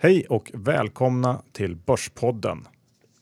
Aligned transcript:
Hej 0.00 0.26
och 0.28 0.50
välkomna 0.54 1.42
till 1.52 1.76
Börspodden. 1.76 2.68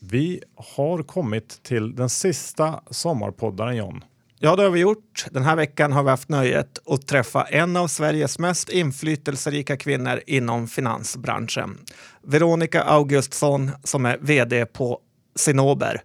Vi 0.01 0.43
har 0.57 1.03
kommit 1.03 1.63
till 1.63 1.95
den 1.95 2.09
sista 2.09 2.81
sommarpoddaren 2.91 3.77
John. 3.77 4.05
Ja, 4.39 4.57
det 4.57 4.63
har 4.63 4.71
vi 4.71 4.81
gjort. 4.81 5.27
Den 5.31 5.43
här 5.43 5.57
veckan 5.57 5.93
har 5.93 6.03
vi 6.03 6.11
haft 6.11 6.29
nöjet 6.29 6.79
att 6.87 7.07
träffa 7.07 7.43
en 7.43 7.77
av 7.77 7.87
Sveriges 7.87 8.39
mest 8.39 8.69
inflytelserika 8.69 9.77
kvinnor 9.77 10.21
inom 10.27 10.69
finansbranschen. 10.69 11.79
Veronica 12.23 12.83
Augustsson 12.83 13.71
som 13.85 14.07
är 14.07 14.19
vd 14.21 14.67
på 14.67 15.01
Sinober. 15.37 16.03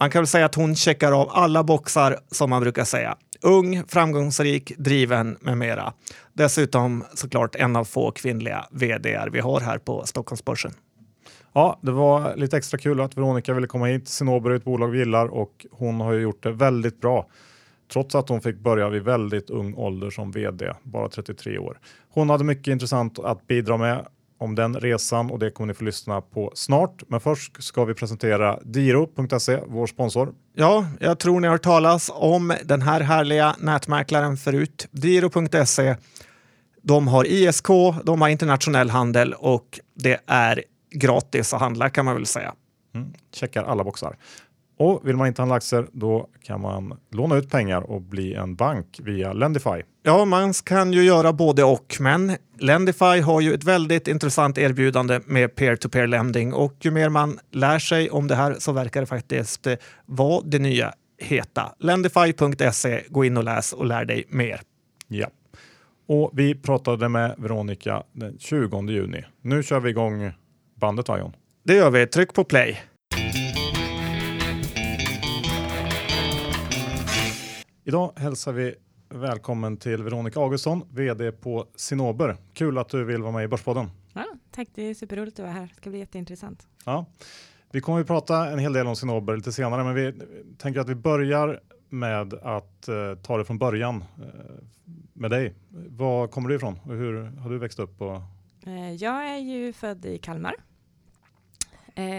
Man 0.00 0.10
kan 0.10 0.22
väl 0.22 0.26
säga 0.26 0.46
att 0.46 0.54
hon 0.54 0.76
checkar 0.76 1.12
av 1.12 1.30
alla 1.30 1.64
boxar 1.64 2.18
som 2.30 2.50
man 2.50 2.62
brukar 2.62 2.84
säga. 2.84 3.16
Ung, 3.40 3.82
framgångsrik, 3.88 4.72
driven 4.78 5.36
med 5.40 5.58
mera. 5.58 5.92
Dessutom 6.32 7.04
såklart 7.14 7.54
en 7.54 7.76
av 7.76 7.84
få 7.84 8.10
kvinnliga 8.10 8.64
vd 8.70 9.18
vi 9.32 9.40
har 9.40 9.60
här 9.60 9.78
på 9.78 10.06
Stockholmsbörsen. 10.06 10.72
Ja, 11.52 11.78
det 11.82 11.92
var 11.92 12.36
lite 12.36 12.56
extra 12.56 12.78
kul 12.78 13.00
att 13.00 13.16
Veronica 13.16 13.54
ville 13.54 13.66
komma 13.66 13.86
hit. 13.86 14.08
Cinnober 14.08 14.50
är 14.50 14.54
ett 14.54 14.64
bolag 14.64 14.88
vi 14.88 14.98
gillar 14.98 15.26
och 15.26 15.66
hon 15.70 16.00
har 16.00 16.12
ju 16.12 16.20
gjort 16.20 16.42
det 16.42 16.52
väldigt 16.52 17.00
bra. 17.00 17.26
Trots 17.92 18.14
att 18.14 18.28
hon 18.28 18.40
fick 18.40 18.58
börja 18.58 18.88
vid 18.88 19.02
väldigt 19.02 19.50
ung 19.50 19.74
ålder 19.74 20.10
som 20.10 20.30
vd, 20.30 20.72
bara 20.82 21.08
33 21.08 21.58
år. 21.58 21.78
Hon 22.10 22.30
hade 22.30 22.44
mycket 22.44 22.72
intressant 22.72 23.18
att 23.18 23.46
bidra 23.46 23.76
med 23.76 24.06
om 24.38 24.54
den 24.54 24.80
resan 24.80 25.30
och 25.30 25.38
det 25.38 25.50
kommer 25.50 25.66
ni 25.66 25.74
få 25.74 25.84
lyssna 25.84 26.20
på 26.20 26.52
snart. 26.54 27.02
Men 27.08 27.20
först 27.20 27.62
ska 27.62 27.84
vi 27.84 27.94
presentera 27.94 28.58
Diro.se, 28.62 29.60
vår 29.66 29.86
sponsor. 29.86 30.34
Ja, 30.54 30.86
jag 31.00 31.18
tror 31.18 31.40
ni 31.40 31.46
har 31.46 31.54
hört 31.54 31.62
talas 31.62 32.10
om 32.14 32.54
den 32.64 32.82
här 32.82 33.00
härliga 33.00 33.56
nätmäklaren 33.58 34.36
förut. 34.36 34.88
Diro.se. 34.90 35.96
De 36.82 37.08
har 37.08 37.24
ISK, 37.24 37.68
de 38.04 38.20
har 38.20 38.28
internationell 38.28 38.90
handel 38.90 39.34
och 39.34 39.80
det 39.94 40.20
är 40.26 40.64
gratis 40.90 41.54
att 41.54 41.60
handla 41.60 41.90
kan 41.90 42.04
man 42.04 42.14
väl 42.14 42.26
säga. 42.26 42.54
Mm, 42.94 43.12
checkar 43.34 43.64
alla 43.64 43.84
boxar. 43.84 44.16
Och 44.78 45.08
vill 45.08 45.16
man 45.16 45.26
inte 45.26 45.42
handla 45.42 45.54
aktier 45.54 45.86
då 45.92 46.28
kan 46.42 46.60
man 46.60 46.98
låna 47.10 47.36
ut 47.36 47.50
pengar 47.50 47.90
och 47.90 48.02
bli 48.02 48.34
en 48.34 48.54
bank 48.54 49.00
via 49.02 49.32
Lendify. 49.32 49.82
Ja, 50.02 50.24
man 50.24 50.52
kan 50.52 50.92
ju 50.92 51.02
göra 51.02 51.32
både 51.32 51.64
och, 51.64 51.96
men 52.00 52.36
Lendify 52.58 53.20
har 53.20 53.40
ju 53.40 53.54
ett 53.54 53.64
väldigt 53.64 54.08
intressant 54.08 54.58
erbjudande 54.58 55.20
med 55.26 55.56
peer-to-peer 55.56 56.06
lending 56.06 56.52
och 56.52 56.74
ju 56.80 56.90
mer 56.90 57.08
man 57.08 57.38
lär 57.50 57.78
sig 57.78 58.10
om 58.10 58.26
det 58.26 58.34
här 58.34 58.56
så 58.58 58.72
verkar 58.72 59.00
det 59.00 59.06
faktiskt 59.06 59.66
vara 60.06 60.42
det 60.44 60.58
nya 60.58 60.92
heta. 61.18 61.74
Lendify.se, 61.78 63.02
gå 63.08 63.24
in 63.24 63.36
och 63.36 63.44
läs 63.44 63.72
och 63.72 63.86
lär 63.86 64.04
dig 64.04 64.24
mer. 64.28 64.60
Ja. 65.08 65.26
Och 66.08 66.30
vi 66.32 66.54
pratade 66.54 67.08
med 67.08 67.34
Veronica 67.38 68.02
den 68.12 68.38
20 68.38 68.90
juni. 68.90 69.24
Nu 69.42 69.62
kör 69.62 69.80
vi 69.80 69.90
igång 69.90 70.32
bandet, 70.74 71.08
John. 71.08 71.32
Det 71.64 71.74
gör 71.74 71.90
vi. 71.90 72.06
Tryck 72.06 72.34
på 72.34 72.44
play. 72.44 72.80
Idag 77.88 78.12
hälsar 78.16 78.52
vi 78.52 78.74
välkommen 79.08 79.76
till 79.76 80.02
Veronica 80.02 80.40
Augustsson, 80.40 80.88
vd 80.92 81.32
på 81.32 81.66
Sinober. 81.76 82.36
Kul 82.52 82.78
att 82.78 82.88
du 82.88 83.04
vill 83.04 83.22
vara 83.22 83.32
med 83.32 83.44
i 83.44 83.48
Börspodden. 83.48 83.90
Ja, 84.12 84.24
tack, 84.50 84.68
det 84.74 84.82
är 84.82 84.94
superroligt 84.94 85.38
att 85.38 85.42
vara 85.42 85.52
här. 85.52 85.66
Det 85.66 85.74
ska 85.74 85.90
bli 85.90 85.98
jätteintressant. 85.98 86.66
Ja. 86.84 87.06
Vi 87.72 87.80
kommer 87.80 88.00
att 88.00 88.06
prata 88.06 88.50
en 88.50 88.58
hel 88.58 88.72
del 88.72 88.86
om 88.86 88.96
Sinober 88.96 89.36
lite 89.36 89.52
senare, 89.52 89.84
men 89.84 89.94
vi 89.94 90.14
tänker 90.58 90.80
att 90.80 90.88
vi 90.88 90.94
börjar 90.94 91.60
med 91.88 92.34
att 92.34 92.88
uh, 92.88 93.14
ta 93.14 93.36
det 93.36 93.44
från 93.44 93.58
början 93.58 94.04
uh, 94.18 94.24
med 95.12 95.30
dig. 95.30 95.54
Var 95.88 96.28
kommer 96.28 96.48
du 96.48 96.54
ifrån 96.54 96.80
och 96.84 96.94
hur 96.94 97.22
har 97.22 97.50
du 97.50 97.58
växt 97.58 97.78
upp? 97.78 98.00
Och... 98.00 98.20
Uh, 98.66 98.92
jag 98.94 99.30
är 99.30 99.38
ju 99.38 99.72
född 99.72 100.06
i 100.06 100.18
Kalmar 100.18 100.54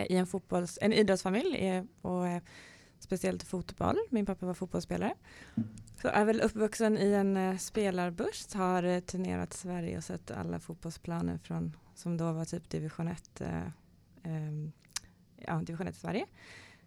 i 0.08 0.16
en, 0.16 0.28
fotbolls, 0.28 0.80
en 0.82 0.94
idrottsfamilj 0.94 1.84
och 2.02 2.26
speciellt 3.00 3.44
fotboll. 3.44 3.98
Min 4.10 4.26
pappa 4.26 4.46
var 4.46 4.54
fotbollsspelare. 4.54 5.14
Så 6.02 6.08
är 6.08 6.26
väl 6.26 6.42
uppvuxen 6.42 6.98
i 6.98 7.14
en 7.14 7.38
eh, 7.38 7.58
spelarbuss, 7.58 8.54
har 8.54 8.84
eh, 8.84 9.00
turnerat 9.00 9.54
Sverige 9.54 9.98
och 9.98 10.04
sett 10.04 10.32
alla 10.32 10.60
fotbollsplaner 10.60 11.38
från, 11.38 11.76
som 11.96 12.18
då 12.18 12.32
var 12.32 12.46
typ 12.46 12.70
division 12.70 13.08
1, 13.08 13.42
eh, 13.42 13.62
ehm, 14.24 14.72
ja, 15.38 15.62
division 15.66 15.88
1 15.88 15.96
i 15.96 16.00
Sverige. 16.00 16.26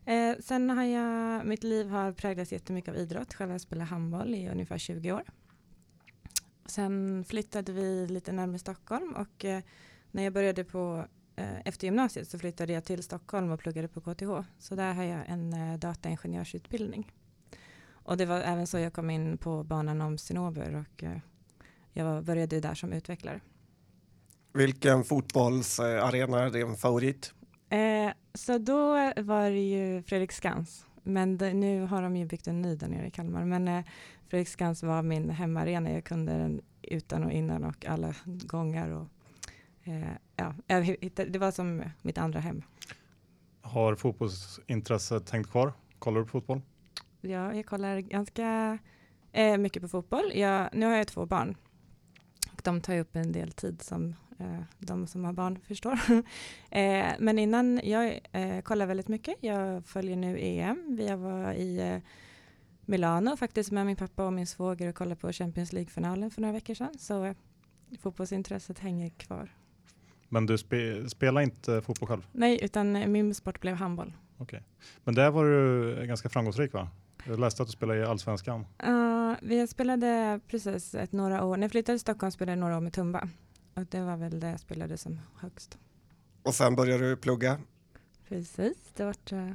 Eh, 0.05 0.37
sen 0.41 0.71
har 0.71 0.85
jag, 0.85 1.47
mitt 1.47 1.65
liv 1.65 1.89
har 1.89 2.13
präglats 2.13 2.53
jättemycket 2.53 2.91
av 2.91 2.97
idrott. 2.97 3.35
Själv 3.35 3.51
har 3.51 3.55
jag 3.55 3.61
spelat 3.61 3.89
handboll 3.89 4.35
i 4.35 4.49
ungefär 4.49 4.79
20 4.79 5.13
år. 5.13 5.23
Sen 6.67 7.25
flyttade 7.25 7.73
vi 7.73 8.07
lite 8.07 8.33
närmare 8.33 8.59
Stockholm 8.59 9.13
och 9.13 9.45
eh, 9.45 9.63
när 10.11 10.23
jag 10.23 10.33
började 10.33 10.65
på 10.65 11.05
efter 11.37 11.87
gymnasiet 11.87 12.29
så 12.29 12.39
flyttade 12.39 12.73
jag 12.73 12.85
till 12.85 13.03
Stockholm 13.03 13.51
och 13.51 13.61
pluggade 13.61 13.89
på 13.89 14.01
KTH. 14.01 14.49
Så 14.59 14.75
där 14.75 14.95
har 14.95 15.05
jag 15.05 15.25
en 15.27 15.53
eh, 15.53 15.79
dataingenjörsutbildning. 15.79 17.13
Och 18.05 18.17
det 18.17 18.27
var 18.27 18.41
även 18.41 18.67
så 18.67 18.79
jag 18.79 18.93
kom 18.93 19.11
in 19.11 19.39
på 19.39 19.65
banan 19.65 20.01
om 20.01 20.19
Cinnober 20.19 20.75
och 20.75 21.03
eh, 21.03 21.19
jag 21.93 22.25
började 22.25 22.61
där 22.61 22.75
som 22.75 22.93
utvecklare. 22.93 23.41
Vilken 24.53 25.05
fotbollsarena 25.05 26.41
är 26.41 26.51
din 26.51 26.77
favorit? 26.77 27.35
Eh, 27.69 28.13
så 28.35 28.59
då 28.59 28.93
var 29.17 29.51
det 29.51 29.69
ju 29.69 30.03
Fredrik 30.03 30.33
Skans. 30.33 30.87
Men 31.03 31.39
det, 31.39 31.55
nu 31.55 31.85
har 31.85 32.03
de 32.03 32.17
ju 32.17 32.25
byggt 32.25 32.47
en 32.47 32.63
ny 32.63 32.77
där 32.77 32.89
nere 32.89 33.07
i 33.07 33.11
Kalmar. 33.11 33.45
Men 33.45 33.69
eh, 33.69 33.85
Fredrik 34.29 34.49
Skans 34.49 34.83
var 34.83 35.03
min 35.03 35.31
hemmaarena. 35.31 35.91
Jag 35.91 36.05
kunde 36.05 36.33
den 36.33 36.61
utan 36.83 37.25
och 37.25 37.33
innan 37.33 37.65
och 37.65 37.87
alla 37.87 38.15
gångar. 38.27 38.91
Och, 38.91 39.09
eh, 39.85 40.17
ja, 40.67 40.81
hittade, 40.81 41.31
det 41.31 41.39
var 41.39 41.51
som 41.51 41.83
mitt 42.03 42.19
andra 42.19 42.41
hem. 42.41 42.63
Har 43.61 43.95
fotbollsintresset 43.95 45.31
hängt 45.31 45.51
kvar? 45.51 45.73
Kollar 45.99 46.21
du 46.21 46.25
på 46.25 46.31
fotboll? 46.31 46.61
Ja, 47.21 47.55
jag 47.55 47.67
kollar 47.67 47.99
ganska 47.99 48.79
eh, 49.33 49.59
mycket 49.59 49.83
på 49.83 49.89
fotboll. 49.89 50.33
Jag, 50.35 50.69
nu 50.73 50.87
har 50.87 50.97
jag 50.97 51.07
två 51.07 51.27
barn 51.27 51.57
och 52.53 52.61
de 52.65 52.81
tar 52.81 52.99
upp 52.99 53.17
en 53.17 53.33
del 53.33 53.53
tid 53.53 53.83
som 53.83 54.15
eh, 54.39 54.61
de 54.79 55.07
som 55.07 55.25
har 55.25 55.33
barn 55.33 55.59
förstår. 55.59 55.93
eh, 56.71 57.07
men 57.19 57.39
innan, 57.39 57.81
jag 57.85 58.21
eh, 58.33 58.61
kollar 58.61 58.87
väldigt 58.87 59.09
mycket. 59.09 59.37
Jag 59.41 59.87
följer 59.87 60.17
nu 60.17 60.39
EM. 60.41 60.97
Vi 60.97 61.15
var 61.15 61.53
i 61.53 61.79
eh, 61.81 61.99
Milano 62.81 63.37
faktiskt 63.37 63.71
med 63.71 63.87
min 63.87 63.97
pappa 63.97 64.27
och 64.27 64.33
min 64.33 64.47
svåger 64.47 64.89
och 64.89 64.95
kollade 64.95 65.17
på 65.17 65.33
Champions 65.33 65.73
League-finalen 65.73 66.31
för 66.31 66.41
några 66.41 66.53
veckor 66.53 66.75
sedan. 66.75 66.99
Så 66.99 67.35
fotbollsintresset 68.01 68.79
hänger 68.79 69.11
kvar. 69.11 69.51
Men 70.33 70.47
du 70.47 70.59
spe, 70.59 71.09
spelar 71.09 71.41
inte 71.41 71.83
fotboll 71.83 72.09
själv? 72.09 72.27
Nej, 72.33 72.59
utan 72.63 73.13
min 73.13 73.35
sport 73.35 73.61
blev 73.61 73.75
handboll. 73.75 74.13
Okay. 74.39 74.61
Men 75.05 75.15
där 75.15 75.31
var 75.31 75.45
du 75.45 76.07
ganska 76.07 76.29
framgångsrik 76.29 76.73
va? 76.73 76.89
Jag 77.27 77.41
läste 77.41 77.63
att 77.63 77.69
du 77.69 77.73
spelade 77.73 78.01
i 78.01 78.05
Allsvenskan. 78.05 78.67
Uh, 78.87 79.35
vi 79.43 79.67
spelade 79.67 80.41
precis 80.49 80.95
ett 80.95 81.13
några 81.13 81.45
år. 81.45 81.57
När 81.57 81.65
jag 81.65 81.71
flyttade 81.71 81.99
till 81.99 82.01
Stockholm 82.01 82.31
spelade 82.31 82.53
jag 82.53 82.59
några 82.59 82.77
år 82.77 82.81
med 82.81 82.93
Tumba. 82.93 83.29
Och 83.75 83.87
det 83.91 84.01
var 84.01 84.17
väl 84.17 84.41
det 84.41 84.51
jag 84.51 84.61
spelade 84.61 84.99
som 84.99 85.21
högst. 85.37 85.79
Och 86.43 86.55
sen 86.55 86.77
började 86.77 87.11
du 87.11 87.17
plugga? 87.17 87.59
Precis, 88.29 88.77
det 88.97 89.05
vart... 89.05 89.33
Uh... 89.33 89.53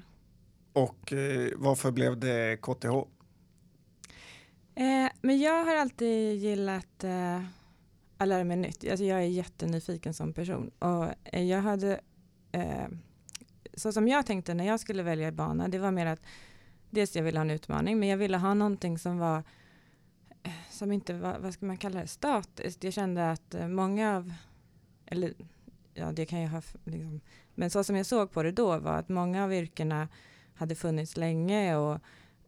Och 0.74 1.12
uh, 1.12 1.50
varför 1.56 1.92
blev 1.92 2.20
det 2.20 2.58
KTH? 2.62 2.88
Eh, 4.76 5.10
men 5.22 5.40
jag 5.40 5.66
har 5.66 5.76
alltid 5.76 6.36
gillat 6.36 7.04
eh, 8.18 8.24
att 8.24 8.28
lära 8.28 8.44
mig 8.44 8.58
nytt. 8.58 8.90
Alltså 8.90 9.06
jag 9.06 9.20
är 9.20 9.28
jättenyfiken 9.28 10.14
som 10.14 10.34
person. 10.34 10.72
Och 10.80 11.06
eh, 11.24 11.44
jag 11.44 11.62
hade, 11.62 12.00
eh, 12.52 12.88
så 13.74 13.92
som 13.92 14.08
jag 14.08 14.26
tänkte 14.26 14.54
när 14.54 14.68
jag 14.68 14.80
skulle 14.80 15.04
välja 15.04 15.32
bana, 15.32 15.68
det 15.68 15.80
var 15.80 15.92
mer 15.92 16.06
att 16.06 16.22
dels 16.90 17.16
jag 17.16 17.24
ville 17.24 17.40
ha 17.40 17.46
en 17.46 17.52
utmaning, 17.52 18.00
men 18.00 18.10
jag 18.10 18.18
ville 18.18 18.38
ha 18.38 18.54
någonting 18.54 19.00
som 19.00 19.18
var 19.18 19.44
eh, 20.44 20.52
som 20.70 20.92
inte 20.92 21.14
var, 21.14 21.40
vad 21.40 21.54
ska 21.54 21.66
man 21.66 21.78
kalla 21.78 22.02
det, 22.02 22.08
statiskt. 22.08 22.84
Jag 22.84 22.94
kände 22.94 23.32
att 23.32 23.54
eh, 23.54 23.68
många 23.68 24.18
av, 24.18 24.34
eller 25.06 25.34
ja 25.94 26.12
det 26.12 26.26
kan 26.26 26.42
jag 26.42 26.50
ha, 26.50 26.62
liksom, 26.84 27.22
men 27.56 27.70
så 27.70 27.84
som 27.84 27.96
jag 27.96 28.06
såg 28.06 28.32
på 28.32 28.44
det 28.44 28.52
då 28.52 28.80
var 28.80 28.94
att 28.94 29.10
många 29.10 29.44
av 29.44 29.54
yrkena 29.54 30.08
hade 30.54 30.76
funnits 30.76 31.18
länge 31.18 31.76
och 31.76 32.00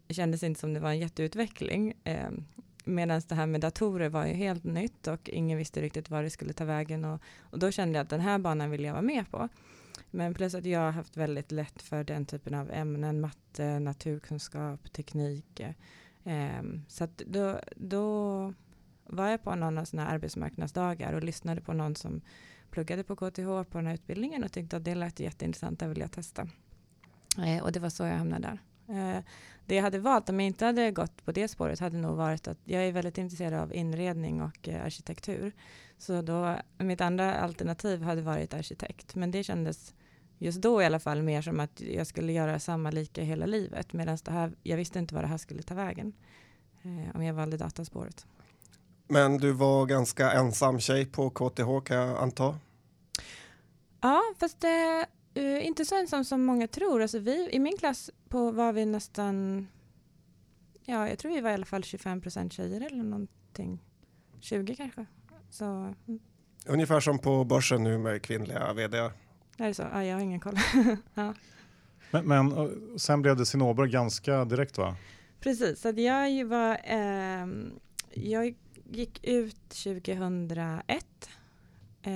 det 0.07 0.13
kändes 0.13 0.43
inte 0.43 0.59
som 0.59 0.73
det 0.73 0.79
var 0.79 0.89
en 0.89 0.99
jätteutveckling. 0.99 1.93
Eh, 2.03 2.29
Medan 2.89 3.21
det 3.27 3.35
här 3.35 3.45
med 3.45 3.61
datorer 3.61 4.09
var 4.09 4.25
ju 4.25 4.33
helt 4.33 4.63
nytt 4.63 5.07
och 5.07 5.29
ingen 5.29 5.57
visste 5.57 5.81
riktigt 5.81 6.09
var 6.09 6.23
det 6.23 6.29
skulle 6.29 6.53
ta 6.53 6.65
vägen. 6.65 7.05
Och, 7.05 7.21
och 7.39 7.59
då 7.59 7.71
kände 7.71 7.97
jag 7.97 8.03
att 8.03 8.09
den 8.09 8.19
här 8.19 8.39
banan 8.39 8.71
vill 8.71 8.83
jag 8.83 8.93
vara 8.93 9.01
med 9.01 9.31
på. 9.31 9.49
Men 10.11 10.33
plus 10.33 10.55
att 10.55 10.65
jag 10.65 10.79
har 10.79 10.91
haft 10.91 11.17
väldigt 11.17 11.51
lätt 11.51 11.81
för 11.81 12.03
den 12.03 12.25
typen 12.25 12.53
av 12.53 12.71
ämnen, 12.71 13.21
matte, 13.21 13.79
naturkunskap, 13.79 14.93
teknik. 14.93 15.59
Eh, 15.59 15.73
ehm, 16.23 16.85
så 16.87 17.03
att 17.03 17.17
då, 17.17 17.59
då 17.75 18.53
var 19.05 19.27
jag 19.27 19.43
på 19.43 19.55
någon 19.55 19.77
av 19.77 19.85
sådana 19.85 20.09
arbetsmarknadsdagar 20.09 21.13
och 21.13 21.23
lyssnade 21.23 21.61
på 21.61 21.73
någon 21.73 21.95
som 21.95 22.21
pluggade 22.71 23.03
på 23.03 23.15
KTH 23.15 23.45
på 23.45 23.77
den 23.77 23.87
här 23.87 23.93
utbildningen 23.93 24.43
och 24.43 24.51
tyckte 24.51 24.77
att 24.77 24.83
det 24.83 24.95
lät 24.95 25.19
jätteintressant, 25.19 25.79
det 25.79 25.87
vill 25.87 25.99
jag 25.99 26.11
testa. 26.11 26.49
Eh, 27.37 27.63
och 27.63 27.71
det 27.71 27.79
var 27.79 27.89
så 27.89 28.03
jag 28.03 28.17
hamnade 28.17 28.47
där. 28.47 28.59
Eh, 28.89 29.23
det 29.65 29.75
jag 29.75 29.83
hade 29.83 29.99
valt 29.99 30.29
om 30.29 30.39
jag 30.39 30.47
inte 30.47 30.65
hade 30.65 30.91
gått 30.91 31.25
på 31.25 31.31
det 31.31 31.47
spåret 31.47 31.79
hade 31.79 31.97
nog 31.97 32.15
varit 32.15 32.47
att 32.47 32.57
jag 32.63 32.83
är 32.83 32.91
väldigt 32.91 33.17
intresserad 33.17 33.53
av 33.53 33.73
inredning 33.73 34.41
och 34.41 34.67
eh, 34.69 34.85
arkitektur. 34.85 35.53
Så 35.97 36.21
då, 36.21 36.55
mitt 36.77 37.01
andra 37.01 37.35
alternativ 37.35 38.01
hade 38.01 38.21
varit 38.21 38.53
arkitekt, 38.53 39.15
men 39.15 39.31
det 39.31 39.43
kändes 39.43 39.93
just 40.37 40.61
då 40.61 40.81
i 40.81 40.85
alla 40.85 40.99
fall 40.99 41.21
mer 41.21 41.41
som 41.41 41.59
att 41.59 41.81
jag 41.81 42.07
skulle 42.07 42.31
göra 42.31 42.59
samma 42.59 42.91
lika 42.91 43.23
hela 43.23 43.45
livet, 43.45 43.93
medan 43.93 44.17
det 44.23 44.31
här, 44.31 44.51
jag 44.63 44.77
visste 44.77 44.99
inte 44.99 45.15
vad 45.15 45.23
det 45.23 45.27
här 45.27 45.37
skulle 45.37 45.61
ta 45.61 45.75
vägen 45.75 46.13
eh, 46.81 47.15
om 47.15 47.23
jag 47.23 47.33
valde 47.33 47.57
dataspåret. 47.57 48.25
Men 49.07 49.37
du 49.37 49.51
var 49.51 49.85
ganska 49.85 50.31
ensam 50.31 50.79
tjej 50.79 51.05
på 51.05 51.29
KTH 51.29 51.85
kan 51.85 51.97
jag 51.97 52.17
anta? 52.17 52.59
Ja, 54.01 54.21
fast 54.39 54.61
det 54.61 55.07
uh, 55.37 55.67
inte 55.67 55.85
så 55.85 55.95
ensam 55.95 56.25
som 56.25 56.45
många 56.45 56.67
tror. 56.67 57.01
Alltså 57.01 57.19
vi, 57.19 57.49
I 57.51 57.59
min 57.59 57.77
klass 57.77 58.09
på 58.29 58.51
var 58.51 58.73
vi 58.73 58.85
nästan, 58.85 59.67
ja 60.85 61.09
jag 61.09 61.19
tror 61.19 61.31
vi 61.31 61.41
var 61.41 61.49
i 61.49 61.53
alla 61.53 61.65
fall 61.65 61.83
25 61.83 62.21
procent 62.21 62.53
tjejer 62.53 62.81
eller 62.81 63.03
någonting. 63.03 63.83
20 64.39 64.75
kanske. 64.75 65.05
Så, 65.49 65.65
mm. 65.65 66.19
Ungefär 66.65 66.99
som 66.99 67.19
på 67.19 67.43
börsen 67.43 67.83
nu 67.83 67.97
med 67.97 68.21
kvinnliga 68.21 68.73
vd. 68.73 68.97
Är 68.97 69.67
det 69.67 69.73
så? 69.73 69.83
Ja, 69.93 70.03
jag 70.03 70.15
har 70.15 70.21
ingen 70.21 70.39
koll. 70.39 70.57
ja. 71.13 71.33
men, 72.11 72.27
men 72.27 72.99
sen 72.99 73.21
blev 73.21 73.37
det 73.37 73.45
Cinnober 73.45 73.85
ganska 73.85 74.45
direkt 74.45 74.77
va? 74.77 74.95
Precis, 75.39 75.81
så 75.81 75.89
jag 75.89 76.45
var, 76.45 76.77
eh, 76.83 77.47
jag 78.13 78.55
gick 78.91 79.23
ut 79.23 79.69
2001. 79.69 81.29
Eh, 82.01 82.11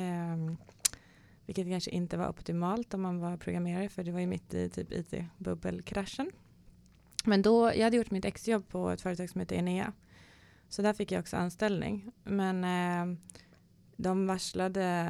vilket 1.45 1.67
kanske 1.67 1.91
inte 1.91 2.17
var 2.17 2.29
optimalt 2.29 2.93
om 2.93 3.01
man 3.01 3.19
var 3.19 3.37
programmerare 3.37 3.89
för 3.89 4.03
det 4.03 4.11
var 4.11 4.19
ju 4.19 4.27
mitt 4.27 4.53
i 4.53 4.69
typ 4.69 4.91
IT-bubbelkraschen. 4.91 6.31
Men 7.25 7.41
då, 7.41 7.71
jag 7.75 7.83
hade 7.83 7.97
gjort 7.97 8.11
mitt 8.11 8.25
exjobb 8.25 8.67
på 8.67 8.89
ett 8.89 9.01
företag 9.01 9.29
som 9.29 9.39
heter 9.39 9.55
Enea. 9.55 9.93
Så 10.69 10.81
där 10.81 10.93
fick 10.93 11.11
jag 11.11 11.19
också 11.19 11.37
anställning. 11.37 12.11
Men 12.23 12.63
eh, 12.63 13.17
de 13.95 14.27
varslade, 14.27 15.09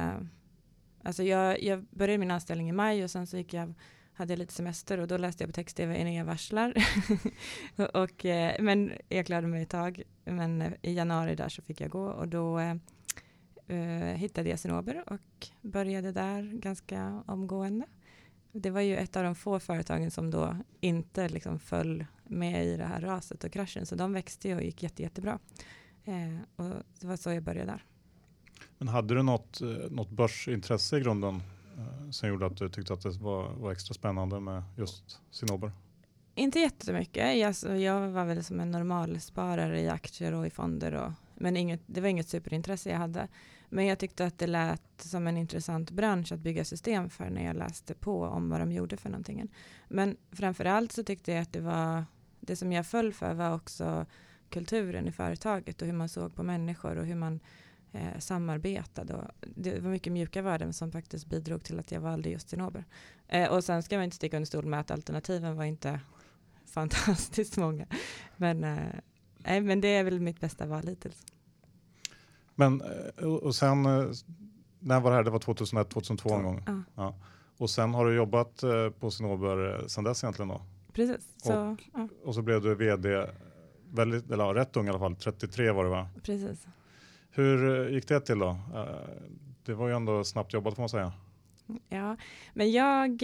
alltså 1.02 1.22
jag, 1.22 1.62
jag 1.62 1.84
började 1.90 2.18
min 2.18 2.30
anställning 2.30 2.68
i 2.68 2.72
maj 2.72 3.04
och 3.04 3.10
sen 3.10 3.26
så 3.26 3.36
gick 3.36 3.52
jag 3.54 3.74
hade 4.14 4.32
jag 4.32 4.38
lite 4.38 4.52
semester 4.52 5.00
och 5.00 5.08
då 5.08 5.16
läste 5.16 5.42
jag 5.42 5.48
på 5.48 5.52
text-tv 5.52 5.96
Enea 6.00 6.24
varslar. 6.24 6.74
och, 7.94 8.24
eh, 8.24 8.62
men 8.62 8.92
jag 9.08 9.26
klarade 9.26 9.46
mig 9.46 9.62
ett 9.62 9.70
tag. 9.70 10.02
Men 10.24 10.62
eh, 10.62 10.72
i 10.82 10.92
januari 10.92 11.34
där 11.34 11.48
så 11.48 11.62
fick 11.62 11.80
jag 11.80 11.90
gå 11.90 12.04
och 12.04 12.28
då 12.28 12.58
eh, 12.58 12.74
eh, 13.66 14.16
hittade 14.16 14.48
jag 14.48 14.58
Cinnober 14.58 15.04
och 15.06 15.48
började 15.62 16.12
där 16.12 16.42
ganska 16.42 17.22
omgående. 17.26 17.86
Det 18.52 18.70
var 18.70 18.80
ju 18.80 18.96
ett 18.96 19.16
av 19.16 19.24
de 19.24 19.34
få 19.34 19.60
företagen 19.60 20.10
som 20.10 20.30
då 20.30 20.56
inte 20.80 21.28
liksom 21.28 21.58
föll 21.58 22.06
med 22.24 22.66
i 22.66 22.76
det 22.76 22.84
här 22.84 23.00
raset 23.00 23.44
och 23.44 23.52
kraschen, 23.52 23.86
så 23.86 23.94
de 23.94 24.12
växte 24.12 24.48
ju 24.48 24.56
och 24.56 24.62
gick 24.62 24.82
jätte, 24.82 25.02
jättebra. 25.02 25.38
Eh, 26.04 26.38
och 26.56 26.74
det 27.00 27.06
var 27.06 27.16
så 27.16 27.30
jag 27.30 27.42
började 27.42 27.70
där. 27.70 27.84
Men 28.78 28.88
hade 28.88 29.14
du 29.14 29.22
något, 29.22 29.60
eh, 29.60 29.68
något 29.68 30.10
börsintresse 30.10 30.96
i 30.96 31.00
grunden 31.00 31.42
eh, 31.78 32.10
som 32.10 32.28
gjorde 32.28 32.46
att 32.46 32.56
du 32.56 32.68
tyckte 32.68 32.92
att 32.92 33.02
det 33.02 33.10
var, 33.10 33.48
var 33.48 33.72
extra 33.72 33.94
spännande 33.94 34.40
med 34.40 34.62
just 34.76 35.20
Cinnober? 35.30 35.72
Inte 36.34 36.58
jättemycket. 36.58 37.36
Jag, 37.38 37.80
jag 37.80 38.08
var 38.08 38.24
väl 38.24 38.44
som 38.44 38.60
en 38.60 38.70
normal 38.70 39.20
sparare 39.20 39.80
i 39.80 39.88
aktier 39.88 40.32
och 40.32 40.46
i 40.46 40.50
fonder. 40.50 40.92
Och, 40.92 41.12
men 41.34 41.56
inget, 41.56 41.80
det 41.86 42.00
var 42.00 42.08
inget 42.08 42.28
superintresse 42.28 42.90
jag 42.90 42.98
hade. 42.98 43.28
Men 43.68 43.86
jag 43.86 43.98
tyckte 43.98 44.26
att 44.26 44.38
det 44.38 44.46
lät 44.46 44.82
som 44.96 45.26
en 45.26 45.36
intressant 45.36 45.90
bransch 45.90 46.32
att 46.32 46.40
bygga 46.40 46.64
system 46.64 47.10
för 47.10 47.30
när 47.30 47.44
jag 47.44 47.56
läste 47.56 47.94
på 47.94 48.22
om 48.22 48.50
vad 48.50 48.60
de 48.60 48.72
gjorde 48.72 48.96
för 48.96 49.10
någonting. 49.10 49.48
Men 49.88 50.16
framför 50.32 50.64
allt 50.64 50.92
så 50.92 51.04
tyckte 51.04 51.32
jag 51.32 51.42
att 51.42 51.52
det 51.52 51.60
var 51.60 52.04
det 52.40 52.56
som 52.56 52.72
jag 52.72 52.86
föll 52.86 53.12
för 53.12 53.34
var 53.34 53.54
också 53.54 54.06
kulturen 54.48 55.08
i 55.08 55.12
företaget 55.12 55.82
och 55.82 55.86
hur 55.86 55.94
man 55.94 56.08
såg 56.08 56.34
på 56.34 56.42
människor 56.42 56.96
och 56.96 57.06
hur 57.06 57.14
man 57.14 57.40
eh, 57.92 58.18
samarbetade. 58.18 59.14
Och 59.14 59.30
det 59.40 59.80
var 59.80 59.90
mycket 59.90 60.12
mjuka 60.12 60.42
värden 60.42 60.72
som 60.72 60.92
faktiskt 60.92 61.26
bidrog 61.26 61.62
till 61.64 61.78
att 61.78 61.92
jag 61.92 62.00
valde 62.00 62.28
just 62.28 62.48
Cinnober. 62.48 62.84
Eh, 63.28 63.52
och 63.52 63.64
sen 63.64 63.82
ska 63.82 63.96
man 63.96 64.04
inte 64.04 64.16
sticka 64.16 64.36
under 64.36 64.46
stol 64.46 64.66
med 64.66 64.80
att 64.80 64.90
alternativen 64.90 65.56
var 65.56 65.64
inte 65.64 66.00
fantastiskt 66.66 67.56
många. 67.56 67.86
Men, 68.36 68.64
eh, 68.64 69.62
men 69.62 69.80
det 69.80 69.88
är 69.88 70.04
väl 70.04 70.20
mitt 70.20 70.40
bästa 70.40 70.66
val 70.66 70.86
hittills. 70.86 71.26
Men 72.54 72.82
eh, 73.16 73.24
och 73.24 73.54
sen, 73.54 73.86
eh, 73.86 74.06
när 74.78 75.00
var 75.00 75.10
det 75.10 75.16
här? 75.16 75.24
Det 75.24 75.30
var 75.30 75.38
2001, 75.38 75.90
2002 75.90 76.34
en 76.34 76.42
gång? 76.42 76.62
Ja. 76.66 76.82
ja. 76.94 77.14
Och 77.58 77.70
sen 77.70 77.94
har 77.94 78.06
du 78.06 78.14
jobbat 78.14 78.62
eh, 78.62 78.90
på 78.90 79.10
Cinnober 79.10 79.84
sen 79.88 80.04
dess 80.04 80.24
egentligen 80.24 80.48
då? 80.48 80.62
Precis. 80.92 81.28
Så, 81.36 81.60
och, 81.60 81.82
ja. 81.92 82.08
och 82.24 82.34
så 82.34 82.42
blev 82.42 82.62
du 82.62 82.74
vd, 82.74 83.26
väldigt, 83.90 84.30
eller 84.30 84.54
rätt 84.54 84.76
ung 84.76 84.86
i 84.86 84.90
alla 84.90 84.98
fall, 84.98 85.16
33 85.16 85.70
var 85.70 85.84
det 85.84 85.90
va? 85.90 86.08
Precis. 86.22 86.66
Hur 87.30 87.88
gick 87.88 88.08
det 88.08 88.20
till 88.20 88.38
då? 88.38 88.58
Det 89.64 89.74
var 89.74 89.88
ju 89.88 89.94
ändå 89.94 90.24
snabbt 90.24 90.52
jobbat 90.52 90.74
får 90.74 90.82
man 90.82 90.88
säga. 90.88 91.12
Ja, 91.88 92.16
men 92.52 92.72
jag, 92.72 93.22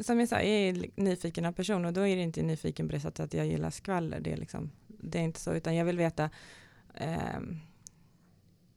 som 0.00 0.20
jag 0.20 0.28
sa, 0.28 0.36
jag 0.36 0.46
är 0.46 0.86
nyfiken 0.94 1.44
av 1.44 1.52
person 1.52 1.84
och 1.84 1.92
då 1.92 2.06
är 2.06 2.16
det 2.16 2.22
inte 2.22 2.42
nyfiken 2.42 2.88
på 2.88 2.92
det 2.92 3.00
sättet 3.00 3.20
att 3.20 3.34
jag 3.34 3.46
gillar 3.46 3.70
skvaller. 3.70 4.20
Det 4.20 4.32
är, 4.32 4.36
liksom, 4.36 4.70
det 4.86 5.18
är 5.18 5.22
inte 5.22 5.40
så, 5.40 5.52
utan 5.52 5.76
jag 5.76 5.84
vill 5.84 5.98
veta 5.98 6.30
eh, 6.94 7.40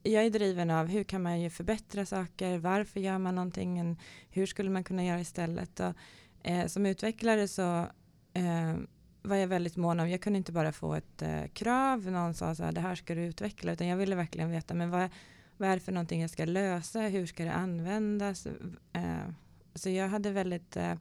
jag 0.02 0.26
är 0.26 0.30
driven 0.30 0.70
av 0.70 0.86
hur 0.86 1.04
kan 1.04 1.22
man 1.22 1.40
ju 1.40 1.50
förbättra 1.50 2.06
saker, 2.06 2.58
varför 2.58 3.00
gör 3.00 3.18
man 3.18 3.34
någonting, 3.34 3.98
hur 4.30 4.46
skulle 4.46 4.70
man 4.70 4.84
kunna 4.84 5.04
göra 5.04 5.20
istället. 5.20 5.80
Och, 5.80 5.94
eh, 6.42 6.66
som 6.66 6.86
utvecklare 6.86 7.48
så 7.48 7.86
eh, 8.32 8.74
var 9.22 9.36
jag 9.36 9.48
väldigt 9.48 9.76
mån 9.76 10.00
om, 10.00 10.10
jag 10.10 10.20
kunde 10.20 10.36
inte 10.36 10.52
bara 10.52 10.72
få 10.72 10.94
ett 10.94 11.22
eh, 11.22 11.46
krav, 11.52 12.06
någon 12.06 12.34
sa 12.34 12.54
så 12.54 12.64
här, 12.64 12.72
det 12.72 12.80
här 12.80 12.94
ska 12.94 13.14
du 13.14 13.20
utveckla, 13.20 13.72
utan 13.72 13.86
jag 13.86 13.96
ville 13.96 14.16
verkligen 14.16 14.50
veta, 14.50 14.74
men 14.74 14.90
vad, 14.90 15.10
vad 15.56 15.68
är 15.68 15.74
det 15.74 15.80
för 15.80 15.92
någonting 15.92 16.20
jag 16.20 16.30
ska 16.30 16.44
lösa, 16.44 17.00
hur 17.00 17.26
ska 17.26 17.44
det 17.44 17.52
användas? 17.52 18.46
Eh, 18.92 19.28
så 19.74 19.90
jag 19.90 20.08
hade 20.08 20.30
väldigt 20.30 20.76
eh, 20.76 20.94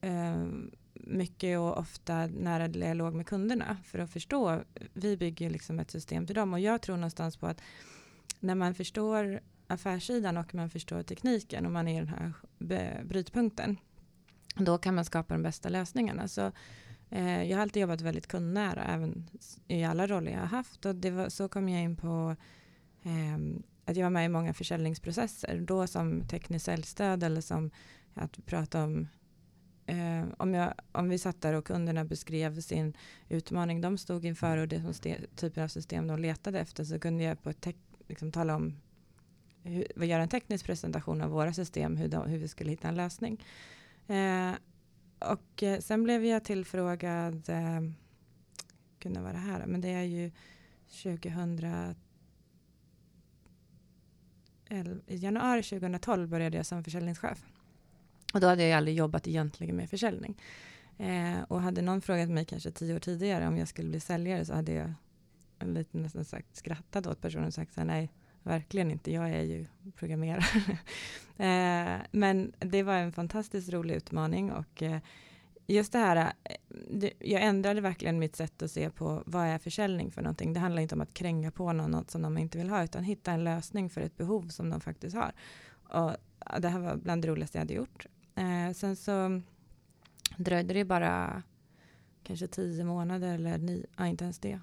eh, 0.00 0.46
mycket 0.94 1.58
och 1.58 1.78
ofta 1.78 2.26
nära 2.26 2.68
dialog 2.68 3.14
med 3.14 3.26
kunderna 3.26 3.76
för 3.84 3.98
att 3.98 4.10
förstå. 4.10 4.60
Vi 4.92 5.16
bygger 5.16 5.50
liksom 5.50 5.80
ett 5.80 5.90
system 5.90 6.26
till 6.26 6.34
dem 6.34 6.52
och 6.52 6.60
jag 6.60 6.82
tror 6.82 6.96
någonstans 6.96 7.36
på 7.36 7.46
att 7.46 7.60
när 8.40 8.54
man 8.54 8.74
förstår 8.74 9.40
affärssidan 9.66 10.36
och 10.36 10.54
man 10.54 10.70
förstår 10.70 11.02
tekniken 11.02 11.66
och 11.66 11.72
man 11.72 11.88
är 11.88 12.02
i 12.02 12.04
den 12.04 12.08
här 12.08 12.32
brytpunkten, 13.04 13.76
då 14.56 14.78
kan 14.78 14.94
man 14.94 15.04
skapa 15.04 15.34
de 15.34 15.42
bästa 15.42 15.68
lösningarna. 15.68 16.28
Så, 16.28 16.52
eh, 17.10 17.42
jag 17.42 17.56
har 17.56 17.62
alltid 17.62 17.80
jobbat 17.80 18.00
väldigt 18.00 18.26
kundnära, 18.26 18.84
även 18.84 19.30
i 19.68 19.84
alla 19.84 20.06
roller 20.06 20.32
jag 20.32 20.40
har 20.40 20.46
haft. 20.46 20.86
Och 20.86 20.94
det 20.94 21.10
var, 21.10 21.28
så 21.28 21.48
kom 21.48 21.68
jag 21.68 21.82
in 21.82 21.96
på 21.96 22.36
eh, 23.02 23.60
att 23.84 23.96
jag 23.96 24.04
var 24.04 24.10
med 24.10 24.24
i 24.24 24.28
många 24.28 24.54
försäljningsprocesser, 24.54 25.60
då 25.60 25.86
som 25.86 26.28
tekniskt 26.28 26.64
säljstöd 26.64 27.22
eller 27.22 27.40
som 27.40 27.70
att 28.14 28.46
prata 28.46 28.84
om 28.84 29.08
Eh, 29.88 30.24
om, 30.36 30.54
jag, 30.54 30.74
om 30.92 31.08
vi 31.08 31.18
satt 31.18 31.40
där 31.40 31.52
och 31.52 31.64
kunderna 31.64 32.04
beskrev 32.04 32.60
sin 32.60 32.96
utmaning 33.28 33.80
de 33.80 33.98
stod 33.98 34.24
inför 34.24 34.56
och 34.56 34.68
det 34.68 34.80
som 34.80 35.14
typen 35.36 35.64
av 35.64 35.68
system 35.68 36.06
de 36.06 36.18
letade 36.18 36.60
efter 36.60 36.84
så 36.84 36.98
kunde 36.98 37.24
jag 37.24 37.42
på 37.42 37.50
ett 37.50 37.60
liksom 38.08 38.32
tala 38.32 38.56
om 38.56 38.80
hur, 39.62 40.04
göra 40.04 40.22
en 40.22 40.28
teknisk 40.28 40.66
presentation 40.66 41.22
av 41.22 41.30
våra 41.30 41.52
system, 41.52 41.96
hur, 41.96 42.08
de, 42.08 42.28
hur 42.28 42.38
vi 42.38 42.48
skulle 42.48 42.70
hitta 42.70 42.88
en 42.88 42.96
lösning. 42.96 43.44
Eh, 44.06 44.52
och 45.18 45.62
eh, 45.62 45.80
sen 45.80 46.02
blev 46.02 46.24
jag 46.24 46.44
tillfrågad, 46.44 47.48
eh, 47.48 47.80
kunde 48.98 49.20
vara 49.20 49.32
det 49.32 49.38
här, 49.38 49.66
men 49.66 49.80
det 49.80 49.88
är 49.88 50.02
ju 50.02 50.30
2000 51.02 51.94
i 55.06 55.16
januari 55.16 55.62
2012 55.62 56.28
började 56.28 56.56
jag 56.56 56.66
som 56.66 56.84
försäljningschef. 56.84 57.44
Och 58.34 58.40
då 58.40 58.46
hade 58.46 58.66
jag 58.66 58.76
aldrig 58.76 58.96
jobbat 58.96 59.28
egentligen 59.28 59.76
med 59.76 59.90
försäljning. 59.90 60.40
Eh, 60.98 61.42
och 61.48 61.60
hade 61.60 61.82
någon 61.82 62.00
frågat 62.00 62.28
mig 62.28 62.44
kanske 62.44 62.70
tio 62.70 62.94
år 62.94 62.98
tidigare 62.98 63.46
om 63.46 63.58
jag 63.58 63.68
skulle 63.68 63.88
bli 63.88 64.00
säljare 64.00 64.44
så 64.44 64.54
hade 64.54 64.72
jag 64.72 64.94
lite 65.64 65.98
nästan 65.98 66.24
sagt 66.24 66.56
skrattat 66.56 67.06
åt 67.06 67.20
personen 67.20 67.46
och 67.46 67.54
sagt 67.54 67.74
så 67.74 67.80
här, 67.80 67.86
nej, 67.86 68.12
verkligen 68.42 68.90
inte, 68.90 69.12
jag 69.12 69.30
är 69.30 69.42
ju 69.42 69.66
programmerare. 69.96 70.44
eh, 71.36 72.02
men 72.10 72.52
det 72.58 72.82
var 72.82 72.94
en 72.94 73.12
fantastiskt 73.12 73.72
rolig 73.72 73.94
utmaning 73.94 74.52
och 74.52 74.82
eh, 74.82 75.00
just 75.66 75.92
det 75.92 75.98
här, 75.98 76.32
eh, 76.44 76.56
det, 76.90 77.12
jag 77.18 77.42
ändrade 77.42 77.80
verkligen 77.80 78.18
mitt 78.18 78.36
sätt 78.36 78.62
att 78.62 78.70
se 78.70 78.90
på 78.90 79.22
vad 79.26 79.46
är 79.46 79.58
försäljning 79.58 80.10
för 80.10 80.22
någonting. 80.22 80.52
Det 80.52 80.60
handlar 80.60 80.82
inte 80.82 80.94
om 80.94 81.00
att 81.00 81.14
kränga 81.14 81.50
på 81.50 81.72
någon 81.72 81.90
något 81.90 82.10
som 82.10 82.22
de 82.22 82.38
inte 82.38 82.58
vill 82.58 82.70
ha, 82.70 82.84
utan 82.84 83.04
hitta 83.04 83.32
en 83.32 83.44
lösning 83.44 83.90
för 83.90 84.00
ett 84.00 84.16
behov 84.16 84.48
som 84.48 84.70
de 84.70 84.80
faktiskt 84.80 85.16
har. 85.16 85.32
Och 85.70 86.16
det 86.60 86.68
här 86.68 86.78
var 86.78 86.96
bland 86.96 87.22
det 87.22 87.28
roligaste 87.28 87.58
jag 87.58 87.60
hade 87.60 87.74
gjort. 87.74 88.06
Eh, 88.34 88.72
sen 88.74 88.96
så 88.96 89.40
dröjde 90.36 90.74
det 90.74 90.84
bara 90.84 91.42
kanske 92.22 92.46
tio 92.46 92.84
månader 92.84 93.34
eller 93.34 93.58
nio, 93.58 93.86
ja, 93.96 94.06
inte 94.06 94.24
ens 94.24 94.38
det 94.38 94.60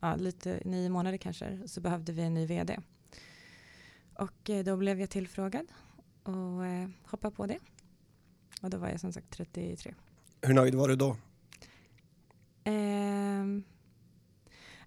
ja, 0.00 0.16
lite 0.16 0.60
nio 0.64 0.88
månader 0.88 1.18
kanske 1.18 1.68
så 1.68 1.80
behövde 1.80 2.12
vi 2.12 2.22
en 2.22 2.34
ny 2.34 2.46
vd. 2.46 2.78
Och 4.14 4.50
eh, 4.50 4.64
då 4.64 4.76
blev 4.76 5.00
jag 5.00 5.10
tillfrågad 5.10 5.66
och 6.22 6.66
eh, 6.66 6.88
hoppade 7.04 7.36
på 7.36 7.46
det. 7.46 7.58
Och 8.62 8.70
då 8.70 8.78
var 8.78 8.88
jag 8.88 9.00
som 9.00 9.12
sagt 9.12 9.30
33. 9.30 9.94
Hur 10.42 10.54
nöjd 10.54 10.74
var 10.74 10.88
du 10.88 10.96
då? 10.96 11.16
Eh, 12.64 13.44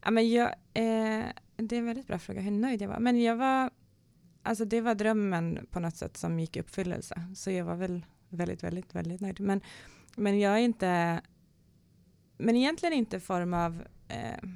ja, 0.03 0.11
men 0.11 0.29
jag, 0.29 0.47
eh, 0.73 1.25
det 1.55 1.75
är 1.75 1.79
en 1.79 1.85
väldigt 1.85 2.07
bra 2.07 2.19
fråga 2.19 2.41
hur 2.41 2.51
nöjd 2.51 2.81
jag 2.81 2.89
var. 2.89 2.99
Men 2.99 3.21
jag 3.21 3.35
var, 3.35 3.69
alltså 4.43 4.65
det 4.65 4.81
var 4.81 4.95
drömmen 4.95 5.67
på 5.71 5.79
något 5.79 5.95
sätt 5.95 6.17
som 6.17 6.39
gick 6.39 6.57
i 6.57 6.59
uppfyllelse. 6.59 7.27
Så 7.35 7.51
jag 7.51 7.65
var 7.65 7.75
väl 7.75 8.05
väldigt, 8.29 8.63
väldigt, 8.63 8.95
väldigt 8.95 9.21
nöjd. 9.21 9.39
Men, 9.39 9.61
men 10.15 10.39
jag 10.39 10.53
är 10.53 10.59
inte, 10.59 11.21
men 12.37 12.55
egentligen 12.55 12.93
inte 12.93 13.19
form 13.19 13.53
av 13.53 13.83
eh, 14.07 14.49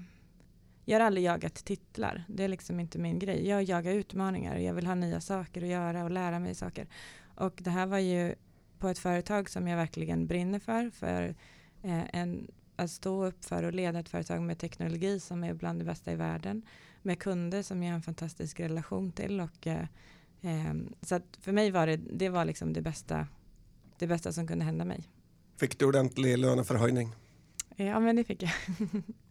jag 0.86 1.00
har 1.00 1.06
aldrig 1.06 1.26
jagat 1.26 1.56
titlar. 1.56 2.24
Det 2.28 2.44
är 2.44 2.48
liksom 2.48 2.80
inte 2.80 3.00
min 3.00 3.20
grej. 3.20 3.48
Jag 3.48 3.64
jagar 3.64 3.94
utmaningar. 3.94 4.58
Jag 4.58 4.74
vill 4.74 4.88
ha 4.88 4.96
nya 4.96 5.22
saker 5.22 5.62
att 5.62 5.68
göra 5.68 6.04
och 6.04 6.12
lära 6.12 6.40
mig 6.40 6.56
saker. 6.56 6.88
Och 7.36 7.54
det 7.58 7.70
här 7.70 7.86
var 7.86 7.98
ju 7.98 8.36
på 8.80 8.88
ett 8.88 9.00
företag 9.00 9.50
som 9.50 9.68
jag 9.68 9.78
verkligen 9.78 10.28
brinner 10.28 10.60
för. 10.60 10.90
För 10.90 11.36
eh, 11.82 12.16
en, 12.16 12.52
att 12.76 12.92
stå 12.92 13.26
upp 13.26 13.46
för 13.46 13.64
och 13.64 13.74
leda 13.74 14.00
ett 14.00 14.10
företag 14.10 14.42
med 14.42 14.58
teknologi 14.58 15.20
som 15.20 15.44
är 15.44 15.54
bland 15.54 15.80
det 15.80 15.86
bästa 15.86 16.12
i 16.12 16.16
världen. 16.16 16.62
Med 17.02 17.20
kunder 17.20 17.64
som 17.64 17.84
jag 17.84 17.90
har 17.90 17.96
en 17.96 18.02
fantastisk 18.02 18.60
relation 18.60 19.12
till. 19.12 19.42
Och, 19.42 19.68
eh, 19.68 19.86
eh, 20.42 20.74
så 21.02 21.20
för 21.40 21.52
mig 21.52 21.72
var 21.72 21.88
det, 21.88 21.98
det 21.98 22.30
var 22.30 22.46
liksom 22.46 22.74
det 22.74 22.82
bästa, 22.82 23.28
det 24.00 24.08
bästa 24.08 24.34
som 24.34 24.48
kunde 24.48 24.66
hända 24.66 24.86
mig. 24.86 25.10
Fick 25.58 25.80
du 25.80 25.86
ordentlig 25.86 26.38
löneförhöjning? 26.38 27.16
Ja, 27.76 28.00
men 28.00 28.16
det 28.16 28.24
fick 28.24 28.44
jag. 28.44 28.52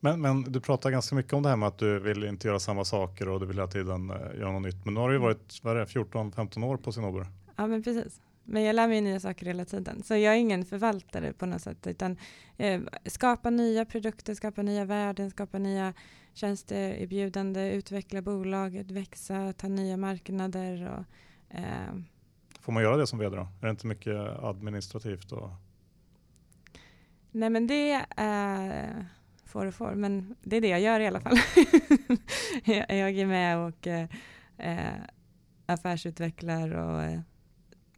Men, 0.00 0.20
men 0.20 0.42
du 0.42 0.60
pratar 0.60 0.90
ganska 0.90 1.14
mycket 1.14 1.32
om 1.32 1.42
det 1.42 1.48
här 1.48 1.56
med 1.56 1.68
att 1.68 1.78
du 1.78 1.98
vill 1.98 2.24
inte 2.24 2.48
göra 2.48 2.60
samma 2.60 2.84
saker 2.84 3.28
och 3.28 3.40
du 3.40 3.46
vill 3.46 3.56
hela 3.56 3.68
tiden 3.68 4.10
uh, 4.10 4.38
göra 4.38 4.52
något 4.52 4.62
nytt. 4.62 4.84
Men 4.84 4.94
nu 4.94 5.00
har 5.00 5.08
du 5.08 5.14
ju 5.14 5.20
varit 5.20 5.62
14-15 5.62 6.64
år 6.64 6.76
på 6.76 6.92
Cinnober. 6.92 7.26
Ja, 7.56 7.66
men 7.66 7.82
precis. 7.82 8.20
Men 8.44 8.62
jag 8.62 8.76
lär 8.76 8.88
mig 8.88 9.00
nya 9.00 9.20
saker 9.20 9.46
hela 9.46 9.64
tiden. 9.64 10.02
Så 10.02 10.14
jag 10.14 10.34
är 10.34 10.38
ingen 10.38 10.64
förvaltare 10.64 11.32
på 11.32 11.46
något 11.46 11.62
sätt, 11.62 11.86
utan 11.86 12.16
eh, 12.56 12.80
skapa 13.06 13.50
nya 13.50 13.84
produkter, 13.84 14.34
skapa 14.34 14.62
nya 14.62 14.84
värden, 14.84 15.30
skapa 15.30 15.58
nya 15.58 15.94
tjänsteerbjudande, 16.34 17.72
utveckla 17.72 18.22
bolaget, 18.22 18.90
växa, 18.90 19.52
ta 19.52 19.68
nya 19.68 19.96
marknader. 19.96 20.90
Och, 20.98 21.04
eh. 21.56 21.94
Får 22.60 22.72
man 22.72 22.82
göra 22.82 22.96
det 22.96 23.06
som 23.06 23.18
vd 23.18 23.36
då? 23.36 23.42
Är 23.42 23.66
det 23.66 23.70
inte 23.70 23.86
mycket 23.86 24.16
administrativt? 24.42 25.32
Och... 25.32 25.50
Nej, 27.30 27.50
men 27.50 27.66
det 27.66 28.04
är 28.16 29.06
får 29.48 29.66
och 29.66 29.74
får, 29.74 29.94
men 29.94 30.36
det 30.42 30.56
är 30.56 30.60
det 30.60 30.68
jag 30.68 30.80
gör 30.80 31.00
i 31.00 31.06
alla 31.06 31.20
fall. 31.20 31.36
jag 32.64 33.18
är 33.18 33.26
med 33.26 33.58
och 33.58 33.86
eh, 33.86 34.08
eh, 34.58 35.02
affärsutvecklar 35.66 36.70
och 36.70 37.02
eh, 37.02 37.20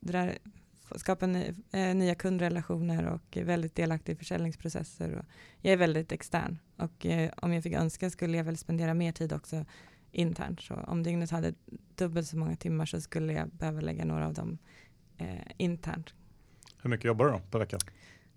drar, 0.00 0.38
skapar 0.97 1.26
ny, 1.26 1.54
eh, 1.73 1.95
nya 1.95 2.14
kundrelationer 2.14 3.07
och 3.07 3.37
är 3.37 3.45
väldigt 3.45 3.75
delaktig 3.75 4.12
i 4.12 4.16
försäljningsprocesser. 4.16 5.14
Och 5.14 5.25
jag 5.61 5.73
är 5.73 5.76
väldigt 5.76 6.12
extern 6.12 6.59
och 6.76 7.07
eh, 7.07 7.30
om 7.37 7.52
jag 7.52 7.62
fick 7.62 7.75
önska 7.75 8.11
skulle 8.11 8.37
jag 8.37 8.45
väl 8.45 8.57
spendera 8.57 8.95
mer 8.95 9.12
tid 9.12 9.33
också 9.33 9.64
internt. 10.12 10.61
Så 10.61 10.75
om 10.75 11.02
dygnet 11.02 11.30
hade 11.30 11.54
dubbelt 11.95 12.28
så 12.28 12.37
många 12.37 12.57
timmar 12.57 12.87
så 12.87 13.00
skulle 13.00 13.33
jag 13.33 13.49
behöva 13.49 13.80
lägga 13.80 14.04
några 14.04 14.26
av 14.26 14.35
dem 14.35 14.59
eh, 15.16 15.52
internt. 15.57 16.14
Hur 16.83 16.90
mycket 16.90 17.04
jobbar 17.04 17.25
du 17.25 17.33
då 17.33 17.38
per 17.38 17.59
vecka? 17.59 17.78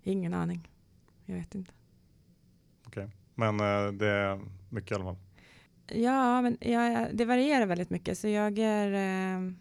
Ingen 0.02 0.34
aning. 0.34 0.68
Jag 1.24 1.34
vet 1.34 1.54
inte. 1.54 1.72
Okej, 2.94 3.04
okay. 3.04 3.16
men 3.34 3.60
eh, 3.60 3.92
det 3.92 4.08
är 4.08 4.40
mycket 4.68 4.92
i 4.92 4.94
alla 4.94 5.04
fall? 5.04 5.16
Ja, 5.86 6.42
men 6.42 6.56
ja, 6.60 7.08
det 7.12 7.24
varierar 7.24 7.66
väldigt 7.66 7.90
mycket. 7.90 8.18
Så 8.18 8.28
jag 8.28 8.58
är... 8.58 8.92
Eh, 8.92 9.52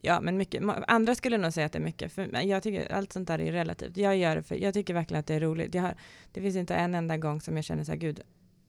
ja, 0.00 0.20
men 0.20 0.36
mycket. 0.36 0.62
Andra 0.88 1.14
skulle 1.14 1.38
nog 1.38 1.52
säga 1.52 1.66
att 1.66 1.72
det 1.72 1.78
är 1.78 1.82
mycket. 1.82 2.12
För 2.12 2.42
jag 2.42 2.62
tycker 2.62 2.92
allt 2.92 3.12
sånt 3.12 3.28
där 3.28 3.40
är 3.40 3.52
relativt. 3.52 3.96
Jag 3.96 4.16
gör 4.16 4.36
det 4.36 4.42
för 4.42 4.54
jag 4.54 4.74
tycker 4.74 4.94
verkligen 4.94 5.20
att 5.20 5.26
det 5.26 5.34
är 5.34 5.40
roligt. 5.40 5.74
Jag 5.74 5.82
har, 5.82 5.94
det 6.32 6.40
finns 6.40 6.56
inte 6.56 6.74
en 6.74 6.94
enda 6.94 7.16
gång 7.16 7.40
som 7.40 7.56
jag 7.56 7.64
känner 7.64 7.84
så 7.84 7.92
här, 7.92 7.98
gud, 7.98 8.20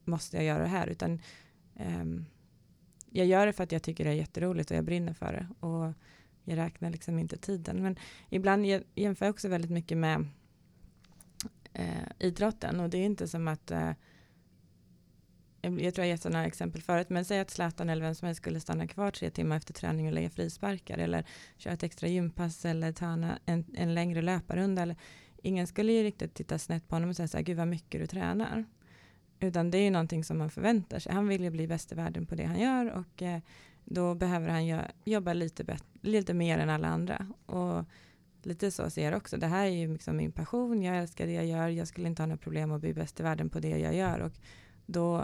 måste 0.05 0.37
jag 0.37 0.45
göra 0.45 0.63
det 0.63 0.69
här? 0.69 0.87
Utan 0.87 1.21
um, 1.99 2.25
jag 3.11 3.25
gör 3.25 3.45
det 3.45 3.53
för 3.53 3.63
att 3.63 3.71
jag 3.71 3.83
tycker 3.83 4.03
det 4.03 4.09
är 4.09 4.13
jätteroligt 4.15 4.71
och 4.71 4.77
jag 4.77 4.85
brinner 4.85 5.13
för 5.13 5.33
det. 5.33 5.67
Och 5.67 5.93
jag 6.43 6.57
räknar 6.57 6.89
liksom 6.89 7.19
inte 7.19 7.37
tiden. 7.37 7.83
Men 7.83 7.99
ibland 8.29 8.65
jämför 8.95 9.25
jag 9.25 9.33
också 9.33 9.47
väldigt 9.47 9.71
mycket 9.71 9.97
med 9.97 10.27
eh, 11.77 12.27
idrotten 12.27 12.79
och 12.79 12.89
det 12.89 12.97
är 12.97 13.05
inte 13.05 13.27
som 13.27 13.47
att 13.47 13.71
eh, 13.71 13.91
jag 15.61 15.93
tror 15.93 16.05
jag 16.05 16.07
gett 16.07 16.21
sådana 16.21 16.45
exempel 16.45 16.81
förut, 16.81 17.09
men 17.09 17.25
säg 17.25 17.39
att 17.39 17.49
Zlatan 17.49 17.89
eller 17.89 18.05
vem 18.05 18.15
som 18.15 18.25
helst 18.25 18.41
skulle 18.41 18.59
stanna 18.59 18.87
kvar 18.87 19.11
tre 19.11 19.29
timmar 19.29 19.57
efter 19.57 19.73
träning 19.73 20.07
och 20.07 20.13
lägga 20.13 20.29
frisparkar 20.29 20.97
eller 20.97 21.25
köra 21.57 21.73
ett 21.73 21.83
extra 21.83 22.07
gympass 22.07 22.65
eller 22.65 22.91
ta 22.91 23.05
en, 23.45 23.65
en 23.73 23.93
längre 23.93 24.21
löparrunda. 24.21 24.81
Eller, 24.81 24.95
ingen 25.43 25.67
skulle 25.67 25.91
ju 25.91 26.03
riktigt 26.03 26.33
titta 26.33 26.59
snett 26.59 26.87
på 26.87 26.95
honom 26.95 27.09
och 27.09 27.15
säga 27.15 27.27
så 27.27 27.37
här, 27.37 27.43
gud 27.43 27.57
vad 27.57 27.67
mycket 27.67 28.01
du 28.01 28.07
tränar. 28.07 28.65
Utan 29.39 29.71
det 29.71 29.77
är 29.77 29.83
ju 29.83 29.89
någonting 29.89 30.23
som 30.23 30.37
man 30.37 30.49
förväntar 30.49 30.99
sig. 30.99 31.13
Han 31.13 31.27
vill 31.27 31.43
ju 31.43 31.49
bli 31.49 31.67
bäst 31.67 31.91
i 31.91 31.95
världen 31.95 32.25
på 32.25 32.35
det 32.35 32.43
han 32.43 32.59
gör 32.59 32.91
och 32.91 33.21
eh, 33.21 33.39
då 33.85 34.15
behöver 34.15 34.49
han 34.49 34.83
jobba 35.05 35.33
lite, 35.33 35.77
lite 36.01 36.33
mer 36.33 36.57
än 36.57 36.69
alla 36.69 36.87
andra. 36.87 37.27
Och 37.45 37.85
lite 38.45 38.71
så 38.71 38.89
ser 38.89 39.11
jag 39.11 39.17
också. 39.17 39.37
Det 39.37 39.47
här 39.47 39.65
är 39.65 39.69
ju 39.69 39.93
liksom 39.93 40.17
min 40.17 40.31
passion. 40.31 40.81
Jag 40.81 40.97
älskar 40.97 41.27
det 41.27 41.33
jag 41.33 41.45
gör. 41.45 41.67
Jag 41.67 41.87
skulle 41.87 42.07
inte 42.07 42.21
ha 42.21 42.27
några 42.27 42.37
problem 42.37 42.71
att 42.71 42.81
bli 42.81 42.93
bäst 42.93 43.19
i 43.19 43.23
världen 43.23 43.49
på 43.49 43.59
det 43.59 43.77
jag 43.77 43.95
gör. 43.95 44.19
Och 44.19 44.31
då, 44.85 45.17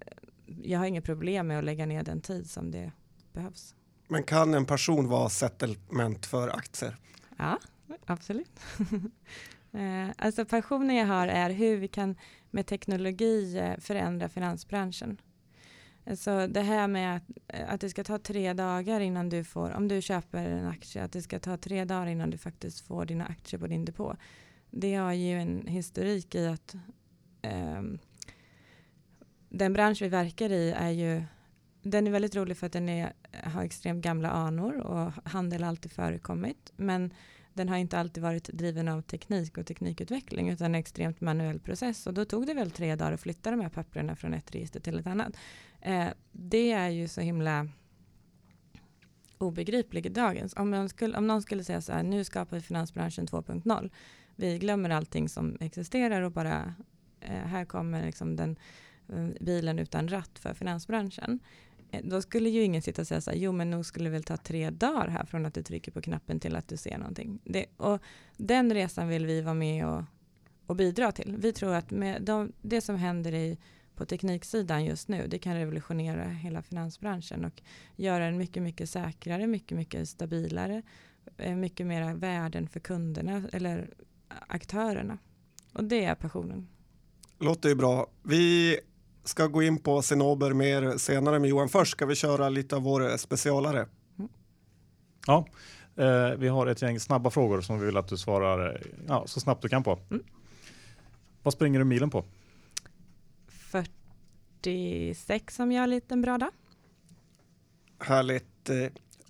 eh, 0.00 0.16
jag 0.62 0.78
har 0.78 0.86
inget 0.86 1.04
problem 1.04 1.46
med 1.46 1.58
att 1.58 1.64
lägga 1.64 1.86
ner 1.86 2.02
den 2.02 2.20
tid 2.20 2.50
som 2.50 2.70
det 2.70 2.92
behövs. 3.32 3.74
Men 4.08 4.22
kan 4.22 4.54
en 4.54 4.66
person 4.66 5.08
vara 5.08 5.28
settlement 5.28 6.26
för 6.26 6.48
aktier? 6.48 6.96
Ja, 7.36 7.58
absolut. 8.06 8.60
Eh, 9.74 10.08
alltså 10.18 10.44
passionen 10.44 10.96
jag 10.96 11.06
har 11.06 11.28
är 11.28 11.50
hur 11.50 11.76
vi 11.76 11.88
kan 11.88 12.16
med 12.50 12.66
teknologi 12.66 13.58
eh, 13.58 13.78
förändra 13.80 14.28
finansbranschen. 14.28 15.20
Så 16.16 16.46
det 16.46 16.60
här 16.60 16.88
med 16.88 17.16
att, 17.16 17.22
att 17.68 17.80
det 17.80 17.90
ska 17.90 18.04
ta 18.04 18.18
tre 18.18 18.52
dagar 18.52 19.00
innan 19.00 19.28
du 19.28 19.44
får, 19.44 19.70
om 19.70 19.88
du 19.88 20.02
köper 20.02 20.38
en 20.38 20.66
aktie, 20.66 21.04
att 21.04 21.12
det 21.12 21.22
ska 21.22 21.38
ta 21.38 21.56
tre 21.56 21.84
dagar 21.84 22.06
innan 22.06 22.30
du 22.30 22.38
faktiskt 22.38 22.80
får 22.80 23.04
dina 23.04 23.26
aktier 23.26 23.60
på 23.60 23.66
din 23.66 23.84
depå. 23.84 24.16
Det 24.70 24.94
har 24.94 25.12
ju 25.12 25.40
en 25.40 25.66
historik 25.66 26.34
i 26.34 26.46
att 26.46 26.74
um, 27.42 27.98
den 29.48 29.72
bransch 29.72 30.02
vi 30.02 30.08
verkar 30.08 30.52
i 30.52 30.70
är 30.70 30.90
ju, 30.90 31.22
den 31.82 32.06
är 32.06 32.10
väldigt 32.10 32.36
rolig 32.36 32.56
för 32.56 32.66
att 32.66 32.72
den 32.72 32.88
är, 32.88 33.12
har 33.44 33.62
extremt 33.62 34.04
gamla 34.04 34.30
anor 34.30 34.80
och 34.80 35.12
handel 35.24 35.62
har 35.62 35.68
alltid 35.68 35.92
förekommit. 35.92 36.72
Men 36.76 37.12
den 37.54 37.68
har 37.68 37.76
inte 37.76 37.98
alltid 37.98 38.22
varit 38.22 38.44
driven 38.44 38.88
av 38.88 39.02
teknik 39.02 39.58
och 39.58 39.66
teknikutveckling 39.66 40.48
utan 40.50 40.66
en 40.66 40.74
extremt 40.74 41.20
manuell 41.20 41.60
process 41.60 42.06
och 42.06 42.14
då 42.14 42.24
tog 42.24 42.46
det 42.46 42.54
väl 42.54 42.70
tre 42.70 42.96
dagar 42.96 43.12
att 43.12 43.20
flytta 43.20 43.50
de 43.50 43.60
här 43.60 43.68
papperna 43.68 44.16
från 44.16 44.34
ett 44.34 44.54
register 44.54 44.80
till 44.80 44.98
ett 44.98 45.06
annat. 45.06 45.36
Eh, 45.82 46.08
det 46.32 46.72
är 46.72 46.88
ju 46.88 47.08
så 47.08 47.20
himla 47.20 47.68
obegripligt 49.38 50.06
i 50.06 50.08
dagens. 50.08 50.54
Om, 50.56 50.88
skulle, 50.88 51.18
om 51.18 51.26
någon 51.26 51.42
skulle 51.42 51.64
säga 51.64 51.80
så 51.80 51.92
här, 51.92 52.02
nu 52.02 52.24
skapar 52.24 52.56
vi 52.56 52.62
finansbranschen 52.62 53.26
2.0. 53.26 53.90
Vi 54.36 54.58
glömmer 54.58 54.90
allting 54.90 55.28
som 55.28 55.56
existerar 55.60 56.22
och 56.22 56.32
bara 56.32 56.74
eh, 57.20 57.30
här 57.30 57.64
kommer 57.64 58.06
liksom 58.06 58.36
den 58.36 58.56
eh, 59.08 59.26
bilen 59.40 59.78
utan 59.78 60.08
ratt 60.08 60.38
för 60.38 60.54
finansbranschen. 60.54 61.40
Eh, 61.90 62.00
då 62.04 62.22
skulle 62.22 62.48
ju 62.48 62.62
ingen 62.62 62.82
sitta 62.82 63.02
och 63.02 63.08
säga 63.08 63.20
så 63.20 63.30
här, 63.30 63.38
jo 63.38 63.52
men 63.52 63.70
nog 63.70 63.86
skulle 63.86 64.04
det 64.04 64.10
väl 64.10 64.24
ta 64.24 64.36
tre 64.36 64.70
dagar 64.70 65.08
här 65.08 65.24
från 65.24 65.46
att 65.46 65.54
du 65.54 65.62
trycker 65.62 65.92
på 65.92 66.00
knappen 66.00 66.40
till 66.40 66.56
att 66.56 66.68
du 66.68 66.76
ser 66.76 66.98
någonting. 66.98 67.40
Det, 67.44 67.66
och 67.76 68.02
den 68.36 68.74
resan 68.74 69.08
vill 69.08 69.26
vi 69.26 69.40
vara 69.40 69.54
med 69.54 69.86
och, 69.86 70.02
och 70.66 70.76
bidra 70.76 71.12
till. 71.12 71.36
Vi 71.38 71.52
tror 71.52 71.74
att 71.74 71.90
med 71.90 72.22
de, 72.22 72.52
det 72.62 72.80
som 72.80 72.96
händer 72.96 73.34
i, 73.34 73.58
på 74.02 74.06
tekniksidan 74.06 74.84
just 74.84 75.08
nu, 75.08 75.26
det 75.26 75.38
kan 75.38 75.54
revolutionera 75.54 76.24
hela 76.24 76.62
finansbranschen 76.62 77.44
och 77.44 77.62
göra 77.96 78.24
den 78.24 78.38
mycket, 78.38 78.62
mycket 78.62 78.90
säkrare, 78.90 79.46
mycket, 79.46 79.78
mycket 79.78 80.08
stabilare, 80.08 80.82
eh, 81.36 81.54
mycket 81.54 81.86
mera 81.86 82.14
värden 82.14 82.68
för 82.68 82.80
kunderna 82.80 83.42
eller 83.52 83.90
aktörerna. 84.48 85.18
Och 85.72 85.84
det 85.84 86.04
är 86.04 86.14
passionen. 86.14 86.68
Låter 87.38 87.68
ju 87.68 87.74
bra. 87.74 88.06
Vi 88.22 88.78
ska 89.24 89.46
gå 89.46 89.62
in 89.62 89.78
på 89.78 90.02
Sinober 90.02 90.52
mer 90.52 90.98
senare 90.98 91.38
med 91.38 91.50
Johan. 91.50 91.68
Först 91.68 91.92
ska 91.92 92.06
vi 92.06 92.14
köra 92.14 92.48
lite 92.48 92.76
av 92.76 92.82
vår 92.82 93.16
specialare. 93.16 93.86
Mm. 94.18 94.30
Ja, 95.26 95.46
eh, 95.96 96.30
vi 96.38 96.48
har 96.48 96.66
ett 96.66 96.82
gäng 96.82 97.00
snabba 97.00 97.30
frågor 97.30 97.60
som 97.60 97.80
vi 97.80 97.86
vill 97.86 97.96
att 97.96 98.08
du 98.08 98.16
svarar 98.16 98.82
ja, 99.08 99.26
så 99.26 99.40
snabbt 99.40 99.62
du 99.62 99.68
kan 99.68 99.82
på. 99.82 99.98
Mm. 100.10 100.22
Vad 101.42 101.54
springer 101.54 101.78
du 101.78 101.84
milen 101.84 102.10
på? 102.10 102.24
46 103.72 105.60
om 105.60 105.72
jag 105.72 105.80
har 105.80 105.84
en 105.84 105.90
liten 105.90 106.22
bra 106.22 106.38
dag. 106.38 106.50
Härligt. 107.98 108.70
Eh, 108.70 108.76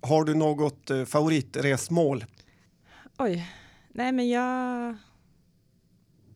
har 0.01 0.23
du 0.23 0.33
något 0.35 0.89
eh, 0.89 1.05
favoritresmål? 1.05 2.25
Oj, 3.17 3.49
nej 3.91 4.11
men 4.11 4.29
jag... 4.29 4.95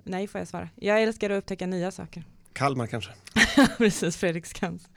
Nej 0.03 0.27
får 0.27 0.39
jag 0.41 0.47
svara. 0.47 0.69
Jag 0.75 1.03
älskar 1.03 1.29
att 1.29 1.37
upptäcka 1.37 1.67
nya 1.67 1.91
saker. 1.91 2.23
Kalmar 2.53 2.87
kanske? 2.87 3.11
Precis, 3.77 4.17
Fredriksskans. 4.17 4.89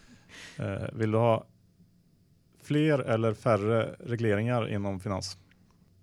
eh, 0.58 0.88
vill 0.92 1.10
du 1.10 1.18
ha 1.18 1.46
fler 2.62 2.98
eller 2.98 3.34
färre 3.34 3.96
regleringar 4.00 4.68
inom 4.68 5.00
finans? 5.00 5.38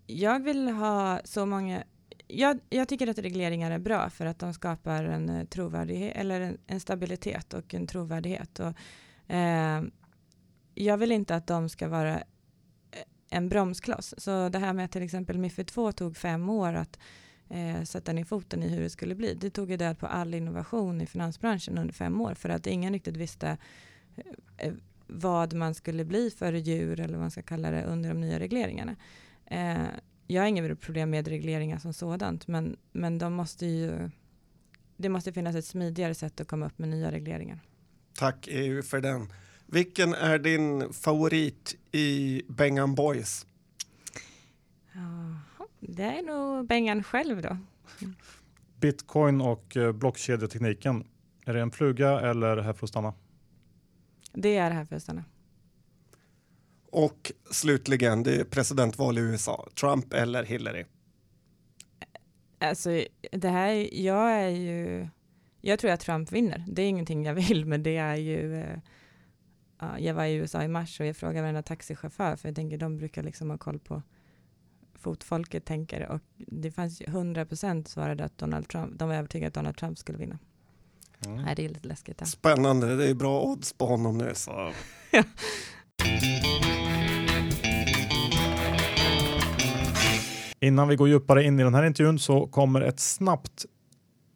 Jag 0.08 0.44
vill 0.44 0.68
ha 0.68 1.22
så 1.24 1.46
många 1.46 1.84
jag, 2.28 2.60
jag, 2.70 2.88
tycker 2.88 3.08
att 3.08 3.18
regleringar 3.18 3.72
är 3.72 3.80
bra 3.80 4.10
för 4.10 4.26
att 4.26 4.40
de 4.40 4.54
skapar 4.54 5.04
en 5.04 5.30
eh, 5.30 5.46
trovärdighet 5.46 6.18
eller 6.18 6.42
en, 6.42 6.58
en 6.68 6.80
stabilitet 6.80 7.54
och 7.54 7.74
en 7.74 7.88
trovärdighet. 7.88 8.60
Och, 8.60 8.74
eh, 9.36 9.84
jag 10.76 10.98
vill 10.98 11.12
inte 11.12 11.36
att 11.36 11.48
de 11.48 11.70
ska 11.70 11.88
vara 11.88 12.14
eh, 12.16 12.22
en 13.30 13.50
bromskloss. 13.50 14.14
Så 14.18 14.50
det 14.50 14.60
här 14.60 14.74
med 14.74 14.86
att 14.86 14.92
till 14.92 15.04
exempel 15.04 15.38
Mifid 15.38 15.68
2 15.68 15.92
tog 15.92 16.18
fem 16.18 16.50
år 16.50 16.74
att 16.74 17.00
eh, 17.50 17.84
sätta 17.84 18.14
ner 18.14 18.24
foten 18.24 18.64
i 18.64 18.68
hur 18.68 18.82
det 18.82 18.90
skulle 18.90 19.16
bli. 19.16 19.34
Det 19.34 19.50
tog 19.50 19.72
ju 19.72 19.78
död 19.78 20.00
på 20.00 20.08
all 20.08 20.34
innovation 20.34 21.02
i 21.02 21.06
finansbranschen 21.06 21.78
under 21.78 21.94
fem 21.94 22.22
år 22.22 22.34
för 22.34 22.50
att 22.50 22.68
ingen 22.68 22.94
riktigt 22.94 23.18
visste 23.18 23.58
eh, 24.58 24.74
vad 25.08 25.54
man 25.54 25.76
skulle 25.76 26.06
bli 26.06 26.32
för 26.32 26.54
djur 26.54 27.00
eller 27.00 27.14
vad 27.14 27.22
man 27.22 27.32
ska 27.32 27.42
kalla 27.42 27.72
det 27.72 27.84
under 27.84 28.10
de 28.10 28.22
nya 28.22 28.40
regleringarna. 28.40 28.96
Eh, 29.46 29.86
jag 30.28 30.42
har 30.42 30.48
inget 30.48 30.82
problem 30.82 31.10
med 31.10 31.28
regleringar 31.28 31.78
som 31.78 31.94
sådant, 31.94 32.48
men, 32.48 32.78
men 32.92 33.18
de 33.18 33.34
måste 33.34 33.66
ju, 33.66 34.10
det 34.98 35.10
måste 35.10 35.34
finnas 35.34 35.56
ett 35.56 35.66
smidigare 35.66 36.16
sätt 36.16 36.42
att 36.42 36.48
komma 36.48 36.66
upp 36.66 36.80
med 36.80 36.90
nya 36.90 37.12
regleringar. 37.12 37.60
Tack 38.14 38.48
EU 38.52 38.82
för 38.82 39.02
den. 39.02 39.34
Vilken 39.66 40.14
är 40.14 40.40
din 40.40 40.94
favorit 40.94 41.76
i 41.92 42.42
Bengan 42.48 42.96
Boys? 42.96 43.46
Ja, 44.94 45.66
det 45.80 46.04
är 46.04 46.22
nog 46.22 46.68
Bengan 46.68 47.04
själv 47.04 47.42
då. 47.42 47.58
Bitcoin 48.80 49.42
och 49.42 49.78
eh, 49.78 49.92
blockkedjetekniken, 49.92 51.08
är 51.46 51.54
det 51.54 51.62
en 51.62 51.72
fluga 51.72 52.20
eller 52.20 52.58
här 52.58 52.74
för 52.74 52.86
att 52.86 52.90
stanna? 52.90 53.14
Det 54.34 54.58
är 54.58 54.72
här 54.72 54.86
för 54.86 54.96
att 54.96 55.04
stanna. 55.04 55.24
Och 56.96 57.32
slutligen, 57.52 58.24
det 58.24 58.36
är 58.36 58.44
presidentval 58.44 59.18
i 59.18 59.22
USA. 59.22 59.68
Trump 59.80 60.14
eller 60.14 60.44
Hillary? 60.44 60.86
Alltså, 62.60 63.04
det 63.32 63.50
här, 63.50 63.90
jag 63.94 64.32
är 64.32 64.50
ju... 64.50 65.08
Jag 65.62 65.80
tror 65.80 65.92
att 65.92 66.00
Trump 66.00 66.32
vinner. 66.32 66.66
Det 66.68 66.82
är 66.82 66.90
ingenting 66.90 67.26
jag 67.26 67.34
vill, 67.34 67.66
men 67.66 67.84
det 67.84 67.98
är 67.98 68.16
ju... 68.16 68.62
Eh, 68.62 68.78
jag 70.00 70.14
var 70.14 70.26
i 70.26 70.34
USA 70.34 70.64
i 70.64 70.68
mars 70.68 71.00
och 71.00 71.06
jag 71.06 71.18
frågade 71.18 71.42
varenda 71.42 71.64
taxichaufför, 71.64 72.36
för 72.36 72.50
jag 72.50 72.56
tänker 72.56 72.78
de 72.78 72.98
brukar 72.98 73.24
liksom 73.24 73.50
ha 73.50 73.58
koll 73.58 73.80
på 73.80 74.02
fotfolket 74.94 75.66
tänker 75.66 76.08
och 76.08 76.22
det 76.36 76.72
fanns 76.72 77.02
100 77.02 77.46
procent 77.46 77.88
svarade 77.88 78.24
att 78.24 78.38
Donald 78.38 78.68
Trump, 78.68 79.00
de 79.00 79.08
var 79.10 79.16
övertygade 79.16 79.48
att 79.48 79.54
Donald 79.54 79.78
Trump 79.78 79.98
skulle 79.98 80.18
vinna. 80.18 80.40
Mm. 81.26 81.42
Nej, 81.44 81.56
det 81.56 81.66
är 81.66 81.70
lite 81.70 81.88
läskigt. 81.88 82.18
Där. 82.18 82.26
Spännande, 82.26 82.96
det 82.96 83.10
är 83.10 83.14
bra 83.14 83.42
odds 83.42 83.74
på 83.74 83.86
honom 83.86 84.18
nu. 84.18 84.32
Så. 84.36 84.72
Innan 90.66 90.88
vi 90.88 90.96
går 90.96 91.08
djupare 91.08 91.44
in 91.44 91.60
i 91.60 91.64
den 91.64 91.74
här 91.74 91.86
intervjun 91.86 92.20
så 92.20 92.48
kommer 92.48 92.82
ett 92.82 93.00
snabbt 93.00 93.66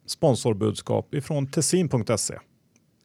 sponsorbudskap 0.07 1.13
ifrån 1.13 1.47
Tessin.se. 1.47 2.39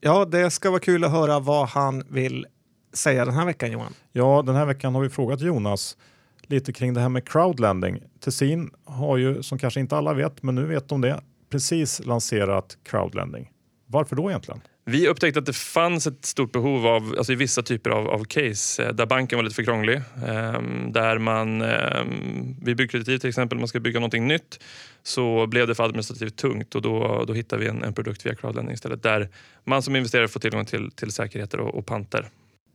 Ja, 0.00 0.24
det 0.24 0.50
ska 0.50 0.70
vara 0.70 0.80
kul 0.80 1.04
att 1.04 1.10
höra 1.10 1.40
vad 1.40 1.68
han 1.68 2.02
vill 2.08 2.46
säga 2.92 3.24
den 3.24 3.34
här 3.34 3.46
veckan 3.46 3.72
Johan. 3.72 3.92
Ja, 4.12 4.42
den 4.46 4.54
här 4.54 4.66
veckan 4.66 4.94
har 4.94 5.02
vi 5.02 5.08
frågat 5.08 5.40
Jonas 5.40 5.96
lite 6.42 6.72
kring 6.72 6.94
det 6.94 7.00
här 7.00 7.08
med 7.08 7.28
crowdlending. 7.28 8.02
Tessin 8.20 8.70
har 8.84 9.16
ju, 9.16 9.42
som 9.42 9.58
kanske 9.58 9.80
inte 9.80 9.96
alla 9.96 10.14
vet, 10.14 10.42
men 10.42 10.54
nu 10.54 10.66
vet 10.66 10.88
de 10.88 11.00
det, 11.00 11.20
precis 11.50 12.04
lanserat 12.04 12.78
crowdlending. 12.82 13.50
Varför 13.86 14.16
då 14.16 14.30
egentligen? 14.30 14.60
Vi 14.86 15.08
upptäckte 15.08 15.38
att 15.40 15.46
det 15.46 15.56
fanns 15.56 16.06
ett 16.06 16.24
stort 16.24 16.52
behov 16.52 16.86
av, 16.86 17.14
alltså 17.18 17.32
i 17.32 17.36
vissa 17.36 17.62
typer 17.62 17.90
av, 17.90 18.08
av 18.08 18.24
case 18.24 18.84
eh, 18.84 18.92
där 18.92 19.06
banken 19.06 19.38
var 19.38 19.42
lite 19.42 19.54
för 19.54 19.62
krånglig. 19.62 20.02
Ehm, 20.26 20.92
där 20.92 21.18
man, 21.18 21.62
ehm, 21.62 22.56
vid 22.62 22.76
byggkreditiv 22.76 23.18
till 23.18 23.28
exempel, 23.28 23.58
man 23.58 23.68
ska 23.68 23.80
bygga 23.80 24.00
någonting 24.00 24.26
nytt 24.26 24.64
så 25.02 25.46
blev 25.46 25.66
det 25.66 25.74
för 25.74 25.84
administrativt 25.84 26.36
tungt 26.36 26.74
och 26.74 26.82
då, 26.82 27.24
då 27.26 27.32
hittade 27.32 27.62
vi 27.62 27.68
en, 27.68 27.82
en 27.82 27.94
produkt 27.94 28.26
via 28.26 28.34
crowdlending 28.34 28.74
istället 28.74 29.02
där 29.02 29.28
man 29.64 29.82
som 29.82 29.96
investerare 29.96 30.28
får 30.28 30.40
tillgång 30.40 30.64
till, 30.64 30.90
till 30.90 31.10
säkerheter 31.10 31.60
och, 31.60 31.74
och 31.74 31.86
panter. 31.86 32.28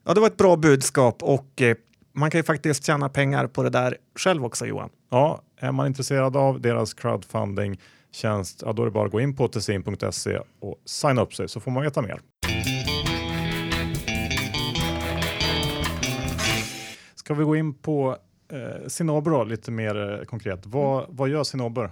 Ja, 0.05 0.13
det 0.13 0.19
var 0.19 0.27
ett 0.27 0.37
bra 0.37 0.55
budskap 0.55 1.23
och 1.23 1.61
eh, 1.61 1.75
man 2.13 2.31
kan 2.31 2.39
ju 2.39 2.43
faktiskt 2.43 2.85
tjäna 2.85 3.09
pengar 3.09 3.47
på 3.47 3.63
det 3.63 3.69
där 3.69 3.97
själv 4.19 4.45
också 4.45 4.65
Johan. 4.65 4.89
Ja, 5.09 5.41
är 5.59 5.71
man 5.71 5.87
intresserad 5.87 6.37
av 6.37 6.61
deras 6.61 6.93
crowdfunding 6.93 7.79
tjänst, 8.11 8.63
ja, 8.65 8.73
då 8.73 8.81
är 8.81 8.85
det 8.85 8.91
bara 8.91 9.05
att 9.05 9.11
gå 9.11 9.21
in 9.21 9.35
på 9.35 9.47
tessin.se 9.47 10.39
och 10.59 10.81
signa 10.85 11.21
upp 11.21 11.33
sig 11.33 11.49
så 11.49 11.59
får 11.59 11.71
man 11.71 11.83
veta 11.83 12.01
mer. 12.01 12.21
Ska 17.15 17.33
vi 17.33 17.43
gå 17.43 17.55
in 17.55 17.73
på 17.73 18.17
eh, 18.51 18.87
Cinnober 18.87 19.45
lite 19.45 19.71
mer 19.71 20.19
eh, 20.19 20.25
konkret. 20.25 20.65
Vad, 20.65 21.03
mm. 21.03 21.15
vad 21.15 21.29
gör 21.29 21.43
Cinnober? 21.43 21.91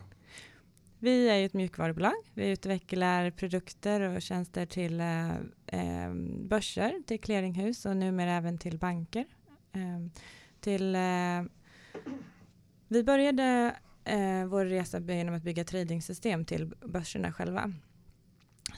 Vi 0.99 1.29
är 1.29 1.45
ett 1.45 1.53
mjukvarubolag. 1.53 2.13
Vi 2.33 2.49
utvecklar 2.49 3.31
produkter 3.31 4.01
och 4.01 4.21
tjänster 4.21 4.65
till 4.65 4.99
eh, 4.99 5.29
eh, 5.67 6.13
börser, 6.39 7.03
till 7.07 7.19
clearinghus 7.19 7.85
och 7.85 7.97
numera 7.97 8.31
även 8.31 8.57
till 8.57 8.77
banker. 8.77 9.25
Eh, 9.73 10.21
till, 10.59 10.95
eh, 10.95 11.43
vi 12.87 13.03
började 13.03 13.75
eh, 14.07 14.45
vår 14.45 14.65
resa 14.65 14.99
genom 14.99 15.35
att 15.35 15.43
bygga 15.43 15.63
tradingsystem 15.63 16.45
till 16.45 16.65
börserna 16.85 17.33
själva. 17.33 17.73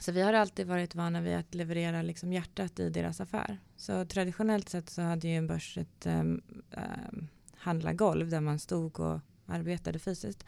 Så 0.00 0.12
vi 0.12 0.22
har 0.22 0.32
alltid 0.32 0.66
varit 0.66 0.94
vana 0.94 1.20
vid 1.20 1.36
att 1.36 1.54
leverera 1.54 2.02
liksom 2.02 2.32
hjärtat 2.32 2.80
i 2.80 2.90
deras 2.90 3.20
affär. 3.20 3.58
Så 3.76 4.04
traditionellt 4.04 4.68
sett 4.68 4.90
så 4.90 5.02
hade 5.02 5.28
ju 5.28 5.36
en 5.36 5.46
börs 5.46 5.78
ett 5.78 6.06
eh, 6.06 6.22
handlargolv 7.54 8.28
där 8.28 8.40
man 8.40 8.58
stod 8.58 9.00
och 9.00 9.20
arbetade 9.46 9.98
fysiskt. 9.98 10.44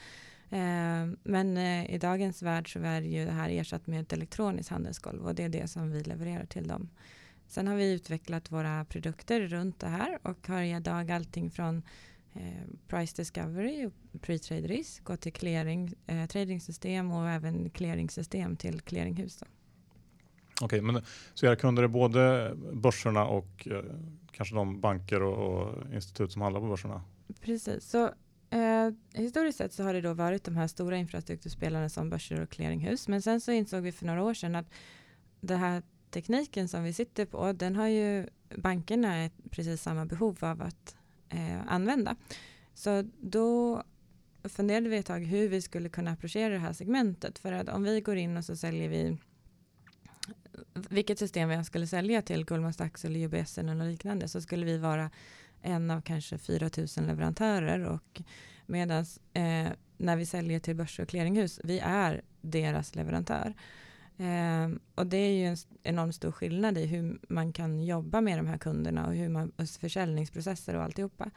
Eh, 0.50 1.06
men 1.22 1.56
eh, 1.56 1.94
i 1.94 1.98
dagens 1.98 2.42
värld 2.42 2.72
så 2.72 2.78
är 2.78 3.00
ju 3.00 3.24
det 3.24 3.32
här 3.32 3.50
ersatt 3.50 3.86
med 3.86 4.00
ett 4.00 4.12
elektroniskt 4.12 4.70
handelsgolv 4.70 5.26
och 5.26 5.34
det 5.34 5.44
är 5.44 5.48
det 5.48 5.68
som 5.68 5.90
vi 5.90 6.02
levererar 6.02 6.46
till 6.46 6.68
dem. 6.68 6.88
Sen 7.46 7.66
har 7.66 7.74
vi 7.74 7.92
utvecklat 7.92 8.50
våra 8.50 8.84
produkter 8.84 9.40
runt 9.40 9.80
det 9.80 9.88
här 9.88 10.18
och 10.22 10.48
har 10.48 10.62
idag 10.62 11.10
allting 11.10 11.50
från 11.50 11.76
eh, 11.76 11.82
price 12.88 13.16
discovery 13.16 13.86
och 13.86 13.92
pre-trade 14.20 14.68
risk 14.68 15.10
och 15.10 15.20
till 15.20 15.32
clearing, 15.32 15.94
eh, 16.06 16.26
tradingsystem 16.26 17.12
och 17.12 17.28
även 17.28 17.70
clearingsystem 17.70 18.56
till 18.56 18.80
clearinghus. 18.80 19.42
Okej, 20.60 20.64
okay, 20.64 20.80
men 20.80 21.02
så 21.34 21.46
era 21.46 21.56
kunder 21.56 21.82
är 21.82 21.88
både 21.88 22.52
börserna 22.72 23.24
och 23.24 23.68
eh, 23.70 23.82
kanske 24.32 24.54
de 24.54 24.80
banker 24.80 25.22
och, 25.22 25.62
och, 25.62 25.94
institut 25.94 26.32
som 26.32 26.42
handlar 26.42 26.60
på 26.60 26.68
börserna? 26.68 27.02
Precis, 27.40 27.90
så 27.90 28.04
eh, 28.50 28.90
historiskt 29.14 29.58
sett 29.58 29.72
så 29.72 29.82
har 29.82 29.94
det 29.94 30.00
då 30.00 30.14
varit 30.14 30.44
de 30.44 30.56
här 30.56 30.66
stora 30.66 30.96
infrastrukturspelarna 30.96 31.88
som 31.88 32.10
börser 32.10 32.40
och 32.40 32.50
clearinghus. 32.50 33.08
Men 33.08 33.22
sen 33.22 33.40
så 33.40 33.52
insåg 33.52 33.82
vi 33.82 33.92
för 33.92 34.06
några 34.06 34.22
år 34.22 34.34
sedan 34.34 34.54
att 34.54 34.66
den 35.40 35.58
här 35.58 35.82
tekniken 36.10 36.68
som 36.68 36.84
vi 36.84 36.92
sitter 36.92 37.26
på, 37.26 37.52
den 37.52 37.76
har 37.76 37.86
ju 37.86 38.26
bankerna 38.56 39.30
precis 39.50 39.82
samma 39.82 40.06
behov 40.06 40.38
av 40.40 40.62
att 40.62 40.96
eh, 41.32 41.60
använda. 41.66 42.16
Så 42.74 43.04
då 43.20 43.82
funderade 44.44 44.88
vi 44.88 44.96
ett 44.96 45.06
tag 45.06 45.20
hur 45.20 45.48
vi 45.48 45.62
skulle 45.62 45.88
kunna 45.88 46.10
approchera 46.10 46.52
det 46.52 46.58
här 46.58 46.72
segmentet. 46.72 47.38
För 47.38 47.52
att 47.52 47.68
om 47.68 47.82
vi 47.82 48.00
går 48.00 48.16
in 48.16 48.36
och 48.36 48.44
så 48.44 48.56
säljer 48.56 48.88
vi 48.88 49.18
vilket 50.74 51.18
system 51.18 51.48
vi 51.48 51.54
än 51.54 51.64
skulle 51.64 51.86
sälja 51.86 52.22
till 52.22 52.44
Goldman 52.44 52.72
Sachs 52.72 53.04
eller 53.04 53.20
UBS 53.20 53.58
eller 53.58 53.74
något 53.74 53.86
liknande 53.86 54.28
så 54.28 54.40
skulle 54.40 54.66
vi 54.66 54.78
vara 54.78 55.10
en 55.62 55.90
av 55.90 56.00
kanske 56.00 56.38
4 56.38 56.70
000 56.96 57.06
leverantörer 57.06 57.80
och 57.80 58.22
medan 58.66 59.06
eh, 59.32 59.68
när 59.96 60.16
vi 60.16 60.26
säljer 60.26 60.60
till 60.60 60.76
börs 60.76 61.00
och 61.00 61.08
clearinghus, 61.08 61.60
vi 61.64 61.78
är 61.78 62.22
deras 62.40 62.94
leverantör. 62.94 63.54
Eh, 64.18 64.68
och 64.94 65.06
det 65.06 65.16
är 65.16 65.32
ju 65.32 65.46
en 65.46 65.56
enormt 65.82 66.14
stor 66.14 66.32
skillnad 66.32 66.78
i 66.78 66.86
hur 66.86 67.18
man 67.28 67.52
kan 67.52 67.84
jobba 67.84 68.20
med 68.20 68.38
de 68.38 68.46
här 68.46 68.58
kunderna 68.58 69.06
och 69.06 69.14
hur 69.14 69.28
man, 69.28 69.52
alltså 69.56 69.80
försäljningsprocesser 69.80 70.76
och 70.76 70.82
alltihopa. 70.82 71.30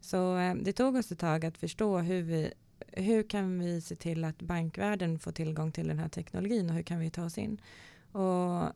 Så 0.00 0.36
eh, 0.36 0.54
det 0.54 0.72
tog 0.72 0.96
oss 0.96 1.12
ett 1.12 1.18
tag 1.18 1.44
att 1.44 1.58
förstå 1.58 1.98
hur 1.98 2.22
vi 2.22 2.52
hur 2.96 3.22
kan 3.22 3.58
vi 3.58 3.80
se 3.80 3.96
till 3.96 4.24
att 4.24 4.42
bankvärlden 4.42 5.18
får 5.18 5.32
tillgång 5.32 5.72
till 5.72 5.88
den 5.88 5.98
här 5.98 6.08
teknologin 6.08 6.70
och 6.70 6.76
hur 6.76 6.82
kan 6.82 6.98
vi 6.98 7.10
ta 7.10 7.24
oss 7.24 7.38
in? 7.38 7.60
Och 8.12 8.72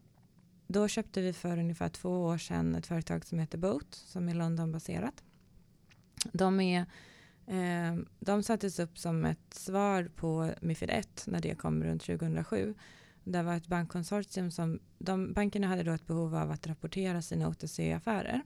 då 0.66 0.88
köpte 0.88 1.20
vi 1.20 1.32
för 1.32 1.58
ungefär 1.58 1.88
två 1.88 2.24
år 2.24 2.38
sedan 2.38 2.74
ett 2.74 2.86
företag 2.86 3.24
som 3.24 3.38
heter 3.38 3.58
Boat 3.58 3.94
som 3.94 4.28
är 4.28 4.34
Londonbaserat. 4.34 5.22
De, 6.32 6.60
är, 6.60 6.80
eh, 7.46 7.96
de 8.20 8.42
sattes 8.42 8.78
upp 8.78 8.98
som 8.98 9.24
ett 9.24 9.54
svar 9.54 10.10
på 10.16 10.50
Mifid 10.60 10.90
1 10.90 11.24
när 11.26 11.40
det 11.40 11.54
kom 11.54 11.84
runt 11.84 12.02
2007 12.02 12.74
det 13.32 13.42
var 13.42 13.56
ett 13.56 13.66
bankkonsortium 13.66 14.50
som, 14.50 14.80
de, 14.98 15.32
bankerna 15.32 15.66
hade 15.66 15.82
då 15.82 15.92
ett 15.92 16.06
behov 16.06 16.34
av 16.34 16.50
att 16.50 16.66
rapportera 16.66 17.22
sina 17.22 17.48
OTC-affärer. 17.48 18.42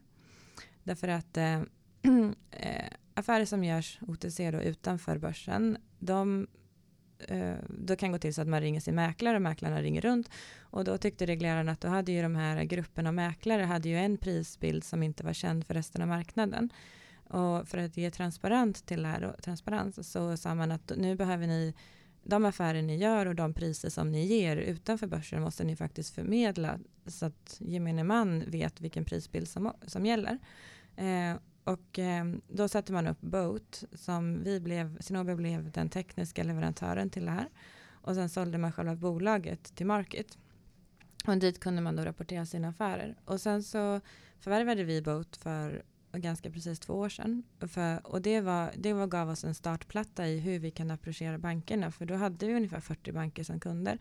Därför 0.83 1.07
att 1.07 1.37
eh, 1.37 1.61
eh, 2.51 2.89
affärer 3.13 3.45
som 3.45 3.63
görs 3.63 3.99
OTC 4.01 4.37
då 4.51 4.61
utanför 4.61 5.17
börsen, 5.17 5.77
de 5.99 6.47
eh, 7.27 7.55
då 7.69 7.95
kan 7.95 8.11
gå 8.11 8.17
till 8.17 8.33
så 8.33 8.41
att 8.41 8.47
man 8.47 8.61
ringer 8.61 8.79
sin 8.79 8.95
mäklare 8.95 9.35
och 9.35 9.41
mäklarna 9.41 9.81
ringer 9.81 10.01
runt 10.01 10.29
och 10.59 10.83
då 10.83 10.97
tyckte 10.97 11.25
reglerarna 11.25 11.71
att 11.71 11.81
då 11.81 11.87
hade 11.87 12.11
ju 12.11 12.21
de 12.21 12.35
här 12.35 12.63
grupperna 12.63 13.11
mäklare 13.11 13.63
hade 13.63 13.89
ju 13.89 13.97
en 13.97 14.17
prisbild 14.17 14.83
som 14.83 15.03
inte 15.03 15.23
var 15.23 15.33
känd 15.33 15.65
för 15.65 15.73
resten 15.73 16.01
av 16.01 16.07
marknaden 16.07 16.69
Och 17.23 17.67
för 17.67 17.77
att 17.77 17.97
ge 17.97 18.11
transparent 18.11 18.85
till 18.85 19.01
det 19.01 19.07
här, 19.07 19.23
och 19.23 19.43
transparens 19.43 20.11
så 20.11 20.37
sa 20.37 20.55
man 20.55 20.71
att 20.71 20.91
nu 20.97 21.15
behöver 21.15 21.47
ni 21.47 21.73
de 22.23 22.45
affärer 22.45 22.81
ni 22.81 22.97
gör 22.97 23.25
och 23.25 23.35
de 23.35 23.53
priser 23.53 23.89
som 23.89 24.11
ni 24.11 24.25
ger 24.25 24.57
utanför 24.57 25.07
börsen 25.07 25.41
måste 25.41 25.63
ni 25.63 25.75
faktiskt 25.75 26.15
förmedla 26.15 26.79
så 27.05 27.25
att 27.25 27.57
gemene 27.59 28.03
man 28.03 28.43
vet 28.47 28.81
vilken 28.81 29.05
prisbild 29.05 29.47
som, 29.47 29.73
som 29.87 30.05
gäller. 30.05 30.39
Eh, 30.95 31.35
och 31.63 31.99
eh, 31.99 32.25
då 32.47 32.67
satte 32.67 32.93
man 32.93 33.07
upp 33.07 33.21
Boat 33.21 33.83
som 33.93 34.43
vi 34.43 34.59
blev, 34.59 34.97
Sinobe 35.01 35.35
blev 35.35 35.71
den 35.71 35.89
tekniska 35.89 36.43
leverantören 36.43 37.09
till 37.09 37.25
det 37.25 37.31
här. 37.31 37.49
Och 37.91 38.15
sen 38.15 38.29
sålde 38.29 38.57
man 38.57 38.71
själva 38.71 38.95
bolaget 38.95 39.75
till 39.75 39.85
Market. 39.85 40.37
Och 41.27 41.37
dit 41.37 41.59
kunde 41.59 41.81
man 41.81 41.95
då 41.95 42.03
rapportera 42.03 42.45
sina 42.45 42.67
affärer. 42.67 43.15
Och 43.25 43.41
sen 43.41 43.63
så 43.63 44.01
förvärvade 44.39 44.83
vi 44.83 45.01
Boat 45.01 45.37
för 45.37 45.83
ganska 46.19 46.51
precis 46.51 46.79
två 46.79 46.93
år 46.93 47.09
sedan. 47.09 47.43
För, 47.59 48.07
och 48.07 48.21
det, 48.21 48.41
var, 48.41 48.71
det 48.77 48.93
var, 48.93 49.07
gav 49.07 49.29
oss 49.29 49.43
en 49.43 49.55
startplatta 49.55 50.27
i 50.27 50.39
hur 50.39 50.59
vi 50.59 50.71
kan 50.71 50.91
approchera 50.91 51.37
bankerna. 51.37 51.91
För 51.91 52.05
då 52.05 52.15
hade 52.15 52.47
vi 52.47 52.53
ungefär 52.53 52.79
40 52.79 53.11
banker 53.11 53.43
som 53.43 53.59
kunder. 53.59 53.97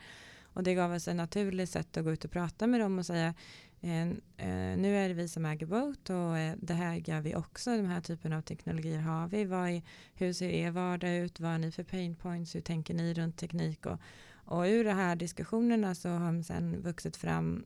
Och 0.55 0.63
det 0.63 0.75
gav 0.75 0.93
oss 0.93 1.09
ett 1.09 1.17
naturligt 1.17 1.71
sätt 1.71 1.97
att 1.97 2.05
gå 2.05 2.13
ut 2.13 2.25
och 2.25 2.31
prata 2.31 2.67
med 2.67 2.81
dem 2.81 2.99
och 2.99 3.07
säga 3.07 3.35
eh, 3.81 4.09
eh, 4.37 4.77
nu 4.77 4.97
är 4.97 5.09
det 5.09 5.15
vi 5.15 5.29
som 5.29 5.47
äger 5.47 5.67
Boat 5.67 6.11
och 6.11 6.39
eh, 6.39 6.57
det 6.59 6.75
här 6.75 6.95
gör 6.95 7.21
vi 7.21 7.35
också. 7.35 7.71
Den 7.71 7.87
här 7.87 8.01
typen 8.01 8.33
av 8.33 8.43
teknologier 8.43 9.01
har 9.01 9.29
vi. 9.29 9.45
Vad 9.45 9.69
är, 9.69 9.83
hur 10.15 10.33
ser 10.33 10.49
er 10.49 10.71
vardag 10.71 11.17
ut? 11.17 11.41
Vad 11.41 11.51
har 11.51 11.59
ni 11.59 11.73
för 11.73 11.85
pain 11.85 12.15
points? 12.17 12.55
Hur 12.55 12.61
tänker 12.61 12.95
ni 12.95 13.15
runt 13.15 13.37
teknik? 13.37 13.87
Och, 13.87 13.99
och 14.45 14.63
ur 14.63 14.85
de 14.85 14.93
här 14.93 15.17
diskussionerna 15.17 15.95
så 15.95 16.09
har 16.09 16.27
de 16.27 16.45
sen 16.45 16.83
vuxit 16.83 17.17
fram 17.17 17.65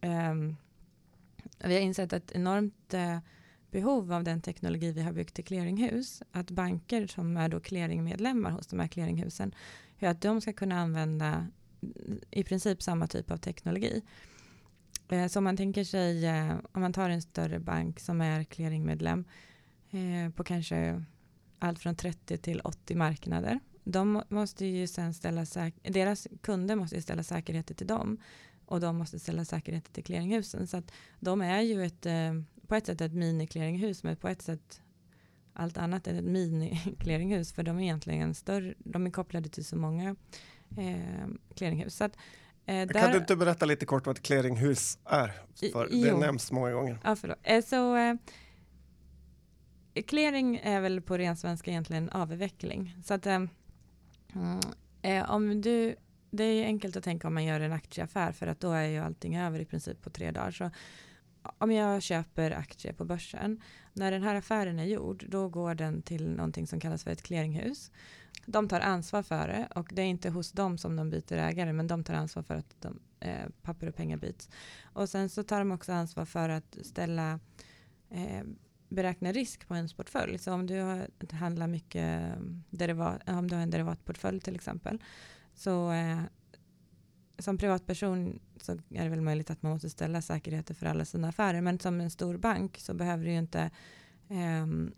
ehm, 0.00 0.56
vi 1.64 1.74
har 1.74 1.80
insett 1.80 2.12
ett 2.12 2.32
enormt 2.32 2.94
eh, 2.94 3.18
behov 3.70 4.12
av 4.12 4.24
den 4.24 4.40
teknologi 4.40 4.92
vi 4.92 5.02
har 5.02 5.12
byggt 5.12 5.38
i 5.38 5.42
clearinghus. 5.42 6.22
Att 6.32 6.50
banker 6.50 7.06
som 7.06 7.36
är 7.36 7.48
då 7.48 7.60
clearingmedlemmar 7.60 8.50
hos 8.50 8.66
de 8.66 8.80
här 8.80 8.88
clearinghusen, 8.88 9.54
hur 9.96 10.08
att 10.08 10.20
de 10.20 10.40
ska 10.40 10.52
kunna 10.52 10.80
använda 10.80 11.46
i 12.30 12.44
princip 12.44 12.82
samma 12.82 13.06
typ 13.06 13.30
av 13.30 13.36
teknologi. 13.36 14.02
Eh, 15.08 15.26
så 15.26 15.38
om 15.38 15.44
man 15.44 15.56
tänker 15.56 15.84
sig, 15.84 16.26
eh, 16.26 16.56
om 16.72 16.80
man 16.80 16.92
tar 16.92 17.10
en 17.10 17.22
större 17.22 17.58
bank 17.58 18.00
som 18.00 18.20
är 18.20 18.44
clearingmedlem 18.44 19.24
eh, 19.90 20.32
på 20.34 20.44
kanske 20.44 21.04
allt 21.58 21.78
från 21.78 21.96
30 21.96 22.38
till 22.38 22.60
80 22.60 22.94
marknader. 22.94 23.60
De 23.84 24.22
måste 24.28 24.66
ju 24.66 24.86
sen 24.86 25.14
ställa 25.14 25.46
deras 25.82 26.28
kunder 26.40 26.76
måste 26.76 26.96
ju 26.96 27.02
ställa 27.02 27.22
säkerheter 27.22 27.74
till 27.74 27.86
dem 27.86 28.18
och 28.66 28.80
de 28.80 28.96
måste 28.96 29.18
ställa 29.18 29.44
säkerheter 29.44 29.92
till 29.92 30.04
clearinghusen. 30.04 30.66
Så 30.66 30.76
att 30.76 30.92
de 31.20 31.42
är 31.42 31.60
ju 31.60 31.84
ett, 31.84 32.06
på 32.68 32.74
ett 32.74 32.86
sätt 32.86 33.00
ett 33.00 33.12
mini-clearinghus 33.12 34.00
men 34.02 34.16
på 34.16 34.28
ett 34.28 34.42
sätt 34.42 34.82
allt 35.52 35.78
annat 35.78 36.06
än 36.06 36.16
ett 36.16 36.24
mini-clearinghus 36.24 37.54
för 37.54 37.62
de 37.62 37.78
är 37.78 37.82
egentligen 37.82 38.34
större, 38.34 38.74
de 38.78 39.06
är 39.06 39.10
kopplade 39.10 39.48
till 39.48 39.64
så 39.64 39.76
många 39.76 40.16
eh, 40.76 41.28
clearinghus. 41.54 41.96
Så 41.96 42.04
att, 42.04 42.16
eh, 42.66 42.86
där, 42.86 42.86
kan 42.86 43.12
du 43.12 43.18
inte 43.18 43.36
berätta 43.36 43.66
lite 43.66 43.86
kort 43.86 44.06
vad 44.06 44.16
ett 44.16 44.22
clearinghus 44.22 44.98
är? 45.04 45.32
För 45.72 45.88
jo, 45.90 46.04
det 46.04 46.16
nämns 46.16 46.52
många 46.52 46.72
gånger. 46.72 46.98
Ja, 47.04 47.16
förlåt. 47.16 47.38
Eh, 47.42 47.64
så, 47.64 47.96
eh, 47.96 48.14
clearing 50.06 50.56
är 50.62 50.80
väl 50.80 51.00
på 51.00 51.18
ren 51.18 51.36
svenska 51.36 51.70
egentligen 51.70 52.10
avveckling. 52.10 52.96
Så 53.04 53.14
att, 53.14 53.26
eh, 53.26 53.34
mm, 53.34 53.50
eh, 55.02 55.30
om 55.30 55.60
du, 55.60 55.96
det 56.30 56.44
är 56.44 56.64
enkelt 56.64 56.96
att 56.96 57.04
tänka 57.04 57.28
om 57.28 57.34
man 57.34 57.44
gör 57.44 57.60
en 57.60 57.72
aktieaffär 57.72 58.32
för 58.32 58.46
att 58.46 58.60
då 58.60 58.72
är 58.72 58.86
ju 58.86 58.98
allting 58.98 59.36
över 59.36 59.60
i 59.60 59.64
princip 59.64 60.02
på 60.02 60.10
tre 60.10 60.30
dagar. 60.30 60.50
Så 60.50 60.70
om 61.58 61.72
jag 61.72 62.02
köper 62.02 62.50
aktier 62.50 62.92
på 62.92 63.04
börsen, 63.04 63.62
när 63.92 64.10
den 64.10 64.22
här 64.22 64.34
affären 64.34 64.78
är 64.78 64.84
gjord, 64.84 65.24
då 65.28 65.48
går 65.48 65.74
den 65.74 66.02
till 66.02 66.30
någonting 66.30 66.66
som 66.66 66.80
kallas 66.80 67.04
för 67.04 67.10
ett 67.10 67.22
clearinghus. 67.22 67.90
De 68.46 68.68
tar 68.68 68.80
ansvar 68.80 69.22
för 69.22 69.48
det 69.48 69.68
och 69.74 69.88
det 69.92 70.02
är 70.02 70.06
inte 70.06 70.30
hos 70.30 70.52
dem 70.52 70.78
som 70.78 70.96
de 70.96 71.10
byter 71.10 71.32
ägare, 71.32 71.72
men 71.72 71.86
de 71.86 72.04
tar 72.04 72.14
ansvar 72.14 72.42
för 72.42 72.54
att 72.54 72.76
de, 72.80 73.00
eh, 73.20 73.48
papper 73.62 73.88
och 73.88 73.96
pengar 73.96 74.16
byts. 74.16 74.50
Och 74.82 75.08
sen 75.08 75.28
så 75.28 75.42
tar 75.42 75.58
de 75.58 75.72
också 75.72 75.92
ansvar 75.92 76.24
för 76.24 76.48
att 76.48 76.78
ställa 76.82 77.40
eh, 78.10 78.42
beräkna 78.88 79.32
risk 79.32 79.68
på 79.68 79.76
ens 79.76 79.92
portfölj. 79.92 80.38
Så 80.38 80.52
om 80.52 80.66
du 80.66 80.80
har, 80.80 81.34
handlar 81.34 81.66
mycket 81.66 82.32
derivat, 82.70 83.28
om 83.28 83.50
du 83.50 83.54
har 83.56 83.62
en 83.62 83.70
derivatportfölj 83.70 84.40
till 84.40 84.54
exempel, 84.54 84.98
så 85.54 85.92
eh, 85.92 86.20
som 87.38 87.58
privatperson 87.58 88.40
så 88.56 88.72
är 88.72 89.04
det 89.04 89.08
väl 89.08 89.20
möjligt 89.20 89.50
att 89.50 89.62
man 89.62 89.72
måste 89.72 89.90
ställa 89.90 90.22
säkerheter 90.22 90.74
för 90.74 90.86
alla 90.86 91.04
sina 91.04 91.28
affärer. 91.28 91.60
Men 91.60 91.78
som 91.78 92.00
en 92.00 92.10
stor 92.10 92.36
bank 92.36 92.78
så 92.78 92.94
behöver 92.94 93.24
du 93.24 93.30
ju 93.30 93.38
inte 93.38 93.70
um, 94.28 94.94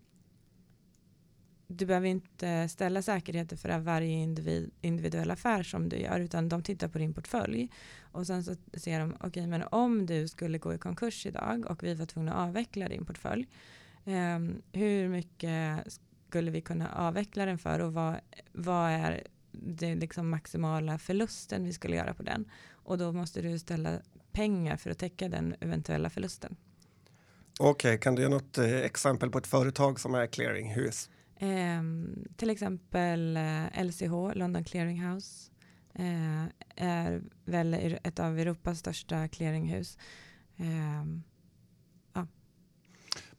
du 1.72 1.86
behöver 1.86 2.08
inte 2.08 2.68
ställa 2.68 3.02
säkerheter 3.02 3.56
för 3.56 3.78
varje 3.78 4.10
individ, 4.10 4.70
individuell 4.80 5.30
affär 5.30 5.62
som 5.62 5.88
du 5.88 5.96
gör, 5.96 6.20
utan 6.20 6.48
de 6.48 6.62
tittar 6.62 6.88
på 6.88 6.98
din 6.98 7.14
portfölj. 7.14 7.70
Och 8.00 8.26
sen 8.26 8.44
så 8.44 8.54
ser 8.74 9.00
de, 9.00 9.14
okej, 9.14 9.28
okay, 9.28 9.46
men 9.46 9.62
om 9.62 10.06
du 10.06 10.28
skulle 10.28 10.58
gå 10.58 10.74
i 10.74 10.78
konkurs 10.78 11.26
idag 11.26 11.66
och 11.66 11.82
vi 11.82 11.94
var 11.94 12.06
tvungna 12.06 12.32
att 12.32 12.48
avveckla 12.48 12.88
din 12.88 13.04
portfölj, 13.04 13.46
um, 14.04 14.62
hur 14.72 15.08
mycket 15.08 15.84
skulle 16.28 16.50
vi 16.50 16.60
kunna 16.60 16.94
avveckla 16.94 17.46
den 17.46 17.58
för 17.58 17.80
och 17.80 17.92
vad, 17.92 18.20
vad 18.52 18.90
är 18.90 19.26
den 19.52 19.98
liksom 19.98 20.30
maximala 20.30 20.98
förlusten 20.98 21.64
vi 21.64 21.72
skulle 21.72 21.96
göra 21.96 22.14
på 22.14 22.22
den. 22.22 22.50
Och 22.72 22.98
då 22.98 23.12
måste 23.12 23.42
du 23.42 23.58
ställa 23.58 23.98
pengar 24.32 24.76
för 24.76 24.90
att 24.90 24.98
täcka 24.98 25.28
den 25.28 25.54
eventuella 25.60 26.10
förlusten. 26.10 26.56
Okej, 27.58 27.90
okay, 27.90 27.98
kan 27.98 28.14
du 28.14 28.22
ge 28.22 28.28
något 28.28 28.58
eh, 28.58 28.76
exempel 28.76 29.30
på 29.30 29.38
ett 29.38 29.46
företag 29.46 30.00
som 30.00 30.14
är 30.14 30.26
clearinghus? 30.26 31.10
Eh, 31.36 31.82
till 32.36 32.50
exempel 32.50 33.36
eh, 33.36 33.84
LCH, 33.84 34.34
London 34.34 34.64
Clearing 34.64 35.02
House, 35.02 35.50
eh, 35.94 36.44
är 36.76 37.22
väl 37.44 37.98
ett 38.02 38.18
av 38.18 38.38
Europas 38.38 38.78
största 38.78 39.28
clearinghus. 39.28 39.98
Ehm, 40.56 41.22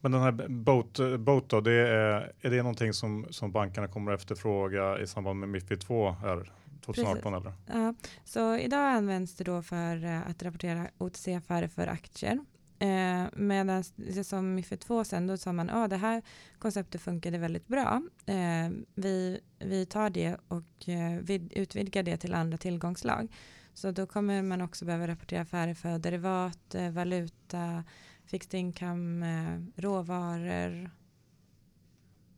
men 0.01 0.11
den 0.11 0.21
här 0.21 0.31
Boat, 0.49 0.99
boat 1.19 1.49
då, 1.49 1.61
det 1.61 1.71
är, 1.73 2.33
är 2.41 2.49
det 2.49 2.57
någonting 2.57 2.93
som, 2.93 3.27
som 3.29 3.51
bankerna 3.51 3.87
kommer 3.87 4.11
att 4.11 4.19
efterfråga 4.19 4.99
i 4.99 5.07
samband 5.07 5.39
med 5.39 5.49
Mifid 5.49 5.81
2 5.81 6.11
här 6.11 6.51
2018? 6.85 7.33
Eller? 7.33 7.53
Ja, 7.65 7.93
så 8.23 8.57
idag 8.57 8.89
används 8.89 9.35
det 9.35 9.43
då 9.43 9.61
för 9.61 10.05
eh, 10.05 10.29
att 10.29 10.43
rapportera 10.43 10.87
OTC-affärer 10.97 11.67
för 11.67 11.87
aktier. 11.87 12.39
Eh, 12.79 13.23
medan 13.33 13.83
som 14.23 14.55
Mifid 14.55 14.79
2 14.79 15.03
sen 15.03 15.27
då 15.27 15.37
sa 15.37 15.53
man 15.53 15.69
att 15.69 15.75
ah, 15.75 15.87
det 15.87 15.97
här 15.97 16.21
konceptet 16.59 17.01
funkade 17.01 17.37
väldigt 17.37 17.67
bra. 17.67 18.01
Eh, 18.25 18.69
vi, 18.95 19.39
vi 19.59 19.85
tar 19.85 20.09
det 20.09 20.37
och 20.47 20.89
eh, 20.89 21.19
vi 21.21 21.49
utvidgar 21.51 22.03
det 22.03 22.17
till 22.17 22.33
andra 22.33 22.57
tillgångslag. 22.57 23.27
Så 23.73 23.91
då 23.91 24.05
kommer 24.05 24.41
man 24.41 24.61
också 24.61 24.85
behöva 24.85 25.07
rapportera 25.07 25.41
affärer 25.41 25.73
för 25.73 25.99
derivat, 25.99 26.75
eh, 26.75 26.89
valuta, 26.89 27.83
fixed 28.31 28.59
income, 28.59 29.27
eh, 29.27 29.81
råvaror 29.81 30.91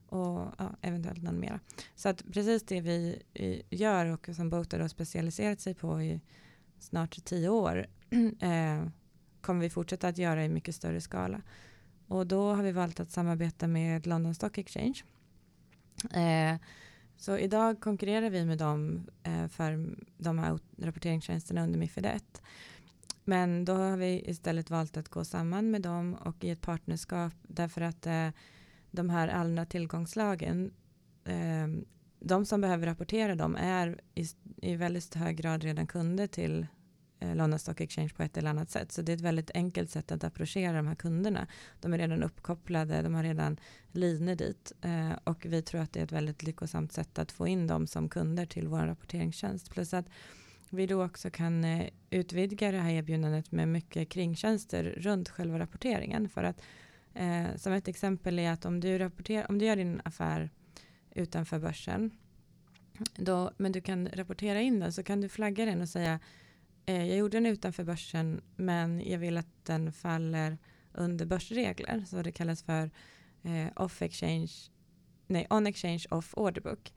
och 0.08 0.54
ja, 0.58 0.76
eventuellt 0.82 1.24
någon 1.24 1.40
mera. 1.40 1.60
Så 1.96 2.10
att 2.10 2.24
precis 2.34 2.64
det 2.64 2.82
vi 2.82 3.22
eh, 3.34 3.80
gör 3.80 4.06
och 4.06 4.30
som 4.36 4.50
BOTA 4.50 4.82
har 4.82 4.88
specialiserat 4.88 5.60
sig 5.60 5.74
på 5.74 6.02
i 6.02 6.22
snart 6.80 7.26
tio 7.26 7.50
år 7.50 7.86
eh, 8.40 8.88
kommer 9.42 9.62
vi 9.62 9.70
fortsätta 9.70 10.08
att 10.08 10.18
göra 10.18 10.46
i 10.46 10.50
mycket 10.50 10.76
större 10.76 11.02
skala. 11.02 11.42
Och 12.08 12.28
då 12.28 12.54
har 12.54 12.64
vi 12.64 12.72
valt 12.72 13.00
att 13.00 13.12
samarbeta 13.12 13.68
med 13.68 14.08
London 14.08 14.36
Stock 14.36 14.58
Exchange. 14.58 15.04
Eh, 16.14 16.58
så 17.18 17.38
idag 17.38 17.80
konkurrerar 17.82 18.30
vi 18.30 18.46
med 18.46 18.58
dem 18.58 19.08
eh, 19.24 19.48
för 19.48 19.96
de 20.18 20.40
här 20.40 20.60
rapporteringstjänsterna 20.78 21.64
under 21.64 21.80
Mifid 21.80 22.06
1. 22.06 22.42
Men 23.24 23.66
då 23.66 23.74
har 23.74 23.98
vi 23.98 24.30
istället 24.30 24.70
valt 24.70 24.98
att 24.98 25.10
gå 25.10 25.26
samman 25.26 25.72
med 25.72 25.82
dem 25.82 26.14
och 26.14 26.44
i 26.44 26.50
ett 26.50 26.62
partnerskap 26.62 27.34
därför 27.42 27.82
att 27.82 28.08
eh, 28.08 28.30
de 28.92 29.10
här 29.10 29.28
allmänna 29.28 29.66
tillgångslagen, 29.66 30.72
eh, 31.26 31.68
de 32.20 32.46
som 32.46 32.62
behöver 32.62 32.86
rapportera 32.86 33.36
dem 33.36 33.56
är 33.56 34.02
i, 34.16 34.26
i 34.62 34.76
väldigt 34.76 35.16
hög 35.16 35.38
grad 35.38 35.64
redan 35.64 35.88
kunder 35.88 36.28
till 36.28 36.68
eh, 37.20 37.36
London 37.36 37.60
Stock 37.60 37.82
Exchange 37.82 38.10
på 38.10 38.24
ett 38.24 38.38
eller 38.38 38.50
annat 38.50 38.70
sätt. 38.70 38.92
Så 38.92 39.02
det 39.02 39.12
är 39.12 39.16
ett 39.16 39.22
väldigt 39.22 39.52
enkelt 39.54 39.90
sätt 39.90 40.12
att 40.12 40.24
approchera 40.24 40.78
de 40.78 40.88
här 40.88 40.96
kunderna. 40.96 41.48
De 41.82 41.94
är 41.94 41.98
redan 41.98 42.24
uppkopplade, 42.24 43.02
de 43.02 43.14
har 43.14 43.24
redan 43.24 43.58
linor 43.92 44.36
dit 44.36 44.72
eh, 44.82 45.12
och 45.24 45.46
vi 45.46 45.62
tror 45.62 45.82
att 45.82 45.94
det 45.94 46.00
är 46.00 46.04
ett 46.04 46.12
väldigt 46.12 46.44
lyckosamt 46.44 46.94
sätt 46.94 47.20
att 47.20 47.32
få 47.32 47.48
in 47.48 47.68
dem 47.68 47.88
som 47.88 48.10
kunder 48.10 48.46
till 48.46 48.68
vår 48.68 48.80
rapporteringstjänst. 48.80 49.70
Plus 49.70 49.94
att 49.94 50.06
vi 50.74 50.86
då 50.88 51.04
också 51.06 51.30
kan 51.30 51.64
eh, 51.64 51.90
utvidga 52.10 52.72
det 52.72 52.78
här 52.78 52.92
erbjudandet 52.92 53.52
med 53.52 53.68
mycket 53.68 54.10
kringtjänster 54.10 54.84
runt 54.84 55.30
själva 55.30 55.60
rapporteringen. 55.60 56.30
För 56.30 56.44
att 56.44 56.62
eh, 57.14 57.56
som 57.56 57.74
ett 57.74 57.88
exempel 57.88 58.40
är 58.40 58.52
att 58.52 58.66
om 58.66 58.80
du, 58.80 58.98
rapporterar, 58.98 59.46
om 59.50 59.58
du 59.58 59.66
gör 59.66 59.76
din 59.76 60.02
affär 60.06 60.50
utanför 61.16 61.60
börsen, 61.60 62.12
då, 63.16 63.52
men 63.58 63.72
du 63.72 63.82
kan 63.82 64.08
rapportera 64.08 64.62
in 64.62 64.80
den, 64.80 64.94
så 64.94 65.04
kan 65.04 65.22
du 65.22 65.30
flagga 65.30 65.66
den 65.66 65.82
och 65.82 65.90
säga 65.90 66.20
eh, 66.86 67.08
jag 67.08 67.18
gjorde 67.18 67.38
den 67.38 67.46
utanför 67.46 67.84
börsen, 67.84 68.42
men 68.56 69.02
jag 69.10 69.20
vill 69.20 69.38
att 69.38 69.66
den 69.66 69.94
faller 69.94 70.58
under 70.94 71.26
börsregler. 71.26 72.04
Så 72.08 72.22
det 72.22 72.32
kallas 72.32 72.64
för 72.64 72.92
eh, 73.44 73.68
off 73.84 74.02
exchange, 74.02 74.52
nej, 75.28 75.48
on 75.50 75.68
exchange 75.68 76.06
off 76.10 76.34
order 76.38 76.62
book. 76.62 76.94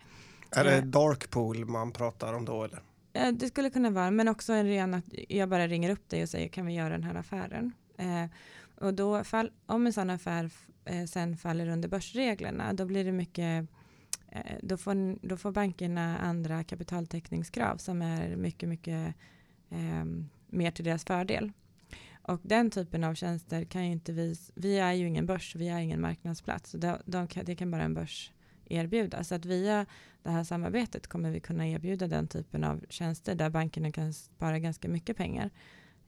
Är 0.51 0.65
det 0.65 0.77
Eh. 0.77 0.85
dark 0.85 1.31
pool 1.31 1.65
man 1.65 1.93
pratar 1.93 2.35
om 2.35 2.45
då 2.45 2.65
eller? 2.65 2.83
Eh, 3.17 3.33
det 3.33 3.49
skulle 3.49 3.71
kunna 3.71 3.91
vara, 3.91 4.11
men 4.11 4.29
också 4.29 4.53
en 4.53 4.67
ren 4.67 4.95
att 4.95 5.05
jag 5.29 5.49
bara 5.49 5.67
ringer 5.67 5.91
upp 5.91 6.09
dig 6.09 6.23
och 6.23 6.29
säger 6.29 6.49
kan 6.49 6.67
vi 6.67 6.75
göra 6.75 6.89
den 6.89 7.03
här 7.03 7.15
affären? 7.15 7.73
Eh, 7.97 8.25
och 8.75 8.95
då 8.95 9.25
fall, 9.25 9.51
om 9.67 9.87
en 9.87 9.93
sån 9.93 10.11
affär 10.11 10.51
eh, 10.85 11.05
sen 11.05 11.37
faller 11.37 11.69
under 11.69 11.89
börsreglerna, 11.89 12.73
då 12.73 12.85
blir 12.85 13.05
det 13.05 13.13
mycket 13.13 13.69
eh, 14.29 14.57
då, 14.63 14.77
får, 14.77 15.27
då 15.29 15.37
får 15.37 15.53
bankerna 15.53 16.19
andra 16.19 16.65
kapitaltäckningskrav 16.65 17.77
som 17.77 18.03
är 18.03 18.37
mycket, 18.37 18.69
mycket 18.69 19.15
eh, 19.71 20.05
mer 20.47 20.71
till 20.71 20.85
deras 20.85 21.05
fördel. 21.05 21.53
Och 22.23 22.41
den 22.43 22.71
typen 22.71 23.05
av 23.05 23.15
tjänster 23.15 23.65
kan 23.65 23.87
ju 23.87 23.93
inte 23.93 24.13
vi, 24.13 24.37
vi 24.55 24.79
är 24.79 24.93
ju 24.93 25.07
ingen 25.07 25.27
börs, 25.27 25.57
vi 25.57 25.69
är 25.69 25.79
ingen 25.79 26.01
marknadsplats, 26.01 26.71
så 26.71 26.79
de, 26.79 26.97
de 27.05 27.29
det 27.45 27.55
kan 27.55 27.71
bara 27.71 27.83
en 27.83 27.95
börs 27.95 28.33
erbjuda. 28.71 29.25
Så 29.25 29.35
att 29.35 29.45
via 29.45 29.87
det 30.23 30.31
här 30.31 30.45
samarbetet 30.45 31.07
kommer 31.07 31.31
vi 31.31 31.41
kunna 31.41 31.69
erbjuda 31.69 32.07
den 32.07 32.29
typen 32.29 32.65
av 32.65 32.85
tjänster 32.89 33.35
där 33.35 33.51
bankerna 33.51 33.93
kan 33.93 34.13
spara 34.13 34.59
ganska 34.59 34.89
mycket 34.89 35.17
pengar. 35.17 35.51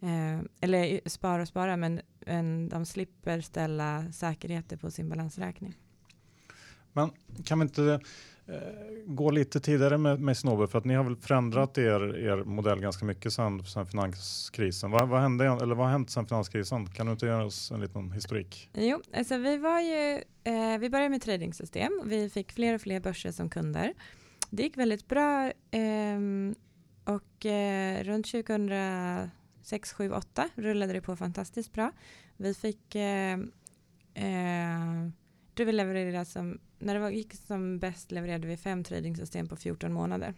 Eh, 0.00 0.40
eller 0.60 1.08
spara 1.08 1.42
och 1.42 1.48
spara, 1.48 1.76
men, 1.76 2.00
men 2.26 2.68
de 2.68 2.86
slipper 2.86 3.40
ställa 3.40 4.12
säkerheter 4.12 4.76
på 4.76 4.90
sin 4.90 5.08
balansräkning. 5.08 5.74
Men 6.92 7.10
kan 7.44 7.58
vi 7.58 7.62
inte 7.62 8.00
gå 9.06 9.30
lite 9.30 9.60
tidigare 9.60 9.98
med, 9.98 10.20
med 10.20 10.36
Snowbird 10.36 10.70
för 10.70 10.78
att 10.78 10.84
ni 10.84 10.94
har 10.94 11.04
väl 11.04 11.16
förändrat 11.16 11.78
er, 11.78 12.16
er 12.16 12.44
modell 12.44 12.80
ganska 12.80 13.04
mycket 13.04 13.32
sedan, 13.32 13.64
sedan 13.64 13.86
finanskrisen. 13.86 14.90
Vad, 14.90 15.08
vad, 15.08 15.20
hände, 15.20 15.44
eller 15.44 15.74
vad 15.74 15.86
har 15.86 15.92
hänt 15.92 16.10
sedan 16.10 16.26
finanskrisen? 16.26 16.86
Kan 16.86 17.06
du 17.06 17.12
inte 17.12 17.26
göra 17.26 17.44
oss 17.44 17.70
en 17.70 17.80
liten 17.80 18.12
historik? 18.12 18.70
Jo, 18.74 19.02
alltså 19.12 19.36
vi 19.36 19.56
var 19.56 19.80
ju, 19.80 20.22
eh, 20.44 20.78
vi 20.78 20.90
började 20.90 21.08
med 21.08 21.22
tradingsystem. 21.22 22.02
Vi 22.04 22.30
fick 22.30 22.52
fler 22.52 22.74
och 22.74 22.80
fler 22.80 23.00
börser 23.00 23.32
som 23.32 23.50
kunder. 23.50 23.94
Det 24.50 24.62
gick 24.62 24.76
väldigt 24.76 25.08
bra 25.08 25.52
ehm, 25.70 26.54
och 27.04 27.46
eh, 27.46 28.04
runt 28.04 28.26
2006, 28.30 29.92
7, 29.92 30.10
8 30.10 30.48
rullade 30.54 30.92
det 30.92 31.00
på 31.00 31.16
fantastiskt 31.16 31.72
bra. 31.72 31.92
Vi 32.36 32.54
fick, 32.54 32.94
eh, 32.94 33.32
eh, 34.14 35.08
vi 35.56 35.72
levererade 35.72 36.24
som, 36.24 36.58
när 36.78 36.94
det 36.94 37.00
var, 37.00 37.10
gick 37.10 37.34
som 37.34 37.78
bäst 37.78 38.12
levererade 38.12 38.46
vi 38.46 38.56
fem 38.56 38.84
tradingsystem 38.84 39.48
på 39.48 39.56
14 39.56 39.92
månader. 39.92 40.34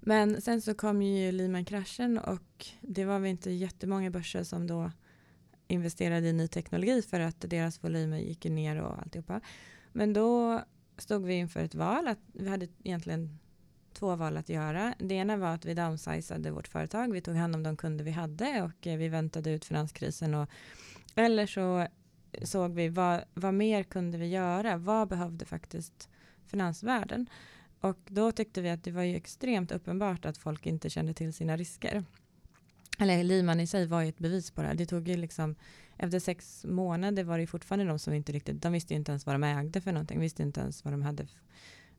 Men 0.00 0.40
sen 0.40 0.62
så 0.62 0.74
kom 0.74 1.02
ju 1.02 1.32
Lehman-kraschen 1.32 2.18
och 2.18 2.66
det 2.80 3.04
var 3.04 3.18
väl 3.18 3.30
inte 3.30 3.50
jättemånga 3.50 4.10
börser 4.10 4.42
som 4.42 4.66
då 4.66 4.90
investerade 5.68 6.28
i 6.28 6.32
ny 6.32 6.48
teknologi 6.48 7.02
för 7.02 7.20
att 7.20 7.40
deras 7.40 7.84
volymer 7.84 8.18
gick 8.18 8.44
ner 8.44 8.82
och 8.82 8.98
alltihopa. 8.98 9.40
Men 9.92 10.12
då 10.12 10.60
stod 10.98 11.24
vi 11.24 11.34
inför 11.34 11.60
ett 11.60 11.74
val. 11.74 12.08
Att 12.08 12.18
vi 12.32 12.48
hade 12.48 12.68
egentligen 12.84 13.38
två 13.92 14.16
val 14.16 14.36
att 14.36 14.48
göra. 14.48 14.94
Det 14.98 15.14
ena 15.14 15.36
var 15.36 15.54
att 15.54 15.64
vi 15.64 15.74
downsizade 15.74 16.50
vårt 16.50 16.68
företag. 16.68 17.12
Vi 17.12 17.20
tog 17.20 17.36
hand 17.36 17.54
om 17.54 17.62
de 17.62 17.76
kunder 17.76 18.04
vi 18.04 18.10
hade 18.10 18.62
och 18.62 18.86
eh, 18.86 18.98
vi 18.98 19.08
väntade 19.08 19.50
ut 19.50 19.64
finanskrisen. 19.64 20.34
Och, 20.34 20.48
eller 21.14 21.46
så 21.46 21.86
såg 22.42 22.74
vi 22.74 22.88
vad, 22.88 23.24
vad 23.34 23.54
mer 23.54 23.82
kunde 23.82 24.18
vi 24.18 24.26
göra? 24.26 24.76
Vad 24.76 25.08
behövde 25.08 25.44
faktiskt 25.44 26.08
finansvärlden? 26.46 27.26
Och 27.80 27.98
då 28.06 28.32
tyckte 28.32 28.62
vi 28.62 28.70
att 28.70 28.84
det 28.84 28.90
var 28.90 29.02
ju 29.02 29.16
extremt 29.16 29.72
uppenbart 29.72 30.24
att 30.24 30.38
folk 30.38 30.66
inte 30.66 30.90
kände 30.90 31.14
till 31.14 31.32
sina 31.32 31.56
risker. 31.56 32.04
Eller 32.98 33.24
Lehman 33.24 33.60
i 33.60 33.66
sig 33.66 33.86
var 33.86 34.02
ju 34.02 34.08
ett 34.08 34.18
bevis 34.18 34.50
på 34.50 34.62
det 34.62 34.68
här. 34.68 34.74
Det 34.74 34.86
tog 34.86 35.08
ju 35.08 35.16
liksom, 35.16 35.54
efter 35.96 36.18
sex 36.18 36.64
månader 36.68 37.24
var 37.24 37.36
det 37.36 37.40
ju 37.40 37.46
fortfarande 37.46 37.84
de 37.84 37.98
som 37.98 38.14
inte 38.14 38.32
riktigt, 38.32 38.62
de 38.62 38.72
visste 38.72 38.94
ju 38.94 38.98
inte 38.98 39.12
ens 39.12 39.26
vad 39.26 39.34
de 39.34 39.44
ägde 39.44 39.80
för 39.80 39.92
någonting, 39.92 40.20
visste 40.20 40.42
inte 40.42 40.60
ens 40.60 40.84
vad 40.84 40.92
de 40.92 41.02
hade 41.02 41.26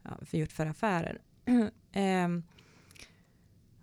ja, 0.03 0.11
för 0.25 0.37
gjort 0.37 0.51
för 0.51 0.65
affärer. 0.65 1.21
Ehm, 1.91 2.43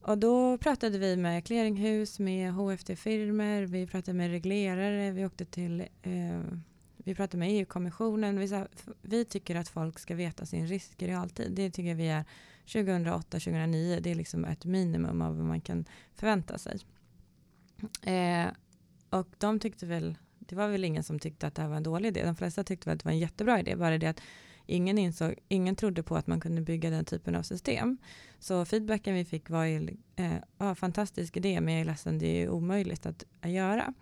och 0.02 0.18
då 0.18 0.58
pratade 0.58 0.98
vi 0.98 1.16
med 1.16 1.44
clearinghus, 1.44 2.18
med 2.18 2.52
HFT-firmer, 2.52 3.62
vi 3.62 3.86
pratade 3.86 4.16
med 4.16 4.30
reglerare, 4.30 5.10
vi 5.10 5.26
åkte 5.26 5.44
till, 5.44 5.80
eh, 6.02 6.40
vi 6.96 7.14
pratade 7.14 7.38
med 7.38 7.50
EU-kommissionen. 7.50 8.38
Vi, 8.38 8.48
sa, 8.48 8.66
vi 9.02 9.24
tycker 9.24 9.56
att 9.56 9.68
folk 9.68 9.98
ska 9.98 10.14
veta 10.14 10.46
sin 10.46 10.66
risk 10.66 11.02
i 11.02 11.06
realtid. 11.06 11.52
Det 11.52 11.70
tycker 11.70 11.94
vi 11.94 12.08
är 12.08 12.24
2008-2009, 12.66 14.00
det 14.00 14.10
är 14.10 14.14
liksom 14.14 14.44
ett 14.44 14.64
minimum 14.64 15.22
av 15.22 15.36
vad 15.36 15.46
man 15.46 15.60
kan 15.60 15.84
förvänta 16.14 16.58
sig. 16.58 16.78
Eh, 18.02 18.46
och 19.10 19.28
de 19.38 19.58
tyckte 19.58 19.86
väl, 19.86 20.18
det 20.38 20.56
var 20.56 20.68
väl 20.68 20.84
ingen 20.84 21.02
som 21.02 21.18
tyckte 21.18 21.46
att 21.46 21.54
det 21.54 21.62
här 21.62 21.68
var 21.68 21.76
en 21.76 21.82
dålig 21.82 22.08
idé. 22.08 22.24
De 22.24 22.36
flesta 22.36 22.64
tyckte 22.64 22.88
väl 22.88 22.94
att 22.94 23.02
det 23.02 23.04
var 23.04 23.12
en 23.12 23.18
jättebra 23.18 23.60
idé, 23.60 23.76
bara 23.76 23.98
det 23.98 24.06
att 24.06 24.20
ingen 24.66 24.98
insåg, 24.98 25.34
ingen 25.48 25.76
trodde 25.76 26.02
på 26.02 26.16
att 26.16 26.26
man 26.26 26.40
kunde 26.40 26.60
bygga 26.60 26.90
den 26.90 27.04
typen 27.04 27.34
av 27.36 27.42
system. 27.42 27.98
Så 28.42 28.64
feedbacken 28.64 29.14
vi 29.14 29.24
fick 29.24 29.50
var 29.50 29.64
ju, 29.64 29.96
eh, 30.16 30.36
ah, 30.58 30.74
fantastisk 30.74 31.36
idé, 31.36 31.60
men 31.60 31.74
jag 31.74 31.80
är 31.80 31.84
ledsen, 31.84 32.18
det 32.18 32.26
är 32.26 32.48
omöjligt 32.48 33.06
att, 33.06 33.24
att 33.40 33.50
göra. 33.50 33.94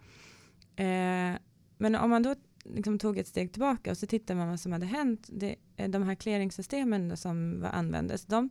Eh, 0.77 1.39
men 1.79 1.95
om 1.95 2.11
man 2.11 2.23
då 2.23 2.35
liksom 2.65 2.99
tog 2.99 3.19
ett 3.19 3.27
steg 3.27 3.53
tillbaka 3.53 3.91
och 3.91 3.99
så 3.99 4.07
tittar 4.07 4.35
man 4.35 4.49
vad 4.49 4.61
som 4.61 4.73
hade 4.73 4.87
hänt, 4.87 5.29
det, 5.33 5.57
eh, 5.77 5.91
de 5.91 6.03
här 6.03 6.15
clearingsystemen 6.15 7.17
som 7.17 7.61
var, 7.61 7.69
användes, 7.69 8.27
de, 8.27 8.51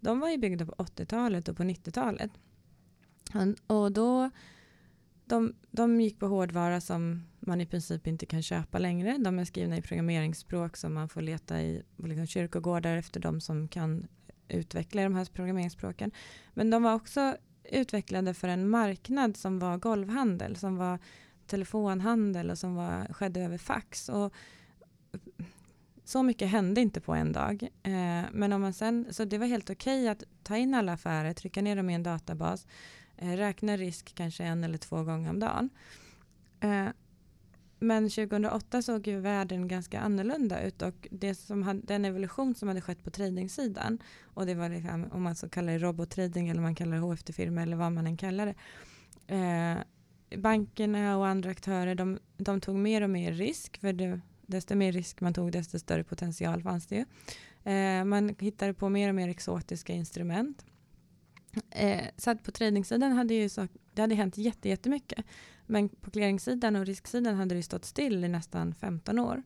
de 0.00 0.20
var 0.20 0.28
ju 0.28 0.38
byggda 0.38 0.66
på 0.66 0.72
80-talet 0.72 1.48
och 1.48 1.56
på 1.56 1.62
90-talet. 1.62 2.30
Och 3.66 3.92
då, 3.92 4.30
de, 5.24 5.54
de 5.70 6.00
gick 6.00 6.18
på 6.18 6.26
hårdvara 6.26 6.80
som 6.80 7.22
man 7.40 7.60
i 7.60 7.66
princip 7.66 8.06
inte 8.06 8.26
kan 8.26 8.42
köpa 8.42 8.78
längre. 8.78 9.16
De 9.18 9.38
är 9.38 9.44
skrivna 9.44 9.76
i 9.76 9.82
programmeringsspråk 9.82 10.76
som 10.76 10.94
man 10.94 11.08
får 11.08 11.20
leta 11.20 11.62
i 11.62 11.82
liksom 11.96 12.26
kyrkogårdar 12.26 12.96
efter 12.96 13.20
de 13.20 13.40
som 13.40 13.68
kan 13.68 14.06
utveckla 14.48 15.02
de 15.02 15.14
här 15.14 15.24
programmeringsspråken. 15.24 16.10
Men 16.54 16.70
de 16.70 16.82
var 16.82 16.94
också 16.94 17.36
utvecklade 17.64 18.34
för 18.34 18.48
en 18.48 18.68
marknad 18.68 19.36
som 19.36 19.58
var 19.58 19.76
golvhandel, 19.76 20.56
som 20.56 20.76
var 20.76 20.98
telefonhandel 21.46 22.50
och 22.50 22.58
som 22.58 22.74
var, 22.74 23.12
skedde 23.12 23.40
över 23.40 23.58
fax. 23.58 24.08
Och 24.08 24.34
så 26.04 26.22
mycket 26.22 26.48
hände 26.48 26.80
inte 26.80 27.00
på 27.00 27.14
en 27.14 27.32
dag. 27.32 27.62
Eh, 27.82 28.24
men 28.32 28.52
om 28.52 28.60
man 28.60 28.72
sen, 28.72 29.06
så 29.10 29.24
det 29.24 29.38
var 29.38 29.46
helt 29.46 29.70
okej 29.70 30.08
att 30.08 30.22
ta 30.42 30.56
in 30.56 30.74
alla 30.74 30.92
affärer, 30.92 31.32
trycka 31.32 31.62
ner 31.62 31.76
dem 31.76 31.90
i 31.90 31.94
en 31.94 32.02
databas, 32.02 32.66
eh, 33.16 33.32
räkna 33.32 33.76
risk 33.76 34.14
kanske 34.14 34.44
en 34.44 34.64
eller 34.64 34.78
två 34.78 35.02
gånger 35.02 35.30
om 35.30 35.40
dagen. 35.40 35.70
Eh, 36.60 36.88
men 37.78 38.10
2008 38.10 38.82
såg 38.82 39.06
ju 39.06 39.20
världen 39.20 39.68
ganska 39.68 40.00
annorlunda 40.00 40.62
ut 40.62 40.82
och 40.82 41.08
det 41.10 41.34
som 41.34 41.62
hade, 41.62 41.80
den 41.80 42.04
evolution 42.04 42.54
som 42.54 42.68
hade 42.68 42.80
skett 42.80 43.04
på 43.04 43.10
tradingsidan 43.10 43.98
och 44.24 44.46
det 44.46 44.54
var 44.54 44.68
liksom, 44.68 45.06
om 45.12 45.22
man 45.22 45.36
så 45.36 45.48
kallar 45.48 45.72
det 45.72 45.78
robottrading 45.78 46.48
eller 46.48 46.60
man 46.60 46.74
kallar 46.74 46.96
det 46.96 47.02
HFT-firma 47.02 47.62
eller 47.62 47.76
vad 47.76 47.92
man 47.92 48.06
än 48.06 48.16
kallar 48.16 48.46
det. 48.46 48.54
Eh, 49.34 49.78
bankerna 50.38 51.18
och 51.18 51.26
andra 51.26 51.50
aktörer 51.50 51.94
de, 51.94 52.18
de 52.36 52.60
tog 52.60 52.76
mer 52.76 53.02
och 53.02 53.10
mer 53.10 53.32
risk 53.32 53.80
för 53.80 53.92
det, 53.92 54.20
desto 54.46 54.74
mer 54.74 54.92
risk 54.92 55.20
man 55.20 55.34
tog 55.34 55.52
desto 55.52 55.78
större 55.78 56.04
potential 56.04 56.62
fanns 56.62 56.86
det 56.86 56.96
ju. 56.96 57.04
Eh, 57.72 58.04
man 58.04 58.34
hittade 58.38 58.74
på 58.74 58.88
mer 58.88 59.08
och 59.08 59.14
mer 59.14 59.28
exotiska 59.28 59.92
instrument. 59.92 60.64
Eh, 61.70 62.04
så 62.16 62.30
att 62.30 62.42
på 62.42 62.50
tradingsidan 62.50 63.12
hade 63.12 63.34
ju 63.34 63.48
så, 63.48 63.68
det 63.94 64.00
hade 64.00 64.14
hänt 64.14 64.38
jättemycket. 64.38 65.24
Men 65.66 65.88
på 65.88 66.10
clearingsidan 66.10 66.76
och 66.76 66.86
risksidan 66.86 67.34
hade 67.34 67.54
det 67.54 67.62
stått 67.62 67.84
still 67.84 68.24
i 68.24 68.28
nästan 68.28 68.74
15 68.74 69.18
år. 69.18 69.42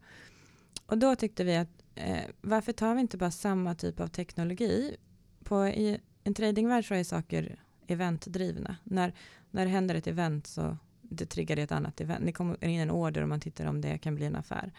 Och 0.87 0.99
då 0.99 1.17
tyckte 1.17 1.45
vi 1.45 1.57
att 1.57 1.83
eh, 1.95 2.25
varför 2.41 2.73
tar 2.73 2.95
vi 2.95 3.01
inte 3.01 3.17
bara 3.17 3.31
samma 3.31 3.75
typ 3.75 4.01
av 4.01 4.09
teknologi? 4.09 4.97
På, 5.45 5.67
I 5.69 6.01
en 6.25 6.35
tradingvärld 6.35 6.89
så 6.89 6.95
är 6.95 7.05
saker 7.05 7.61
eventdrivna. 7.87 8.77
När, 8.85 9.15
när 9.51 9.65
det 9.65 9.71
händer 9.71 9.95
ett 9.95 10.07
event 10.07 10.47
så 10.47 10.77
det 11.03 11.27
triggar 11.27 11.57
det 11.57 11.63
ett 11.63 11.73
annat 11.73 12.01
event. 12.01 12.27
Det 12.27 12.33
kommer 12.33 12.65
in 12.65 12.81
en 12.81 12.91
order 12.91 13.23
och 13.23 13.29
man 13.29 13.41
tittar 13.41 13.67
om 13.67 13.81
det 13.81 13.99
kan 13.99 14.15
bli 14.15 14.27
en 14.27 14.37
affär. 14.37 14.73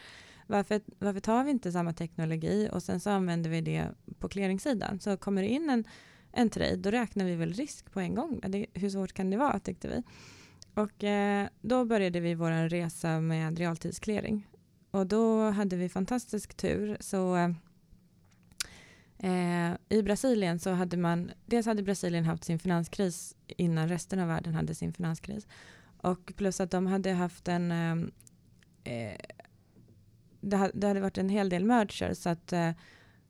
Varför, 0.48 0.82
varför 1.00 1.20
tar 1.20 1.44
vi 1.44 1.52
inte 1.52 1.72
samma 1.72 1.94
teknologi 1.94 2.70
och 2.72 2.84
sen 2.84 3.00
så 3.00 3.10
använder 3.10 3.50
vi 3.50 3.62
det 3.62 3.88
på 4.20 4.30
clearingsidan? 4.30 5.00
Så 5.00 5.18
kommer 5.18 5.42
det 5.42 5.48
in 5.48 5.70
en, 5.70 5.86
en 6.32 6.50
trade, 6.50 6.76
då 6.76 6.92
räknar 6.92 7.26
vi 7.26 7.36
väl 7.36 7.54
risk 7.54 7.92
på 7.92 8.00
en 8.00 8.16
gång. 8.16 8.42
Det, 8.48 8.66
hur 8.74 8.90
svårt 8.90 9.14
kan 9.14 9.30
det 9.30 9.38
vara, 9.38 9.60
tyckte 9.60 9.88
vi. 9.88 10.04
Och 10.74 11.04
eh, 11.04 11.48
då 11.62 11.86
började 11.86 12.20
vi 12.20 12.36
vår 12.36 12.70
resa 12.70 13.20
med 13.20 13.60
realtidsclearing. 13.60 14.48
Och 14.92 15.08
då 15.08 15.50
hade 15.50 15.76
vi 15.76 15.90
fantastisk 15.90 16.54
tur. 16.58 16.98
Så 17.00 17.36
eh, 17.36 17.50
eh, 19.18 19.78
i 19.90 20.04
Brasilien 20.04 20.60
så 20.60 20.70
hade 20.70 20.98
man, 20.98 21.32
dels 21.46 21.66
hade 21.66 21.84
Brasilien 21.84 22.26
haft 22.26 22.44
sin 22.44 22.60
finanskris 22.60 23.36
innan 23.48 23.90
resten 23.90 24.20
av 24.20 24.28
världen 24.28 24.54
hade 24.54 24.76
sin 24.76 24.94
finanskris. 24.94 25.48
Och 25.98 26.34
plus 26.36 26.62
att 26.62 26.72
de 26.72 26.88
hade 26.88 27.12
haft 27.12 27.48
en, 27.48 27.72
eh, 27.72 27.92
eh 28.94 29.18
det, 30.42 30.58
hade, 30.58 30.72
det 30.76 30.88
hade 30.88 31.02
varit 31.02 31.18
en 31.18 31.30
hel 31.30 31.50
del 31.50 31.66
merger 31.66 32.14
så 32.14 32.30
att 32.30 32.54
eh, 32.54 32.72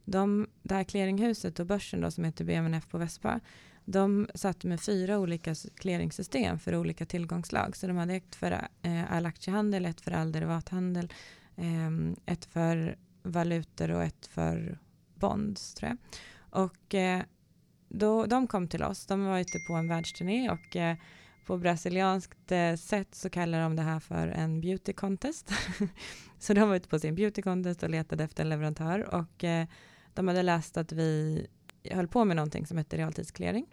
de, 0.06 0.48
det 0.64 0.76
här 0.76 0.84
clearinghuset 0.84 1.60
och 1.60 1.66
börsen 1.66 2.02
då 2.02 2.12
som 2.12 2.24
heter 2.24 2.46
BMNF 2.46 2.88
på 2.88 2.98
Vespa, 2.98 3.40
de 3.86 4.30
satt 4.36 4.64
med 4.64 4.82
fyra 4.82 5.20
olika 5.20 5.56
clearingsystem 5.76 6.60
för 6.60 6.76
olika 6.76 7.06
tillgångslag. 7.06 7.78
Så 7.78 7.88
de 7.88 7.98
hade 7.98 8.16
ett 8.16 8.36
för 8.36 8.52
eh, 8.82 9.14
all 9.14 9.26
aktiehandel, 9.26 9.86
ett 9.86 10.02
för 10.02 10.12
all 10.12 10.32
derivathandel, 10.32 11.14
ehm, 11.56 12.16
ett 12.26 12.46
för 12.46 12.98
valutor 13.24 13.92
och 13.92 14.04
ett 14.04 14.26
för 14.26 14.80
bonds 15.16 15.74
tror 15.74 15.90
jag. 15.90 15.98
Och 16.64 16.96
eh, 16.96 17.22
då, 17.90 18.26
de 18.26 18.48
kom 18.48 18.68
till 18.68 18.84
oss, 18.84 19.06
de 19.06 19.26
var 19.26 19.40
ute 19.40 19.60
på 19.68 19.74
en 19.74 19.88
världsturné 19.88 20.50
och 20.50 20.76
eh, 20.76 20.96
på 21.48 21.58
brasilianskt 21.58 22.52
eh, 22.52 22.76
sätt 22.76 23.16
så 23.16 23.30
kallar 23.30 23.62
de 23.62 23.76
det 23.76 23.82
här 23.82 24.00
för 24.00 24.28
en 24.28 24.62
beauty 24.62 24.94
contest. 24.94 25.52
så 26.40 26.54
de 26.54 26.70
var 26.70 26.76
ute 26.76 26.90
på 26.90 27.00
sin 27.00 27.16
beauty 27.16 27.42
contest 27.42 27.84
och 27.84 27.90
letade 27.90 28.24
efter 28.24 28.44
en 28.44 28.50
leverantör 28.50 29.16
och 29.16 29.44
eh, 29.44 29.68
de 30.14 30.28
hade 30.28 30.44
läst 30.44 30.78
att 30.78 30.92
vi 30.92 31.48
höll 31.84 32.08
på 32.08 32.26
med 32.26 32.36
någonting 32.36 32.68
som 32.68 32.78
hette 32.78 32.98
realtidsklering. 32.98 33.66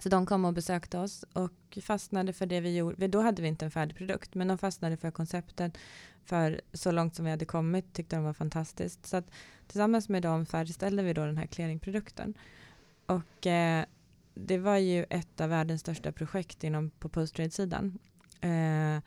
Så 0.00 0.08
de 0.08 0.26
kom 0.26 0.44
och 0.44 0.52
besökte 0.52 0.98
oss 0.98 1.24
och 1.32 1.78
fastnade 1.82 2.32
för 2.32 2.46
det 2.46 2.60
vi 2.60 2.76
gjorde. 2.76 3.08
Då 3.08 3.20
hade 3.20 3.42
vi 3.42 3.48
inte 3.48 3.64
en 3.64 3.70
färdig 3.70 3.96
produkt, 3.96 4.34
men 4.34 4.48
de 4.48 4.58
fastnade 4.58 4.96
för 4.96 5.10
konceptet. 5.10 5.78
För 6.24 6.60
så 6.72 6.90
långt 6.90 7.14
som 7.14 7.24
vi 7.24 7.30
hade 7.30 7.44
kommit 7.44 7.92
tyckte 7.92 8.16
de 8.16 8.24
var 8.24 8.32
fantastiskt. 8.32 9.06
Så 9.06 9.16
att 9.16 9.30
tillsammans 9.66 10.08
med 10.08 10.22
dem 10.22 10.46
färdigställde 10.46 11.02
vi 11.02 11.12
då 11.12 11.26
den 11.26 11.36
här 11.36 11.46
clearingprodukten. 11.46 12.34
Och 13.06 13.46
eh, 13.46 13.84
det 14.34 14.58
var 14.58 14.76
ju 14.76 15.06
ett 15.10 15.40
av 15.40 15.48
världens 15.48 15.80
största 15.80 16.12
projekt 16.12 16.64
inom 16.64 16.90
på 16.90 17.08
posttrade-sidan. 17.08 17.98
Eh, 18.40 19.00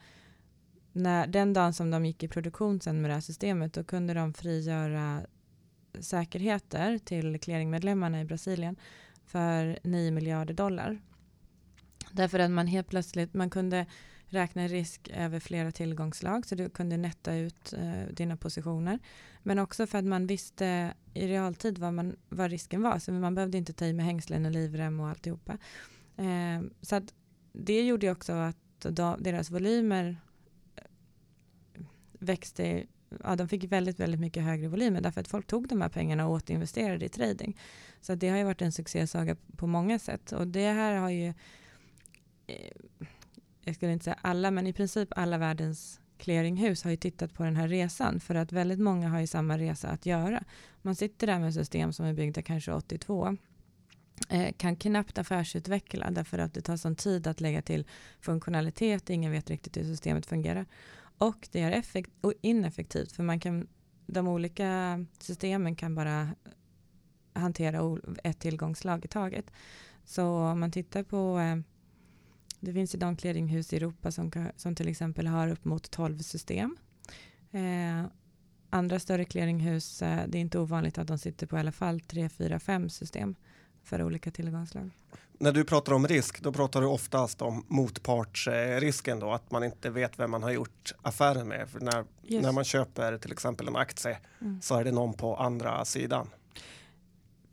när, 0.92 1.26
den 1.26 1.52
dagen 1.52 1.74
som 1.74 1.90
de 1.90 2.06
gick 2.06 2.22
i 2.22 2.28
produktion 2.28 2.80
sen 2.80 3.02
med 3.02 3.10
det 3.10 3.14
här 3.14 3.20
systemet, 3.20 3.72
då 3.72 3.84
kunde 3.84 4.14
de 4.14 4.34
frigöra 4.34 5.22
säkerheter 6.00 6.98
till 6.98 7.40
clearingmedlemmarna 7.40 8.20
i 8.20 8.24
Brasilien 8.24 8.76
för 9.26 9.78
9 9.82 10.10
miljarder 10.10 10.54
dollar. 10.54 10.98
Därför 12.12 12.38
att 12.38 12.50
man 12.50 12.66
helt 12.66 12.88
plötsligt, 12.88 13.34
man 13.34 13.50
kunde 13.50 13.86
räkna 14.26 14.68
risk 14.68 15.10
över 15.14 15.40
flera 15.40 15.72
tillgångslag 15.72 16.46
så 16.46 16.54
du 16.54 16.68
kunde 16.68 16.96
netta 16.96 17.34
ut 17.34 17.72
eh, 17.72 18.14
dina 18.14 18.36
positioner. 18.36 18.98
Men 19.42 19.58
också 19.58 19.86
för 19.86 19.98
att 19.98 20.04
man 20.04 20.26
visste 20.26 20.94
i 21.14 21.28
realtid 21.28 21.78
vad, 21.78 21.94
man, 21.94 22.16
vad 22.28 22.50
risken 22.50 22.82
var 22.82 22.98
så 22.98 23.12
man 23.12 23.34
behövde 23.34 23.58
inte 23.58 23.72
ta 23.72 23.84
i 23.84 23.92
med 23.92 24.04
hängslen 24.06 24.46
och 24.46 24.52
livrem 24.52 25.00
och 25.00 25.08
alltihopa. 25.08 25.58
Eh, 26.16 26.62
så 26.82 26.96
att 26.96 27.14
det 27.52 27.86
gjorde 27.86 28.10
också 28.10 28.32
att 28.32 28.56
då, 28.80 29.16
deras 29.18 29.50
volymer 29.50 30.16
eh, 30.76 31.82
växte 32.18 32.86
ja, 33.24 33.36
de 33.36 33.48
fick 33.48 33.64
väldigt, 33.64 34.00
väldigt 34.00 34.20
mycket 34.20 34.42
högre 34.42 34.68
volymer 34.68 35.00
därför 35.00 35.20
att 35.20 35.28
folk 35.28 35.46
tog 35.46 35.68
de 35.68 35.80
här 35.80 35.88
pengarna 35.88 36.26
och 36.26 36.32
återinvesterade 36.32 37.04
i 37.04 37.08
trading. 37.08 37.58
Så 38.00 38.14
det 38.14 38.28
har 38.28 38.38
ju 38.38 38.44
varit 38.44 38.62
en 38.62 38.72
succésaga 38.72 39.36
på 39.56 39.66
många 39.66 39.98
sätt 39.98 40.32
och 40.32 40.46
det 40.46 40.72
här 40.72 40.94
har 40.94 41.10
ju 41.10 41.28
eh, 42.46 42.72
jag 43.68 43.74
skulle 43.74 43.92
inte 43.92 44.04
säga 44.04 44.18
alla, 44.22 44.50
men 44.50 44.66
i 44.66 44.72
princip 44.72 45.08
alla 45.10 45.38
världens 45.38 46.00
clearinghus 46.18 46.84
har 46.84 46.90
ju 46.90 46.96
tittat 46.96 47.34
på 47.34 47.44
den 47.44 47.56
här 47.56 47.68
resan 47.68 48.20
för 48.20 48.34
att 48.34 48.52
väldigt 48.52 48.78
många 48.78 49.08
har 49.08 49.20
ju 49.20 49.26
samma 49.26 49.58
resa 49.58 49.88
att 49.88 50.06
göra. 50.06 50.44
Man 50.82 50.94
sitter 50.94 51.26
där 51.26 51.38
med 51.38 51.54
system 51.54 51.92
som 51.92 52.06
är 52.06 52.12
byggda 52.12 52.42
kanske 52.42 52.72
82 52.72 53.36
eh, 54.28 54.52
kan 54.56 54.76
knappt 54.76 55.18
affärsutveckla 55.18 56.10
därför 56.10 56.38
att 56.38 56.54
det 56.54 56.60
tar 56.60 56.76
sån 56.76 56.96
tid 56.96 57.26
att 57.26 57.40
lägga 57.40 57.62
till 57.62 57.86
funktionalitet, 58.20 59.10
ingen 59.10 59.32
vet 59.32 59.50
riktigt 59.50 59.76
hur 59.76 59.84
systemet 59.84 60.26
fungerar 60.26 60.66
och 61.18 61.48
det 61.52 61.60
är 61.60 61.72
effekt 61.72 62.10
och 62.20 62.32
ineffektivt 62.40 63.12
för 63.12 63.22
man 63.22 63.40
kan 63.40 63.68
de 64.06 64.28
olika 64.28 65.04
systemen 65.18 65.76
kan 65.76 65.94
bara 65.94 66.28
hantera 67.32 67.98
ett 68.24 68.38
tillgångslag 68.38 69.04
i 69.04 69.08
taget. 69.08 69.50
Så 70.04 70.26
om 70.26 70.60
man 70.60 70.72
tittar 70.72 71.02
på 71.02 71.38
eh, 71.38 71.56
det 72.60 72.72
finns 72.72 72.94
ju 72.94 72.98
de 72.98 73.16
clearinghus 73.16 73.72
i 73.72 73.76
Europa 73.76 74.12
som, 74.12 74.32
som 74.56 74.74
till 74.74 74.88
exempel 74.88 75.26
har 75.26 75.48
upp 75.48 75.64
mot 75.64 75.90
12 75.90 76.18
system. 76.18 76.76
Eh, 77.50 78.04
andra 78.70 78.98
större 78.98 79.24
clearinghus, 79.24 80.02
eh, 80.02 80.28
det 80.28 80.38
är 80.38 80.40
inte 80.40 80.58
ovanligt 80.58 80.98
att 80.98 81.08
de 81.08 81.18
sitter 81.18 81.46
på 81.46 81.56
i 81.56 81.60
alla 81.60 81.72
fall 81.72 82.00
3, 82.00 82.28
4, 82.28 82.58
5 82.58 82.88
system 82.88 83.34
för 83.82 84.02
olika 84.02 84.30
tillgångslag. 84.30 84.90
När 85.40 85.52
du 85.52 85.64
pratar 85.64 85.92
om 85.92 86.06
risk, 86.06 86.42
då 86.42 86.52
pratar 86.52 86.80
du 86.80 86.86
oftast 86.86 87.42
om 87.42 87.64
motpartsrisken 87.68 89.18
då, 89.18 89.32
att 89.32 89.50
man 89.50 89.64
inte 89.64 89.90
vet 89.90 90.18
vem 90.18 90.30
man 90.30 90.42
har 90.42 90.50
gjort 90.50 90.94
affären 91.02 91.48
med. 91.48 91.68
För 91.68 91.80
när, 91.80 92.04
när 92.42 92.52
man 92.52 92.64
köper 92.64 93.18
till 93.18 93.32
exempel 93.32 93.68
en 93.68 93.76
aktie 93.76 94.18
mm. 94.40 94.62
så 94.62 94.76
är 94.76 94.84
det 94.84 94.92
någon 94.92 95.14
på 95.14 95.36
andra 95.36 95.84
sidan. 95.84 96.28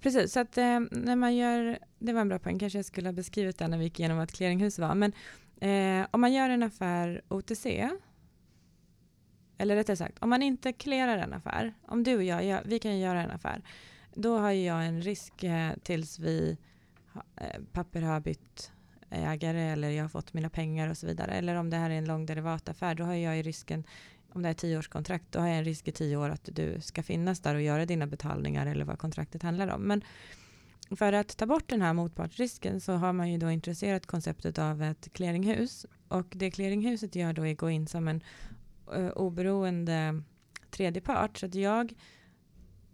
Precis, 0.01 0.33
så 0.33 0.39
att 0.39 0.57
eh, 0.57 0.79
när 0.91 1.15
man 1.15 1.35
gör, 1.35 1.79
det 1.99 2.13
var 2.13 2.21
en 2.21 2.29
bra 2.29 2.39
poäng, 2.39 2.59
kanske 2.59 2.79
jag 2.79 2.85
skulle 2.85 3.07
ha 3.07 3.13
beskrivit 3.13 3.57
det 3.57 3.67
när 3.67 3.77
vi 3.77 3.83
gick 3.83 3.99
igenom 3.99 4.17
vad 4.17 4.23
ett 4.23 4.35
clearinghus 4.35 4.79
var, 4.79 4.95
men 4.95 5.13
eh, 5.59 6.07
om 6.11 6.21
man 6.21 6.33
gör 6.33 6.49
en 6.49 6.63
affär 6.63 7.21
OTC, 7.27 7.89
eller 9.57 9.75
rättare 9.75 9.97
sagt, 9.97 10.17
om 10.19 10.29
man 10.29 10.43
inte 10.43 10.73
clearar 10.73 11.17
en 11.17 11.33
affär, 11.33 11.73
om 11.87 12.03
du 12.03 12.15
och 12.15 12.23
jag, 12.23 12.45
jag 12.45 12.61
vi 12.65 12.79
kan 12.79 12.99
göra 12.99 13.23
en 13.23 13.31
affär, 13.31 13.61
då 14.13 14.37
har 14.37 14.51
jag 14.51 14.85
en 14.85 15.01
risk 15.01 15.43
eh, 15.43 15.71
tills 15.83 16.19
vi 16.19 16.57
Eh, 17.35 17.61
papper 17.71 18.01
har 18.01 18.19
bytt 18.19 18.71
ägare 19.09 19.61
eller 19.61 19.89
jag 19.89 20.03
har 20.03 20.09
fått 20.09 20.33
mina 20.33 20.49
pengar 20.49 20.89
och 20.89 20.97
så 20.97 21.07
vidare. 21.07 21.31
Eller 21.31 21.55
om 21.55 21.69
det 21.69 21.77
här 21.77 21.89
är 21.89 21.97
en 21.97 22.05
lång 22.05 22.25
derivataffär, 22.25 22.95
då 22.95 23.03
har 23.03 23.13
jag 23.13 23.37
ju 23.37 23.43
risken 23.43 23.83
om 24.29 24.41
det 24.41 24.49
är 24.49 24.53
tioårskontrakt, 24.53 25.25
då 25.31 25.39
har 25.39 25.47
jag 25.47 25.57
en 25.57 25.65
risk 25.65 25.87
i 25.87 25.91
tio 25.91 26.17
år 26.17 26.29
att 26.29 26.49
du 26.51 26.81
ska 26.81 27.03
finnas 27.03 27.39
där 27.39 27.55
och 27.55 27.61
göra 27.61 27.85
dina 27.85 28.07
betalningar 28.07 28.65
eller 28.65 28.85
vad 28.85 28.99
kontraktet 28.99 29.43
handlar 29.43 29.67
om. 29.67 29.81
Men 29.81 30.01
för 30.91 31.13
att 31.13 31.37
ta 31.37 31.45
bort 31.45 31.69
den 31.69 31.81
här 31.81 31.93
motpartsrisken 31.93 32.81
så 32.81 32.93
har 32.93 33.13
man 33.13 33.31
ju 33.31 33.37
då 33.37 33.51
intresserat 33.51 34.05
konceptet 34.05 34.59
av 34.59 34.83
ett 34.83 35.13
clearinghus 35.13 35.85
och 36.07 36.27
det 36.29 36.51
clearinghuset 36.51 37.15
gör 37.15 37.33
då 37.33 37.47
är 37.47 37.51
att 37.51 37.57
gå 37.57 37.69
in 37.69 37.87
som 37.87 38.07
en 38.07 38.23
uh, 38.97 39.09
oberoende 39.09 40.21
tredje 40.69 41.01
part 41.01 41.37
så 41.37 41.45
att 41.45 41.55
jag 41.55 41.93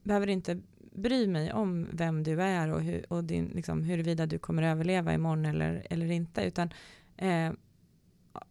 behöver 0.04 0.28
inte 0.28 0.62
bry 0.92 1.28
mig 1.28 1.54
om 1.54 1.88
vem 1.92 2.24
du 2.24 2.42
är 2.42 2.72
och, 2.72 2.82
hur, 2.82 3.14
och 3.14 3.24
din, 3.24 3.46
liksom, 3.46 3.84
huruvida 3.84 4.26
du 4.26 4.40
kommer 4.40 4.64
överleva 4.64 5.14
imorgon 5.14 5.46
eller, 5.46 5.88
eller 5.90 6.12
inte 6.12 6.44
utan 6.44 6.70
eh, 7.18 7.52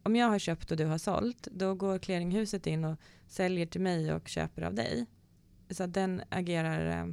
om 0.03 0.17
jag 0.17 0.27
har 0.27 0.39
köpt 0.39 0.71
och 0.71 0.77
du 0.77 0.87
har 0.87 0.99
sålt, 0.99 1.49
då 1.53 1.75
går 1.75 1.99
clearinghuset 1.99 2.67
in 2.67 2.85
och 2.85 2.99
säljer 3.27 3.67
till 3.67 3.81
mig 3.81 4.13
och 4.13 4.29
köper 4.29 4.63
av 4.63 4.75
dig. 4.75 5.07
Så 5.71 5.83
att 5.83 5.95
den 5.95 6.23
agerar 6.29 6.87
eh, 6.87 7.07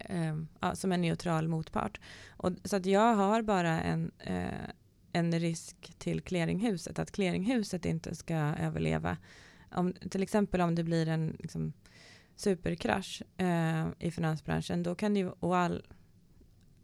eh, 0.00 0.36
ja, 0.60 0.74
som 0.74 0.92
en 0.92 1.00
neutral 1.00 1.48
motpart. 1.48 2.00
Och, 2.28 2.52
så 2.64 2.76
att 2.76 2.86
jag 2.86 3.14
har 3.14 3.42
bara 3.42 3.80
en, 3.80 4.10
eh, 4.18 4.70
en 5.12 5.40
risk 5.40 5.94
till 5.98 6.20
clearinghuset, 6.20 6.98
att 6.98 7.12
clearinghuset 7.12 7.84
inte 7.84 8.14
ska 8.14 8.34
överleva. 8.34 9.16
Om, 9.70 9.92
till 9.92 10.22
exempel 10.22 10.60
om 10.60 10.74
det 10.74 10.84
blir 10.84 11.08
en 11.08 11.36
liksom, 11.38 11.72
superkrasch 12.40 13.22
eh, 13.36 13.86
i 13.98 14.10
finansbranschen, 14.10 14.82
då 14.82 14.94
kan 14.94 15.16
ju, 15.16 15.28
och 15.28 15.56
all, 15.56 15.86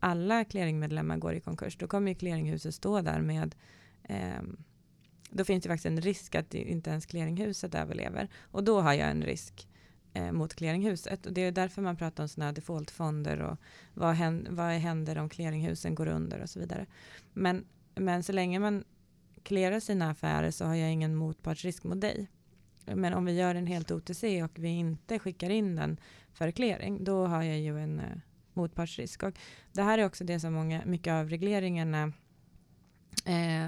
alla 0.01 0.45
clearingmedlemmar 0.45 1.17
går 1.17 1.35
i 1.35 1.41
konkurs, 1.41 1.77
då 1.77 1.87
kommer 1.87 2.09
ju 2.11 2.15
clearinghuset 2.15 2.75
stå 2.75 3.01
där 3.01 3.21
med 3.21 3.55
eh, 4.03 4.43
då 5.31 5.45
finns 5.45 5.63
det 5.63 5.69
faktiskt 5.69 5.87
en 5.87 6.01
risk 6.01 6.35
att 6.35 6.55
inte 6.55 6.91
ens 6.91 7.07
clearinghuset 7.07 7.75
överlever. 7.75 8.29
Och 8.41 8.65
då 8.65 8.81
har 8.81 8.93
jag 8.93 9.11
en 9.11 9.23
risk 9.23 9.69
eh, 10.13 10.33
mot 10.33 10.55
clearinghuset. 10.55 11.27
Och 11.27 11.33
det 11.33 11.41
är 11.41 11.53
därför 11.53 11.83
man 11.83 11.97
pratar 11.97 12.23
om 12.25 12.29
sådana 12.29 12.47
här 12.47 12.55
defaultfonder 12.55 13.41
och 13.43 13.59
vad, 13.95 14.15
händer, 14.15 14.53
vad 14.53 14.71
händer 14.73 15.19
om 15.19 15.29
clearinghusen 15.29 15.95
går 15.95 16.07
under 16.07 16.43
och 16.43 16.51
så 16.51 16.61
vidare. 16.61 16.87
Men, 17.33 17.65
men 17.95 18.23
så 18.23 18.33
länge 18.33 18.59
man 18.59 18.85
clearar 19.43 19.81
sina 19.81 20.11
affärer 20.11 20.51
så 20.51 20.65
har 20.65 20.75
jag 20.75 20.93
ingen 20.93 21.15
motpartsrisk 21.15 21.85
mot 21.85 22.01
dig. 22.01 22.29
Men 22.95 23.15
om 23.15 23.25
vi 23.25 23.33
gör 23.33 23.55
en 23.55 23.67
helt 23.67 23.91
OTC 23.91 24.43
och 24.43 24.51
vi 24.55 24.69
inte 24.69 25.19
skickar 25.19 25.51
in 25.51 25.77
den 25.77 26.01
för 26.33 26.51
clearing, 26.51 27.05
då 27.05 27.27
har 27.27 27.43
jag 27.43 27.59
ju 27.59 27.79
en 27.79 28.01
eh, 28.01 28.19
motpartsrisk. 28.53 29.23
Och 29.23 29.33
det 29.73 29.83
här 29.83 29.99
är 29.99 30.07
också 30.07 30.25
det 30.25 30.41
som 30.41 30.53
många, 30.53 30.83
mycket 30.85 31.13
av 31.13 31.29
regleringarna 31.29 32.13
eh, 33.25 33.67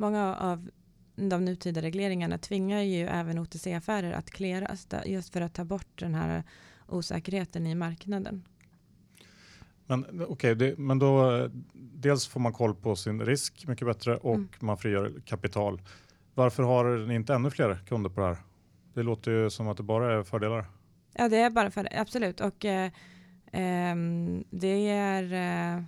Många 0.00 0.36
av 0.36 0.70
de 1.16 1.44
nutida 1.44 1.82
regleringarna 1.82 2.38
tvingar 2.38 2.80
ju 2.80 3.06
även 3.06 3.38
OTC-affärer 3.38 4.12
att 4.12 4.30
clearas 4.30 4.86
just 5.06 5.32
för 5.32 5.40
att 5.40 5.54
ta 5.54 5.64
bort 5.64 5.98
den 5.98 6.14
här 6.14 6.42
osäkerheten 6.88 7.66
i 7.66 7.74
marknaden. 7.74 8.44
Men 9.86 10.26
okay, 10.26 10.74
men 10.76 10.98
då 10.98 11.48
dels 11.72 12.26
får 12.26 12.40
man 12.40 12.52
koll 12.52 12.74
på 12.74 12.96
sin 12.96 13.20
risk 13.20 13.66
mycket 13.66 13.86
bättre 13.86 14.16
och 14.16 14.34
mm. 14.34 14.48
man 14.60 14.78
frigör 14.78 15.12
kapital. 15.26 15.80
Varför 16.40 16.62
har 16.62 17.06
ni 17.06 17.14
inte 17.14 17.34
ännu 17.34 17.50
fler 17.50 17.78
kunder 17.88 18.10
på 18.10 18.20
det 18.20 18.26
här? 18.26 18.36
Det 18.94 19.02
låter 19.02 19.30
ju 19.30 19.50
som 19.50 19.68
att 19.68 19.76
det 19.76 19.82
bara 19.82 20.18
är 20.18 20.22
fördelar. 20.22 20.64
Ja, 21.12 21.28
det 21.28 21.36
är 21.36 21.50
bara 21.50 21.70
fördelar, 21.70 22.00
absolut. 22.00 22.40
Och 22.40 22.64
eh, 22.64 22.84
eh, 23.52 23.96
det 24.50 24.88
är 24.88 25.22
eh, 25.22 25.82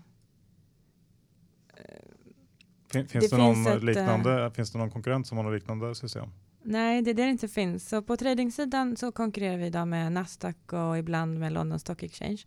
Fin, 2.93 3.09
finns, 3.09 3.31
det, 3.31 3.37
det 3.37 3.43
någon 3.43 3.67
ett, 3.67 3.83
liknande, 3.83 4.51
finns 4.55 4.73
det 4.73 4.79
någon 4.79 4.91
konkurrent 4.91 5.27
som 5.27 5.37
har 5.37 5.45
något 5.45 5.55
liknande 5.55 5.95
system? 5.95 6.29
Nej, 6.63 7.03
det 7.03 7.11
är 7.11 7.15
det 7.15 7.25
det 7.25 7.31
inte 7.31 7.49
finns. 7.49 7.89
Så 7.89 8.03
på 8.03 8.17
tradingsidan 8.17 8.97
så 8.97 9.13
konkurrerar 9.13 9.57
vi 9.57 9.67
idag 9.67 9.89
med 9.89 10.13
Nasdaq 10.13 10.73
och 10.73 10.99
ibland 10.99 11.39
med 11.39 11.53
London 11.53 11.79
Stock 11.79 12.03
Exchange. 12.03 12.43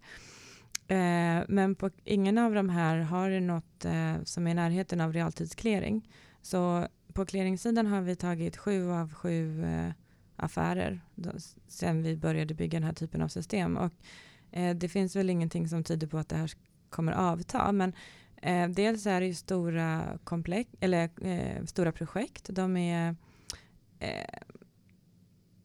Eh, 0.88 1.44
men 1.48 1.76
på, 1.76 1.90
ingen 2.04 2.38
av 2.38 2.54
de 2.54 2.70
här 2.70 2.98
har 2.98 3.40
något 3.40 3.86
eh, 3.86 4.14
som 4.24 4.48
är 4.48 4.52
i 4.52 4.54
närheten 4.54 5.02
av 5.02 5.14
realtidsclearing. 5.14 6.10
Så 6.42 6.88
på 7.16 7.26
clearingsidan 7.26 7.88
har 7.88 8.02
vi 8.02 8.16
tagit 8.16 8.58
sju 8.58 8.92
av 8.92 9.14
sju 9.14 9.64
eh, 9.64 9.92
affärer 10.36 11.02
då, 11.16 11.32
sen 11.68 12.04
vi 12.04 12.18
började 12.18 12.54
bygga 12.54 12.80
den 12.80 12.84
här 12.88 12.94
typen 12.94 13.22
av 13.22 13.28
system. 13.28 13.78
Och, 13.78 13.94
eh, 14.52 14.76
det 14.76 14.90
finns 14.90 15.16
väl 15.16 15.30
ingenting 15.30 15.68
som 15.68 15.84
tyder 15.84 16.08
på 16.08 16.18
att 16.18 16.30
det 16.30 16.36
här 16.36 16.52
kommer 16.90 17.12
avta, 17.12 17.72
men 17.72 17.94
eh, 18.42 18.70
dels 18.70 19.06
är 19.06 19.20
det 19.20 19.28
ju 19.28 19.34
stora, 19.34 20.18
komplex, 20.24 20.70
eller, 20.80 21.10
eh, 21.28 21.66
stora 21.66 21.92
projekt. 21.92 22.50
De 22.50 22.78
är, 22.78 23.16
eh, 24.00 24.40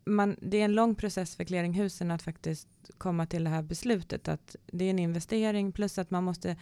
man, 0.05 0.37
det 0.41 0.61
är 0.61 0.65
en 0.65 0.75
lång 0.75 0.95
process 0.95 1.37
för 1.37 1.45
clearinghusen 1.45 2.11
att 2.11 2.23
faktiskt 2.23 2.69
komma 2.99 3.27
till 3.27 3.45
det 3.45 3.51
här 3.51 3.63
beslutet 3.63 4.29
att 4.29 4.57
det 4.67 4.85
är 4.85 4.91
en 4.91 4.99
investering 4.99 5.73
plus 5.73 5.99
att 5.99 6.11
man 6.11 6.25
måste, 6.25 6.57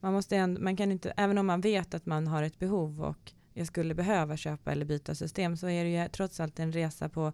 man 0.00 0.12
måste 0.12 0.36
ändå, 0.36 0.60
man 0.60 0.76
kan 0.76 0.92
inte, 0.92 1.12
även 1.16 1.38
om 1.38 1.46
man 1.46 1.60
vet 1.60 1.94
att 1.94 2.06
man 2.06 2.26
har 2.26 2.42
ett 2.42 2.58
behov 2.58 3.02
och 3.02 3.32
jag 3.54 3.66
skulle 3.66 3.94
behöva 3.94 4.36
köpa 4.36 4.72
eller 4.72 4.84
byta 4.84 5.14
system 5.14 5.56
så 5.56 5.68
är 5.68 5.84
det 5.84 5.90
ju 5.90 6.08
trots 6.08 6.40
allt 6.40 6.58
en 6.58 6.72
resa 6.72 7.08
på 7.08 7.32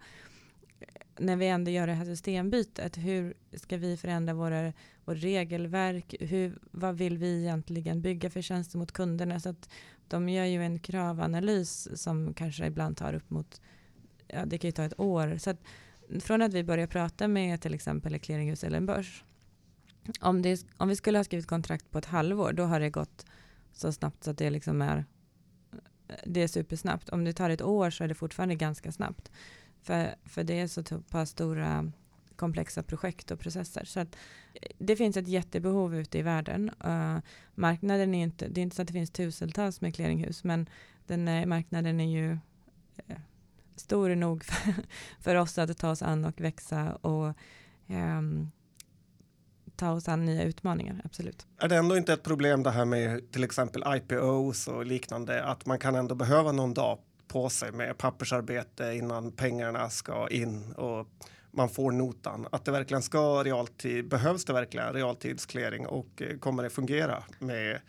när 1.18 1.36
vi 1.36 1.48
ändå 1.48 1.70
gör 1.70 1.86
det 1.86 1.92
här 1.92 2.04
systembytet, 2.04 2.96
hur 2.96 3.34
ska 3.52 3.76
vi 3.76 3.96
förändra 3.96 4.34
våra, 4.34 4.72
våra 5.04 5.16
regelverk? 5.16 6.14
Hur, 6.20 6.58
vad 6.70 6.96
vill 6.96 7.18
vi 7.18 7.40
egentligen 7.40 8.02
bygga 8.02 8.30
för 8.30 8.42
tjänster 8.42 8.78
mot 8.78 8.92
kunderna? 8.92 9.40
Så 9.40 9.48
att 9.48 9.68
de 10.08 10.28
gör 10.28 10.44
ju 10.44 10.64
en 10.64 10.78
kravanalys 10.78 12.02
som 12.02 12.34
kanske 12.34 12.66
ibland 12.66 12.96
tar 12.96 13.14
upp 13.14 13.30
mot, 13.30 13.60
ja 14.26 14.46
det 14.46 14.58
kan 14.58 14.68
ju 14.68 14.72
ta 14.72 14.84
ett 14.84 15.00
år. 15.00 15.38
Så 15.38 15.50
att 15.50 15.60
från 16.20 16.42
att 16.42 16.52
vi 16.52 16.64
börjar 16.64 16.86
prata 16.86 17.28
med 17.28 17.60
till 17.60 17.74
exempel 17.74 18.14
ett 18.14 18.22
clearinghus 18.22 18.64
eller 18.64 18.76
en 18.76 18.86
börs, 18.86 19.24
om, 20.20 20.42
det, 20.42 20.66
om 20.76 20.88
vi 20.88 20.96
skulle 20.96 21.18
ha 21.18 21.24
skrivit 21.24 21.46
kontrakt 21.46 21.90
på 21.90 21.98
ett 21.98 22.04
halvår, 22.04 22.52
då 22.52 22.64
har 22.64 22.80
det 22.80 22.90
gått 22.90 23.26
så 23.72 23.92
snabbt 23.92 24.24
så 24.24 24.30
att 24.30 24.38
det 24.38 24.50
liksom 24.50 24.82
är 24.82 25.04
det 26.24 26.42
är 26.42 26.48
supersnabbt. 26.48 27.08
Om 27.08 27.24
det 27.24 27.32
tar 27.32 27.50
ett 27.50 27.62
år 27.62 27.90
så 27.90 28.04
är 28.04 28.08
det 28.08 28.14
fortfarande 28.14 28.54
ganska 28.54 28.92
snabbt. 28.92 29.30
För, 29.82 30.14
för 30.24 30.44
det 30.44 30.60
är 30.60 30.66
så 30.66 30.82
pass 31.10 31.30
stora 31.30 31.92
komplexa 32.38 32.82
projekt 32.82 33.30
och 33.30 33.40
processer. 33.40 33.84
Så 33.84 34.00
att 34.00 34.16
eh, 34.54 34.70
det 34.78 34.96
finns 34.96 35.16
ett 35.16 35.28
jättebehov 35.28 35.96
ute 35.96 36.18
i 36.18 36.22
världen. 36.22 36.70
Uh, 36.84 37.18
marknaden 37.54 38.14
är 38.14 38.22
inte, 38.22 38.48
det 38.48 38.60
är 38.60 38.62
inte 38.62 38.76
så 38.76 38.82
att 38.82 38.88
det 38.88 38.92
finns 38.92 39.10
tusentals 39.10 39.80
med 39.80 39.94
clearinghus, 39.94 40.44
men 40.44 40.68
den 41.06 41.28
är, 41.28 41.46
marknaden 41.46 42.00
är 42.00 42.20
ju 42.20 42.30
uh, 42.30 43.18
stor 43.76 44.14
nog 44.14 44.44
för, 44.44 44.74
för, 45.20 45.34
oss 45.34 45.58
att 45.58 45.78
ta 45.78 45.90
oss 45.90 46.02
an 46.02 46.24
och 46.24 46.40
växa 46.40 46.94
och 46.94 47.34
um, 47.86 48.50
ta 49.78 49.92
oss 49.92 50.08
an 50.08 50.24
nya 50.24 50.42
utmaningar, 50.42 51.00
absolut. 51.04 51.46
Är 51.58 51.68
det 51.68 51.76
ändå 51.76 51.96
inte 51.96 52.12
ett 52.12 52.22
problem 52.22 52.62
det 52.62 52.70
här 52.70 52.84
med 52.84 53.32
till 53.32 53.44
exempel 53.44 53.84
IPOs 53.96 54.68
och 54.68 54.86
liknande, 54.86 55.44
att 55.44 55.66
man 55.66 55.78
kan 55.78 55.94
ändå 55.94 56.14
behöva 56.14 56.52
någon 56.52 56.74
dag 56.74 56.98
på 57.28 57.48
sig 57.48 57.72
med 57.72 57.98
pappersarbete 57.98 58.92
innan 58.94 59.32
pengarna 59.32 59.90
ska 59.90 60.28
in 60.28 60.72
och 60.72 61.08
man 61.50 61.68
får 61.68 61.92
notan. 61.92 62.46
Att 62.52 62.64
det 62.64 62.70
verkligen 62.70 63.02
ska 63.02 63.44
realtid, 63.44 64.08
behövs 64.08 64.44
det 64.44 64.52
verkligen 64.52 64.92
realtidsklering 64.92 65.86
och 65.86 66.22
eh, 66.22 66.38
kommer 66.38 66.62
det 66.62 66.70
fungera 66.70 67.24
med 67.38 67.80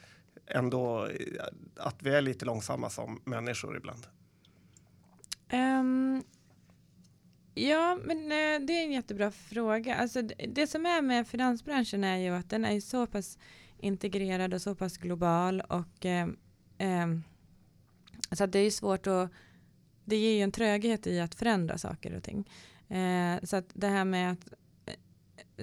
ändå 0.47 1.05
eh, 1.05 1.43
att 1.77 1.95
vi 1.99 2.09
är 2.09 2.21
lite 2.21 2.45
långsamma 2.45 2.89
som 2.89 3.21
människor 3.25 3.77
ibland? 3.77 4.07
Um, 5.53 6.23
ja, 7.68 7.99
men 8.03 8.18
eh, 8.24 8.68
det 8.68 8.74
är 8.74 8.84
en 8.84 8.91
jättebra 8.91 9.32
fråga. 9.32 9.95
Alltså, 9.95 10.22
det, 10.47 10.68
som 10.68 10.86
är 10.86 11.01
med 11.01 11.28
finansbranschen 11.28 12.03
är 12.03 12.18
ju 12.18 12.30
att 12.30 12.49
den 12.49 12.66
är 12.66 12.80
så 12.80 13.07
pass 13.07 13.38
integrerad 13.80 14.53
och 14.53 14.62
så 14.62 14.76
pass 14.76 14.97
global 14.97 15.62
och 15.62 16.05
eh, 16.05 16.28
eh, 16.78 17.07
så 18.32 18.45
det 18.45 18.60
är 18.60 18.72
svårt 18.72 19.07
att, 19.07 19.32
det 20.05 20.16
ger 20.16 20.34
ju 20.34 20.41
en 20.41 20.51
tröghet 20.51 21.07
i 21.07 21.20
att 21.20 21.36
förändra 21.36 21.78
saker 21.78 22.16
och 22.16 22.24
ting. 22.24 22.49
Eh, 22.88 23.43
så 23.43 23.55
att 23.55 23.70
det 23.74 23.88
här 23.88 24.05
med 24.05 24.32
att 24.32 24.53
eh, 24.86 24.95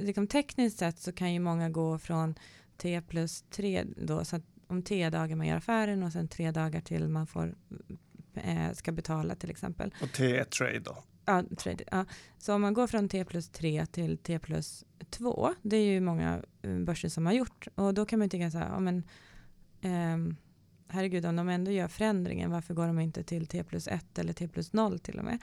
liksom 0.02 0.26
tekniskt 0.26 0.78
sett 0.78 0.98
så 0.98 1.12
kan 1.12 1.32
ju 1.32 1.40
många 1.40 1.70
gå 1.70 1.98
från 1.98 2.34
T 2.76 3.02
plus 3.08 3.44
3 3.50 3.84
då, 3.96 4.24
så 4.24 4.36
att 4.36 4.42
om 4.66 4.82
tre 4.82 5.10
dagar 5.10 5.36
man 5.36 5.46
gör 5.46 5.56
affären 5.56 6.02
och 6.02 6.12
sen 6.12 6.28
tre 6.28 6.50
dagar 6.50 6.80
till 6.80 7.08
man 7.08 7.26
får, 7.26 7.54
eh, 8.34 8.72
ska 8.72 8.92
betala 8.92 9.34
till 9.34 9.50
exempel. 9.50 9.94
Och 10.02 10.12
T 10.12 10.36
är 10.36 10.44
trade 10.44 10.78
då? 10.78 11.04
Ja, 11.26 11.42
trade, 11.56 11.84
ja. 11.90 12.04
Så 12.38 12.54
om 12.54 12.60
man 12.60 12.74
går 12.74 12.86
från 12.86 13.08
T 13.08 13.24
plus 13.24 13.48
3 13.48 13.86
till 13.86 14.18
T 14.18 14.38
plus 14.38 14.84
2, 15.10 15.54
det 15.62 15.76
är 15.76 15.84
ju 15.84 16.00
många 16.00 16.42
eh, 16.62 16.78
börser 16.78 17.08
som 17.08 17.26
har 17.26 17.32
gjort. 17.32 17.68
Och 17.74 17.94
då 17.94 18.06
kan 18.06 18.18
man 18.18 18.28
tycka 18.28 18.50
så 18.50 18.58
här, 18.58 18.68
ja 18.68 18.80
men 18.80 19.02
eh, 19.80 20.36
herregud, 20.88 21.26
om 21.26 21.36
de 21.36 21.48
ändå 21.48 21.70
gör 21.70 21.88
förändringen, 21.88 22.50
varför 22.50 22.74
går 22.74 22.86
de 22.86 23.00
inte 23.00 23.22
till 23.22 23.46
T 23.46 23.64
plus 23.64 23.88
1 23.88 24.18
eller 24.18 24.32
T 24.32 24.48
plus 24.48 24.72
0 24.72 24.98
till 24.98 25.18
och 25.18 25.24
med? 25.24 25.38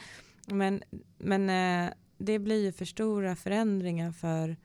Men, 0.48 0.84
men 1.18 1.50
eh, 1.50 1.94
det 2.18 2.40
blir 2.40 2.64
ju 2.64 2.72
för 2.72 2.86
stora 2.86 3.36
förändringar 3.36 4.12
för 4.12 4.58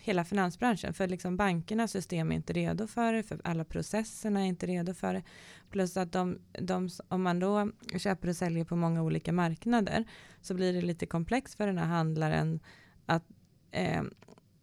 hela 0.00 0.24
finansbranschen. 0.24 0.94
För 0.94 1.08
liksom 1.08 1.36
bankernas 1.36 1.90
system 1.90 2.32
är 2.32 2.36
inte 2.36 2.52
redo 2.52 2.86
för 2.86 3.12
det, 3.12 3.22
för 3.22 3.40
alla 3.44 3.64
processerna 3.64 4.40
är 4.40 4.46
inte 4.46 4.66
redo 4.66 4.94
för 4.94 5.14
det. 5.14 5.22
Plus 5.70 5.96
att 5.96 6.12
de, 6.12 6.38
de, 6.52 6.88
om 7.08 7.22
man 7.22 7.40
då 7.40 7.70
köper 7.98 8.28
och 8.28 8.36
säljer 8.36 8.64
på 8.64 8.76
många 8.76 9.02
olika 9.02 9.32
marknader 9.32 10.04
så 10.40 10.54
blir 10.54 10.72
det 10.72 10.80
lite 10.80 11.06
komplext 11.06 11.54
för 11.54 11.66
den 11.66 11.78
här 11.78 11.86
handlaren 11.86 12.60
att 13.06 13.24
eh, 13.70 14.02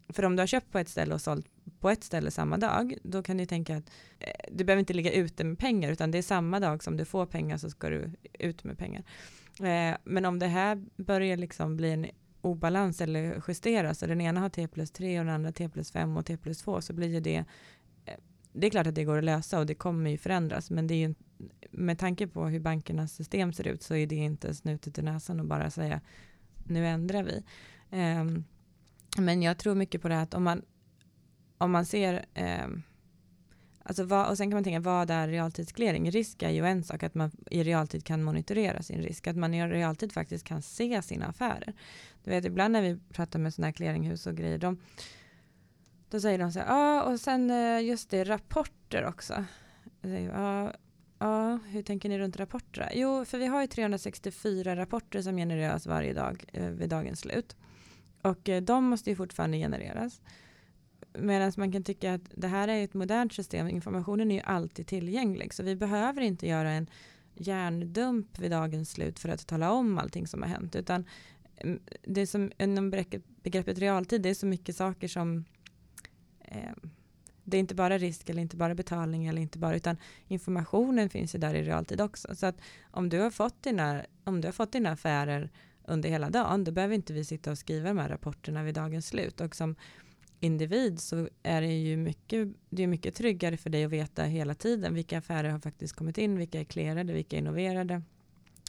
för 0.10 0.26
om 0.26 0.36
du 0.36 0.42
har 0.42 0.48
köpt 0.48 0.72
på 0.72 0.80
ett 0.80 0.90
ställe 0.90 1.14
och 1.14 1.22
sålt 1.22 1.48
på 1.80 1.90
ett 1.90 2.04
ställe 2.04 2.32
samma 2.32 2.58
dag, 2.58 2.98
då 3.04 3.24
kan 3.24 3.38
du 3.38 3.46
tänka 3.46 3.78
att 3.78 3.92
eh, 4.20 4.52
du 4.52 4.64
behöver 4.64 4.80
inte 4.80 4.94
ligga 4.94 5.12
ute 5.12 5.44
med 5.44 5.60
pengar, 5.60 5.92
utan 5.92 6.12
det 6.12 6.18
är 6.18 6.22
samma 6.22 6.60
dag 6.60 6.84
som 6.84 6.98
du 6.98 7.06
får 7.06 7.26
pengar 7.26 7.58
så 7.58 7.70
ska 7.70 7.90
du 7.90 8.12
ut 8.34 8.64
med 8.64 8.78
pengar. 8.78 9.04
Eh, 9.60 9.98
men 10.04 10.26
om 10.26 10.40
det 10.40 10.48
här 10.48 10.86
börjar 10.96 11.38
liksom 11.38 11.78
bli 11.78 11.92
en 11.92 12.06
obalans 12.46 13.02
eller 13.02 13.42
justeras, 13.48 14.02
och 14.02 14.08
den 14.08 14.22
ena 14.22 14.40
har 14.40 14.50
T 14.50 14.68
plus 14.68 14.92
3 14.92 15.20
och 15.20 15.26
den 15.26 15.34
andra 15.34 15.52
T 15.52 15.70
plus 15.70 15.92
5 15.92 16.18
och 16.18 16.26
T 16.26 16.38
plus 16.38 16.58
2, 16.58 16.82
så 16.82 16.94
blir 16.94 17.08
ju 17.08 17.20
det 17.20 17.46
eh, 18.06 18.16
det 18.54 18.68
är 18.68 18.72
klart 18.72 18.88
att 18.88 18.96
det 18.96 19.04
går 19.04 19.18
att 19.18 19.24
lösa 19.24 19.60
och 19.60 19.66
det 19.66 19.76
kommer 19.76 20.10
ju 20.10 20.18
förändras, 20.18 20.72
men 20.72 20.88
det 20.88 20.94
är 20.94 21.08
ju 21.08 21.16
med 21.72 22.00
tanke 22.00 22.28
på 22.28 22.46
hur 22.46 22.60
bankernas 22.60 23.14
system 23.14 23.54
ser 23.54 23.68
ut 23.68 23.84
så 23.84 23.96
är 23.96 24.08
det 24.08 24.16
inte 24.16 24.56
snutet 24.56 24.98
i 24.98 25.02
näsan 25.02 25.40
och 25.40 25.46
bara 25.46 25.70
säga 25.70 26.02
nu 26.64 26.88
ändrar 26.88 27.24
vi. 27.24 27.44
Um, 27.98 28.44
men 29.18 29.42
jag 29.42 29.58
tror 29.58 29.76
mycket 29.76 30.02
på 30.02 30.08
det 30.08 30.16
här 30.16 30.24
att 30.24 30.34
om 30.34 30.44
man, 30.44 30.62
om 31.58 31.72
man 31.72 31.86
ser 31.86 32.26
um, 32.66 32.84
Alltså 33.88 34.04
vad, 34.04 34.30
och 34.30 34.38
sen 34.38 34.50
kan 34.50 34.56
man 34.56 34.64
tänka, 34.64 34.80
vad 34.80 35.10
är 35.12 35.28
realtidsklering? 35.28 36.12
Risk 36.12 36.44
är 36.44 36.50
ju 36.50 36.66
en 36.66 36.84
sak, 36.84 37.04
att 37.04 37.16
man 37.16 37.32
i 37.52 37.64
realtid 37.64 38.04
kan 38.04 38.24
monitorera 38.24 38.82
sin 38.82 39.02
risk, 39.02 39.28
att 39.28 39.36
man 39.36 39.54
i 39.54 39.68
realtid 39.68 40.12
faktiskt 40.12 40.46
kan 40.46 40.62
se 40.62 41.02
sina 41.02 41.26
affärer. 41.26 41.74
Du 42.24 42.32
vet, 42.32 42.46
ibland 42.46 42.72
när 42.72 42.82
vi 42.82 42.98
pratar 43.14 43.40
med 43.40 43.54
sådana 43.54 43.68
här 43.68 43.74
clearinghus 43.74 44.28
och 44.28 44.36
grejer, 44.36 44.58
de, 44.58 44.78
då 46.10 46.20
säger 46.20 46.40
de 46.40 46.52
så 46.52 46.60
här, 46.60 46.68
ja, 46.68 47.04
och 47.04 47.20
sen 47.20 47.52
eh, 47.52 47.82
just 47.82 48.10
det, 48.10 48.24
rapporter 48.24 49.06
också. 49.06 49.46
Ja, 50.02 50.74
ja, 51.20 51.60
hur 51.68 51.84
tänker 51.84 52.10
ni 52.10 52.20
runt 52.20 52.38
rapporter? 52.38 52.92
Jo, 52.94 53.26
för 53.26 53.38
vi 53.38 53.46
har 53.46 53.62
ju 53.62 53.68
364 53.68 54.76
rapporter 54.76 55.22
som 55.22 55.38
genereras 55.38 55.88
varje 55.88 56.14
dag 56.14 56.44
eh, 56.54 56.70
vid 56.70 56.90
dagens 56.90 57.20
slut. 57.20 57.56
Och 58.22 58.50
eh, 58.50 58.62
de 58.62 58.86
måste 58.86 59.10
ju 59.10 59.16
fortfarande 59.16 59.58
genereras. 59.58 60.22
Medan 61.18 61.52
man 61.58 61.72
kan 61.72 61.84
tycka 61.84 62.14
att 62.14 62.22
det 62.36 62.48
här 62.48 62.68
är 62.68 62.84
ett 62.84 62.94
modernt 62.94 63.34
system, 63.34 63.68
informationen 63.68 64.32
är 64.32 64.36
ju 64.36 64.42
alltid 64.42 64.88
tillgänglig. 64.88 65.54
Så 65.54 65.64
vi 65.64 65.76
behöver 65.76 66.22
inte 66.22 66.48
göra 66.48 66.72
en 66.72 66.90
hjärndump 67.34 68.40
vid 68.40 68.52
dagens 68.52 68.92
slut 68.92 69.20
för 69.20 69.30
att 69.30 69.48
tala 69.48 69.72
om 69.72 69.98
allting 69.98 70.28
som 70.28 70.42
har 70.42 70.50
hänt. 70.50 70.76
Utan 70.76 71.06
mm, 71.58 71.80
det 72.02 72.28
som 72.28 72.52
inom 72.58 72.90
begreppet 73.44 73.80
realtid, 73.80 74.22
det 74.22 74.30
är 74.30 74.34
så 74.34 74.46
mycket 74.46 74.76
saker 74.76 75.08
som 75.08 75.46
eh, 76.40 76.72
det 77.44 77.58
är 77.58 77.60
inte 77.60 77.76
bara 77.76 77.98
risk 77.98 78.30
eller 78.30 78.42
inte 78.42 78.58
bara 78.58 78.76
betalning 78.76 79.26
eller 79.26 79.42
inte 79.42 79.60
bara 79.60 79.76
utan 79.76 79.98
informationen 80.28 81.10
finns 81.10 81.36
ju 81.36 81.40
där 81.40 81.54
i 81.54 81.64
realtid 81.64 82.02
också. 82.02 82.36
Så 82.36 82.46
att 82.46 82.62
om 82.92 83.10
du 83.10 83.20
har 83.20 83.30
fått 83.30 83.64
dina, 83.64 84.06
om 84.24 84.42
du 84.42 84.48
har 84.48 84.54
fått 84.54 84.72
dina 84.72 84.92
affärer 84.92 85.50
under 85.88 86.10
hela 86.10 86.30
dagen, 86.30 86.64
då 86.64 86.72
behöver 86.72 86.96
inte 86.96 87.14
vi 87.14 87.26
sitta 87.26 87.52
och 87.52 87.58
skriva 87.58 87.88
de 87.88 87.98
här 87.98 88.10
rapporterna 88.10 88.64
vid 88.64 88.76
dagens 88.76 89.08
slut. 89.08 89.42
Och 89.42 89.56
som 89.56 89.76
individ 90.40 91.00
så 91.00 91.30
är 91.44 91.62
det 91.62 91.74
ju 91.74 91.98
mycket, 91.98 92.48
det 92.70 92.84
är 92.84 92.88
mycket 92.88 93.16
tryggare 93.16 93.58
för 93.58 93.70
dig 93.70 93.84
att 93.86 93.92
veta 93.92 94.24
hela 94.24 94.54
tiden 94.54 94.94
vilka 94.94 95.18
affärer 95.18 95.50
har 95.50 95.60
faktiskt 95.60 95.96
kommit 95.96 96.18
in, 96.18 96.38
vilka 96.38 96.60
är 96.60 96.64
clearade, 96.64 97.14
vilka 97.14 97.36
är 97.36 97.40
innoverade, 97.40 98.02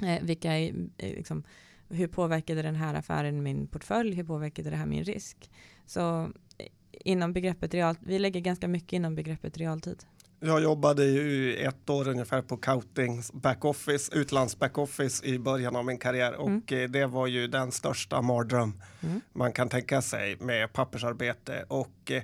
eh, 0.03 0.23
vilka 0.23 0.53
är, 0.53 0.75
eh, 0.99 1.17
liksom, 1.17 1.43
hur 1.89 2.07
påverkade 2.07 2.63
den 2.63 2.77
här 2.77 2.95
affären 2.95 3.43
min 3.43 3.67
portfölj, 3.67 4.15
hur 4.15 4.25
påverkade 4.25 4.71
det 4.71 4.77
här 4.77 4.87
min 4.87 5.05
risk? 5.05 5.51
Så 5.87 6.23
eh, 6.59 6.67
inom 6.91 7.33
begreppet 7.33 7.75
realtid 7.75 8.09
vi 8.09 8.19
lägger 8.19 8.41
ganska 8.41 8.69
mycket 8.69 8.93
inom 8.93 9.15
begreppet 9.15 9.59
realtid. 9.59 10.05
Jag 10.41 10.63
jobbade 10.63 11.05
ju 11.05 11.57
ett 11.57 11.91
år 11.91 12.09
ungefär 12.09 12.43
på 12.43 12.57
Coutings 12.57 13.33
backoffice, 13.33 14.11
utlands 14.13 14.59
backoffice 14.59 15.25
i 15.25 15.39
början 15.39 15.77
av 15.77 15.85
min 15.85 15.99
karriär 15.99 16.35
och 16.35 16.73
mm. 16.73 16.93
Det 16.93 17.07
var 17.07 17.27
ju 17.27 17.47
den 17.47 17.73
största 17.73 18.23
mardröm 18.23 18.83
mm. 19.01 19.21
man 19.33 19.53
kan 19.53 19.69
tänka 19.69 20.03
sig 20.03 20.37
med 20.41 20.73
pappersarbete 20.73 21.65
och 21.69 22.11
eh, 22.11 22.23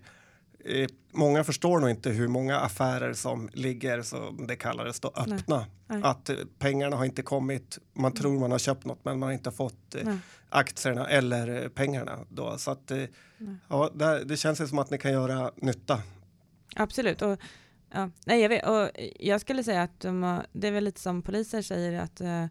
eh, 0.64 0.88
många 1.12 1.44
förstår 1.44 1.80
nog 1.80 1.90
inte 1.90 2.10
hur 2.10 2.28
många 2.28 2.58
affärer 2.58 3.12
som 3.12 3.48
ligger, 3.52 4.02
som 4.02 4.46
det 4.46 4.56
kallades, 4.56 5.00
då, 5.00 5.12
öppna. 5.16 5.66
Nej. 5.86 6.00
Att 6.04 6.28
eh, 6.28 6.36
pengarna 6.58 6.96
har 6.96 7.04
inte 7.04 7.22
kommit, 7.22 7.78
man 7.92 8.12
tror 8.12 8.40
man 8.40 8.50
har 8.52 8.58
köpt 8.58 8.84
något 8.84 9.04
men 9.04 9.18
man 9.18 9.26
har 9.26 9.34
inte 9.34 9.50
fått 9.50 9.94
eh, 9.94 10.14
aktierna 10.48 11.08
eller 11.08 11.68
pengarna. 11.68 12.18
Då. 12.28 12.58
Så 12.58 12.70
att, 12.70 12.90
eh, 12.90 13.04
ja, 13.68 13.90
det, 13.94 14.24
det 14.24 14.36
känns 14.36 14.68
som 14.68 14.78
att 14.78 14.90
ni 14.90 14.98
kan 14.98 15.12
göra 15.12 15.52
nytta. 15.56 16.02
Absolut. 16.76 17.22
Och, 17.22 17.38
ja, 17.95 18.11
nej, 18.26 18.40
jag, 18.40 18.49
vet, 18.49 18.66
och 18.66 18.90
jag 19.20 19.40
skulle 19.40 19.64
säga 19.64 19.82
att 19.82 20.01
de 20.01 20.22
har, 20.22 20.47
det 20.53 20.68
är 20.68 20.72
väl 20.72 20.84
lite 20.84 21.01
som 21.01 21.22
poliser 21.22 21.62
säger 21.62 22.01
att 22.01 22.20
eh, 22.20 22.47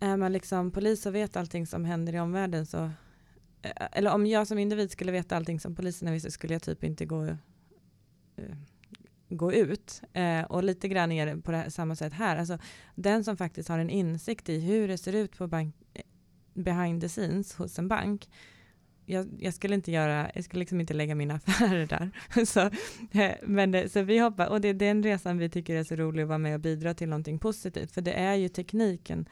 är 0.00 0.16
man 0.16 0.32
liksom 0.32 0.70
polis 0.70 1.06
och 1.06 1.14
vet 1.14 1.36
allting 1.36 1.66
som 1.66 1.84
händer 1.84 2.14
i 2.14 2.20
omvärlden 2.20 2.66
så 2.66 2.84
eh, 3.62 3.86
eller 3.92 4.14
om 4.14 4.26
jag 4.26 4.46
som 4.46 4.58
individ 4.58 4.90
skulle 4.90 5.12
veta 5.12 5.36
allting 5.36 5.60
som 5.60 5.74
poliserna 5.74 6.12
visste 6.12 6.30
skulle 6.30 6.54
jag 6.54 6.62
typ 6.62 6.84
inte 6.84 7.04
gå, 7.04 7.24
eh, 7.24 7.36
gå 9.28 9.52
ut. 9.52 10.02
Eh, 10.12 10.42
och 10.42 10.64
lite 10.64 10.88
grann 10.88 11.12
är 11.12 11.26
det 11.26 11.42
på 11.42 11.50
det 11.50 11.56
här, 11.56 11.70
samma 11.70 11.96
sätt 11.96 12.12
här. 12.12 12.36
Alltså, 12.36 12.58
den 12.94 13.24
som 13.24 13.36
faktiskt 13.36 13.68
har 13.68 13.78
en 13.78 13.90
insikt 13.90 14.48
i 14.48 14.60
hur 14.60 14.88
det 14.88 14.98
ser 14.98 15.12
ut 15.12 15.38
på 15.38 15.46
bank, 15.46 15.74
eh, 15.94 16.02
behind 16.54 17.00
the 17.00 17.08
scenes 17.08 17.54
hos 17.54 17.78
en 17.78 17.88
bank 17.88 18.28
jag, 19.06 19.28
jag, 19.38 19.54
skulle 19.54 19.74
inte 19.74 19.92
göra, 19.92 20.30
jag 20.34 20.44
skulle 20.44 20.60
liksom 20.60 20.80
inte 20.80 20.94
lägga 20.94 21.14
mina 21.14 21.34
affärer 21.46 21.86
där. 21.86 22.10
så, 22.44 22.60
eh, 23.18 23.34
men 23.42 23.70
det, 23.70 23.88
så 23.88 24.02
vi 24.02 24.18
hoppas, 24.18 24.48
och 24.48 24.60
det 24.60 24.68
är 24.68 24.74
den 24.74 25.02
resan 25.02 25.38
vi 25.38 25.48
tycker 25.48 25.76
är 25.76 25.84
så 25.84 25.96
rolig 25.96 26.22
att 26.22 26.28
vara 26.28 26.38
med 26.38 26.54
och 26.54 26.60
bidra 26.60 26.94
till 26.94 27.08
någonting 27.08 27.38
positivt, 27.38 27.92
för 27.92 28.00
det 28.00 28.12
är 28.12 28.34
ju 28.34 28.48
tekniken, 28.48 29.28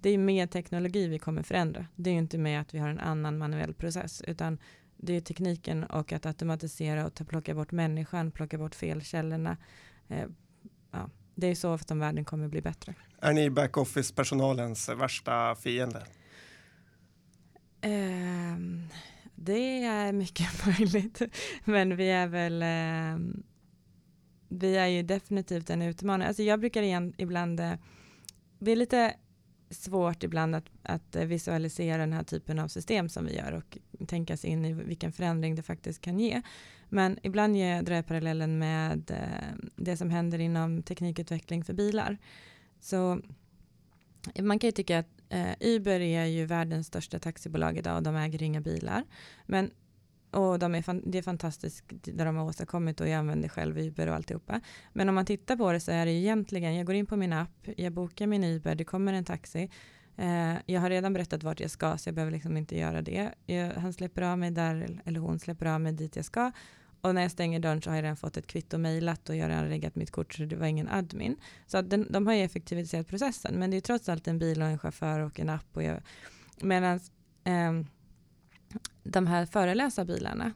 det 0.00 0.10
är 0.10 0.18
med 0.18 0.50
teknologi 0.50 1.08
vi 1.08 1.18
kommer 1.18 1.42
förändra. 1.42 1.86
Det 1.94 2.10
är 2.10 2.14
ju 2.14 2.18
inte 2.18 2.38
med 2.38 2.60
att 2.60 2.74
vi 2.74 2.78
har 2.78 2.88
en 2.88 3.00
annan 3.00 3.38
manuell 3.38 3.74
process, 3.74 4.22
utan 4.26 4.58
det 4.96 5.16
är 5.16 5.20
tekniken 5.20 5.84
och 5.84 6.12
att 6.12 6.26
automatisera 6.26 7.06
och 7.06 7.14
ta, 7.14 7.24
plocka 7.24 7.54
bort 7.54 7.72
människan, 7.72 8.30
plocka 8.30 8.58
bort 8.58 8.74
felkällorna. 8.74 9.56
Eh, 10.08 10.26
ja, 10.90 11.10
det 11.34 11.46
är 11.46 11.54
så 11.54 11.78
som 11.78 11.98
världen 11.98 12.24
kommer 12.24 12.48
bli 12.48 12.60
bättre. 12.60 12.94
Är 13.20 13.32
ni 13.32 13.50
backoffice-personalens 13.50 14.88
värsta 14.88 15.54
fiende? 15.54 16.06
Eh, 17.80 18.58
det 19.40 19.84
är 19.84 20.12
mycket 20.12 20.66
möjligt, 20.66 21.22
men 21.64 21.96
vi 21.96 22.10
är 22.10 22.26
väl 22.26 22.62
eh, 22.62 23.42
vi 24.48 24.76
är 24.76 24.86
ju 24.86 25.02
definitivt 25.02 25.70
en 25.70 25.82
utmaning. 25.82 26.28
Alltså 26.28 26.42
jag 26.42 26.60
brukar 26.60 26.82
igen, 26.82 27.14
ibland, 27.16 27.60
eh, 27.60 27.72
det 28.58 28.70
är 28.70 28.76
lite 28.76 29.14
svårt 29.70 30.22
ibland 30.22 30.54
att, 30.54 30.64
att 30.82 31.16
eh, 31.16 31.24
visualisera 31.24 31.96
den 31.96 32.12
här 32.12 32.22
typen 32.22 32.58
av 32.58 32.68
system 32.68 33.08
som 33.08 33.26
vi 33.26 33.36
gör 33.36 33.52
och 33.52 33.78
tänka 34.06 34.36
sig 34.36 34.50
in 34.50 34.64
i 34.64 34.72
vilken 34.72 35.12
förändring 35.12 35.54
det 35.54 35.62
faktiskt 35.62 36.00
kan 36.00 36.20
ge. 36.20 36.42
Men 36.88 37.18
ibland 37.22 37.54
drar 37.54 37.94
jag 37.94 38.06
parallellen 38.06 38.58
med 38.58 39.10
eh, 39.10 39.68
det 39.76 39.96
som 39.96 40.10
händer 40.10 40.38
inom 40.38 40.82
teknikutveckling 40.82 41.64
för 41.64 41.72
bilar. 41.72 42.18
Så 42.80 43.20
man 44.38 44.58
kan 44.58 44.68
ju 44.68 44.72
tycka 44.72 44.98
att 44.98 45.17
eh, 45.28 45.52
Uber 45.60 46.00
är 46.00 46.24
ju 46.24 46.46
världens 46.46 46.86
största 46.86 47.18
taxibolag 47.18 47.78
idag 47.78 47.96
och 47.96 48.02
de 48.02 48.16
äger 48.16 48.42
inga 48.42 48.60
bilar. 48.60 49.04
Men, 49.46 49.70
och 50.30 50.58
de 50.58 50.74
är 50.74 50.82
fan, 50.82 51.02
det 51.06 51.18
är 51.18 51.22
fantastiskt 51.22 51.84
det 51.88 52.24
de 52.24 52.36
har 52.36 52.44
åstadkommit 52.44 53.00
och 53.00 53.08
jag 53.08 53.14
använder 53.14 53.48
själv 53.48 53.78
Uber 53.78 54.06
och 54.06 54.14
alltihopa. 54.14 54.60
Men 54.92 55.08
om 55.08 55.14
man 55.14 55.26
tittar 55.26 55.56
på 55.56 55.72
det 55.72 55.80
så 55.80 55.92
är 55.92 56.06
det 56.06 56.12
ju 56.12 56.18
egentligen, 56.18 56.74
jag 56.74 56.86
går 56.86 56.94
in 56.94 57.06
på 57.06 57.16
min 57.16 57.32
app, 57.32 57.68
jag 57.76 57.92
bokar 57.92 58.26
min 58.26 58.44
Uber, 58.44 58.74
det 58.74 58.84
kommer 58.84 59.12
en 59.12 59.24
taxi. 59.24 59.70
Eh, 60.16 60.54
jag 60.66 60.80
har 60.80 60.90
redan 60.90 61.12
berättat 61.12 61.42
vart 61.42 61.60
jag 61.60 61.70
ska 61.70 61.98
så 61.98 62.08
jag 62.08 62.14
behöver 62.14 62.32
liksom 62.32 62.56
inte 62.56 62.78
göra 62.78 63.02
det. 63.02 63.34
Jag, 63.46 63.70
han 63.70 63.92
släpper 63.92 64.22
av 64.22 64.38
mig 64.38 64.50
där, 64.50 65.00
eller 65.04 65.20
hon 65.20 65.38
släpper 65.38 65.66
av 65.66 65.80
mig 65.80 65.92
dit 65.92 66.16
jag 66.16 66.24
ska. 66.24 66.52
Och 67.00 67.14
när 67.14 67.22
jag 67.22 67.30
stänger 67.30 67.60
dörren 67.60 67.82
så 67.82 67.90
har 67.90 67.96
jag 67.96 68.02
redan 68.02 68.16
fått 68.16 68.36
ett 68.36 68.46
kvitto 68.46 68.78
mejlat 68.78 69.28
och 69.28 69.36
jag 69.36 69.44
har 69.44 69.50
redan 69.50 69.68
reggat 69.68 69.94
mitt 69.94 70.10
kort 70.10 70.34
så 70.34 70.42
det 70.42 70.56
var 70.56 70.66
ingen 70.66 70.88
admin. 70.88 71.36
Så 71.66 71.78
att 71.78 71.90
den, 71.90 72.12
de 72.12 72.26
har 72.26 72.34
ju 72.34 72.42
effektiviserat 72.42 73.06
processen 73.06 73.54
men 73.54 73.70
det 73.70 73.76
är 73.76 73.80
trots 73.80 74.08
allt 74.08 74.28
en 74.28 74.38
bil 74.38 74.62
och 74.62 74.68
en 74.68 74.78
chaufför 74.78 75.20
och 75.20 75.40
en 75.40 75.48
app. 75.48 75.78
Medan 76.60 77.00
eh, 77.44 77.72
de 79.02 79.26
här 79.26 79.46
förelösa 79.46 80.04
bilarna, 80.04 80.52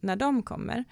när 0.00 0.16
de 0.16 0.42
kommer, 0.42 0.84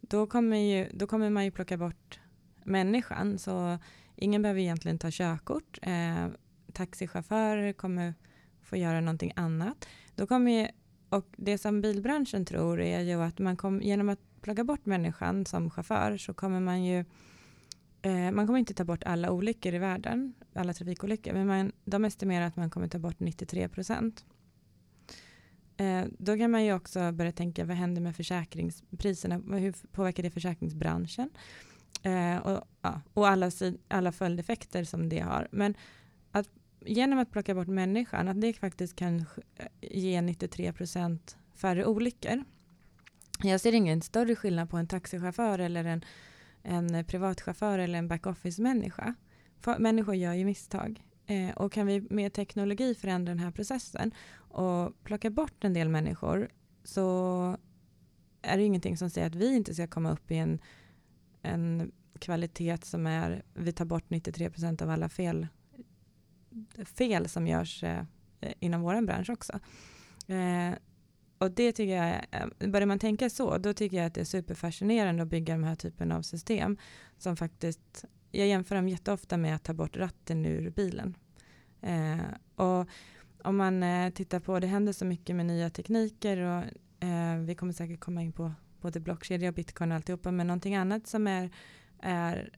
då 0.00 0.26
kommer, 0.26 0.56
ju, 0.56 0.88
då 0.92 1.06
kommer 1.06 1.30
man 1.30 1.44
ju 1.44 1.50
plocka 1.50 1.76
bort 1.76 2.20
människan. 2.64 3.38
Så 3.38 3.78
ingen 4.16 4.42
behöver 4.42 4.60
egentligen 4.60 4.98
ta 4.98 5.08
körkort. 5.10 5.78
Eh, 5.82 6.26
taxichaufförer 6.72 7.72
kommer 7.72 8.14
få 8.62 8.76
göra 8.76 9.00
någonting 9.00 9.32
annat. 9.36 9.88
Då 10.14 10.26
kommer 10.26 10.52
ju 10.52 10.68
och 11.08 11.26
det 11.36 11.58
som 11.58 11.80
bilbranschen 11.80 12.44
tror 12.44 12.80
är 12.80 13.00
ju 13.00 13.22
att 13.22 13.38
man 13.38 13.56
kom, 13.56 13.82
genom 13.82 14.08
att 14.08 14.20
plocka 14.40 14.64
bort 14.64 14.86
människan 14.86 15.46
som 15.46 15.70
chaufför 15.70 16.16
så 16.16 16.34
kommer 16.34 16.60
man 16.60 16.84
ju 16.84 17.04
eh, 18.02 18.30
man 18.30 18.46
kommer 18.46 18.58
inte 18.58 18.74
ta 18.74 18.84
bort 18.84 19.04
alla 19.04 19.30
olyckor 19.30 19.74
i 19.74 19.78
världen, 19.78 20.34
alla 20.54 20.72
trafikolyckor, 20.72 21.32
men 21.32 21.46
man, 21.46 21.72
de 21.84 22.04
estimerar 22.04 22.46
att 22.46 22.56
man 22.56 22.70
kommer 22.70 22.88
ta 22.88 22.98
bort 22.98 23.20
93 23.20 23.68
procent. 23.68 24.24
Eh, 25.76 26.04
då 26.18 26.36
kan 26.36 26.50
man 26.50 26.64
ju 26.64 26.72
också 26.72 27.12
börja 27.12 27.32
tänka, 27.32 27.64
vad 27.64 27.76
händer 27.76 28.02
med 28.02 28.16
försäkringspriserna? 28.16 29.58
Hur 29.58 29.74
påverkar 29.92 30.22
det 30.22 30.30
försäkringsbranschen? 30.30 31.30
Eh, 32.02 32.36
och, 32.36 32.64
ja, 32.82 33.00
och 33.14 33.28
alla, 33.28 33.50
alla 33.88 34.12
följdeffekter 34.12 34.84
som 34.84 35.08
det 35.08 35.20
har. 35.20 35.48
Men 35.50 35.74
att 36.32 36.48
genom 36.88 37.18
att 37.18 37.30
plocka 37.30 37.54
bort 37.54 37.66
människan, 37.66 38.28
att 38.28 38.40
det 38.40 38.52
faktiskt 38.52 38.96
kan 38.96 39.18
eh, 39.56 39.66
ge 39.80 40.20
93 40.20 40.72
procent 40.72 41.36
färre 41.54 41.86
olyckor. 41.86 42.44
Jag 43.42 43.60
ser 43.60 43.72
ingen 43.72 44.02
större 44.02 44.36
skillnad 44.36 44.70
på 44.70 44.76
en 44.76 44.86
taxichaufför 44.86 45.58
eller 45.58 45.84
en, 45.84 46.04
en 46.62 47.04
privatchaufför 47.04 47.78
eller 47.78 47.98
en 47.98 48.08
backoffice-människa. 48.08 49.14
Människor 49.78 50.14
gör 50.14 50.32
ju 50.34 50.44
misstag. 50.44 51.02
Eh, 51.26 51.50
och 51.50 51.72
kan 51.72 51.86
vi 51.86 52.00
med 52.00 52.32
teknologi 52.32 52.94
förändra 52.94 53.30
den 53.30 53.42
här 53.42 53.50
processen 53.50 54.14
och 54.36 55.04
plocka 55.04 55.30
bort 55.30 55.64
en 55.64 55.74
del 55.74 55.88
människor 55.88 56.48
så 56.84 57.56
är 58.42 58.56
det 58.56 58.64
ingenting 58.64 58.96
som 58.96 59.10
säger 59.10 59.26
att 59.26 59.34
vi 59.34 59.56
inte 59.56 59.74
ska 59.74 59.86
komma 59.86 60.12
upp 60.12 60.30
i 60.30 60.36
en, 60.36 60.58
en 61.42 61.92
kvalitet 62.18 62.78
som 62.82 63.06
är, 63.06 63.42
vi 63.54 63.72
tar 63.72 63.84
bort 63.84 64.10
93 64.10 64.50
procent 64.50 64.82
av 64.82 64.90
alla 64.90 65.08
fel 65.08 65.46
fel 66.84 67.28
som 67.28 67.46
görs 67.46 67.82
eh, 67.82 68.02
inom 68.60 68.80
vår 68.82 69.06
bransch 69.06 69.30
också. 69.30 69.52
Eh, 70.26 70.74
och 71.38 71.50
det 71.50 71.72
tycker 71.72 71.96
jag, 71.96 72.26
eh, 72.30 72.68
börjar 72.70 72.86
man 72.86 72.98
tänka 72.98 73.30
så, 73.30 73.58
då 73.58 73.72
tycker 73.72 73.96
jag 73.96 74.06
att 74.06 74.14
det 74.14 74.20
är 74.20 74.24
superfascinerande 74.24 75.22
att 75.22 75.28
bygga 75.28 75.54
de 75.54 75.64
här 75.64 75.74
typen 75.74 76.12
av 76.12 76.22
system 76.22 76.76
som 77.18 77.36
faktiskt, 77.36 78.04
jag 78.30 78.46
jämför 78.46 78.74
dem 78.74 78.88
jätteofta 78.88 79.36
med 79.36 79.54
att 79.54 79.64
ta 79.64 79.72
bort 79.72 79.96
ratten 79.96 80.46
ur 80.46 80.70
bilen. 80.70 81.14
Eh, 81.82 82.18
och 82.54 82.88
om 83.44 83.56
man 83.56 83.82
eh, 83.82 84.10
tittar 84.10 84.40
på, 84.40 84.60
det 84.60 84.66
händer 84.66 84.92
så 84.92 85.04
mycket 85.04 85.36
med 85.36 85.46
nya 85.46 85.70
tekniker 85.70 86.38
och 86.38 86.64
eh, 87.08 87.38
vi 87.38 87.54
kommer 87.54 87.72
säkert 87.72 88.00
komma 88.00 88.22
in 88.22 88.32
på 88.32 88.52
både 88.80 89.00
blockkedja 89.00 89.48
och 89.48 89.54
bitcoin 89.54 89.90
och 89.90 89.96
alltihopa, 89.96 90.30
men 90.30 90.46
någonting 90.46 90.76
annat 90.76 91.06
som 91.06 91.26
är, 91.26 91.50
är 92.00 92.52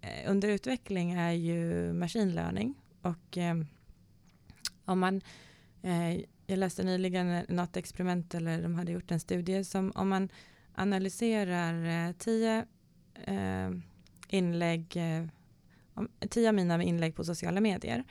eh, 0.00 0.30
under 0.30 0.48
utveckling 0.48 1.12
är 1.12 1.32
ju 1.32 1.92
machine 1.92 2.34
learning 2.34 2.74
och 3.02 3.38
eh, 3.38 3.54
om 4.84 4.98
man, 5.00 5.20
eh, 5.82 6.16
jag 6.46 6.58
läste 6.58 6.82
nyligen 6.82 7.44
något 7.48 7.76
experiment, 7.76 8.34
eller 8.34 8.62
de 8.62 8.74
hade 8.74 8.92
gjort 8.92 9.10
en 9.10 9.20
studie, 9.20 9.64
som 9.64 9.92
om 9.94 10.08
man 10.08 10.28
analyserar 10.74 12.06
eh, 12.08 12.12
tio 12.12 12.64
eh, 13.24 13.70
inlägg, 14.28 14.96
eh, 14.96 15.24
tio 16.28 16.48
av 16.48 16.54
mina 16.54 16.82
inlägg 16.82 17.14
på 17.14 17.24
sociala 17.24 17.60
medier, 17.60 18.04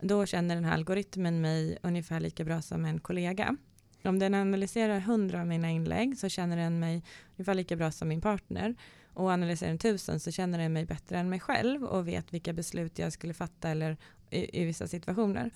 då 0.00 0.26
känner 0.26 0.54
den 0.54 0.64
här 0.64 0.74
algoritmen 0.74 1.40
mig 1.40 1.78
ungefär 1.82 2.20
lika 2.20 2.44
bra 2.44 2.62
som 2.62 2.84
en 2.84 3.00
kollega. 3.00 3.56
Om 4.04 4.18
den 4.18 4.34
analyserar 4.34 5.00
hundra 5.00 5.40
av 5.40 5.46
mina 5.46 5.70
inlägg 5.70 6.18
så 6.18 6.28
känner 6.28 6.56
den 6.56 6.78
mig 6.78 7.02
ungefär 7.36 7.54
lika 7.54 7.76
bra 7.76 7.90
som 7.90 8.08
min 8.08 8.20
partner 8.20 8.74
och 9.18 9.30
analyserar 9.30 9.70
en 9.70 9.78
tusen 9.78 10.20
så 10.20 10.30
känner 10.30 10.58
jag 10.58 10.70
mig 10.70 10.86
bättre 10.86 11.18
än 11.18 11.28
mig 11.28 11.40
själv 11.40 11.84
och 11.84 12.08
vet 12.08 12.34
vilka 12.34 12.52
beslut 12.52 12.98
jag 12.98 13.12
skulle 13.12 13.34
fatta 13.34 13.68
eller 13.68 13.96
i, 14.30 14.62
i 14.62 14.64
vissa 14.64 14.88
situationer. 14.88 15.50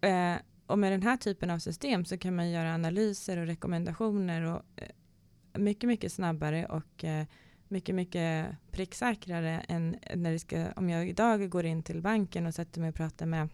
Eh, 0.00 0.34
och 0.66 0.78
med 0.78 0.92
den 0.92 1.02
här 1.02 1.16
typen 1.16 1.50
av 1.50 1.58
system 1.58 2.04
så 2.04 2.18
kan 2.18 2.36
man 2.36 2.50
göra 2.50 2.74
analyser 2.74 3.36
och 3.36 3.46
rekommendationer 3.46 4.42
och 4.42 4.62
eh, 4.76 4.88
mycket, 5.58 5.88
mycket 5.88 6.12
snabbare 6.12 6.66
och 6.66 7.04
eh, 7.04 7.26
mycket, 7.68 7.94
mycket 7.94 8.46
pricksäkrare 8.70 9.60
än 9.68 9.96
när 10.14 10.32
det 10.32 10.38
ska, 10.38 10.66
om 10.76 10.90
jag 10.90 11.08
idag 11.08 11.50
går 11.50 11.66
in 11.66 11.82
till 11.82 12.02
banken 12.02 12.46
och 12.46 12.54
sätter 12.54 12.80
mig 12.80 12.88
och 12.88 12.94
pratar 12.94 13.26
med 13.26 13.48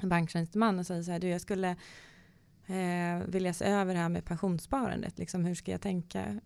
en 0.00 0.08
banktjänsteman 0.08 0.78
och 0.78 0.86
säger 0.86 1.02
så 1.02 1.10
här, 1.10 1.18
du 1.18 1.28
jag 1.28 1.40
skulle 1.40 1.70
eh, 2.66 3.26
vilja 3.26 3.54
se 3.54 3.64
över 3.64 3.94
det 3.94 4.00
här 4.00 4.08
med 4.08 4.24
pensionssparandet, 4.24 5.18
liksom 5.18 5.44
hur 5.44 5.54
ska 5.54 5.70
jag 5.70 5.80
tänka? 5.80 6.40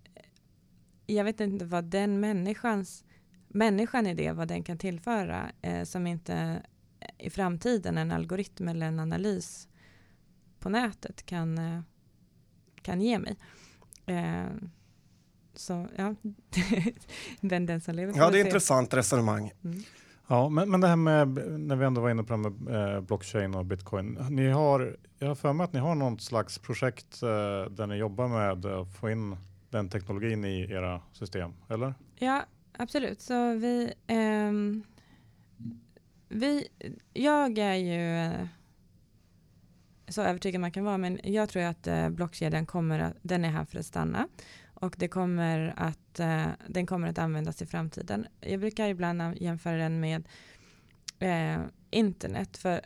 Jag 1.14 1.24
vet 1.24 1.40
inte 1.40 1.64
vad 1.64 1.84
den 1.84 2.20
människans, 2.20 3.04
människan 3.48 4.06
i 4.06 4.14
det, 4.14 4.32
vad 4.32 4.48
den 4.48 4.62
kan 4.62 4.78
tillföra 4.78 5.50
eh, 5.62 5.84
som 5.84 6.06
inte 6.06 6.62
i 7.18 7.30
framtiden 7.30 7.98
en 7.98 8.12
algoritm 8.12 8.68
eller 8.68 8.86
en 8.86 9.00
analys 9.00 9.68
på 10.60 10.68
nätet 10.68 11.26
kan, 11.26 11.58
eh, 11.58 11.80
kan 12.82 13.00
ge 13.00 13.18
mig. 13.18 13.36
Eh, 14.06 14.46
så 15.54 15.88
ja, 15.96 16.14
den, 17.40 17.66
den 17.66 17.80
som 17.80 17.94
lever 17.94 18.14
Ja, 18.16 18.30
det 18.30 18.38
är 18.38 18.40
ett 18.40 18.46
intressant 18.46 18.94
resonemang. 18.94 19.52
Mm. 19.64 19.82
Ja, 20.26 20.48
men, 20.48 20.70
men 20.70 20.80
det 20.80 20.88
här 20.88 20.96
med, 20.96 21.28
när 21.60 21.76
vi 21.76 21.84
ändå 21.84 22.00
var 22.00 22.10
inne 22.10 22.22
på 22.22 22.36
det 22.36 22.42
här 22.42 22.50
med 22.50 22.94
eh, 22.94 23.00
blockchain 23.00 23.54
och 23.54 23.64
bitcoin. 23.64 24.18
Ni 24.30 24.48
har, 24.48 24.96
jag 25.18 25.28
har 25.28 25.34
för 25.34 25.52
mig 25.52 25.64
att 25.64 25.72
ni 25.72 25.80
har 25.80 25.94
något 25.94 26.20
slags 26.20 26.58
projekt 26.58 27.22
eh, 27.22 27.28
där 27.70 27.86
ni 27.86 27.96
jobbar 27.96 28.28
med 28.28 28.66
att 28.66 28.94
få 28.94 29.10
in 29.10 29.36
den 29.70 29.88
teknologin 29.88 30.44
i 30.44 30.60
era 30.72 31.02
system, 31.12 31.52
eller? 31.68 31.94
Ja, 32.16 32.44
absolut. 32.72 33.20
Så 33.20 33.54
vi, 33.54 33.92
eh, 34.06 34.52
vi 36.28 36.68
jag 37.12 37.58
är 37.58 37.74
ju 37.74 38.16
eh, 38.16 38.46
så 40.08 40.22
övertygad 40.22 40.60
man 40.60 40.72
kan 40.72 40.84
vara, 40.84 40.98
men 40.98 41.20
jag 41.24 41.48
tror 41.48 41.62
att 41.62 41.86
eh, 41.86 42.08
blockkedjan 42.08 42.66
kommer 42.66 42.98
att, 42.98 43.16
den 43.22 43.44
är 43.44 43.50
här 43.50 43.64
för 43.64 43.78
att 43.78 43.86
stanna 43.86 44.28
och 44.74 44.94
det 44.98 45.08
kommer 45.08 45.74
att, 45.76 46.20
eh, 46.20 46.46
den 46.68 46.86
kommer 46.86 47.08
att 47.08 47.18
användas 47.18 47.62
i 47.62 47.66
framtiden. 47.66 48.26
Jag 48.40 48.60
brukar 48.60 48.88
ibland 48.88 49.36
jämföra 49.40 49.76
den 49.76 50.00
med 50.00 50.28
eh, 51.18 51.60
internet, 51.90 52.56
för 52.56 52.80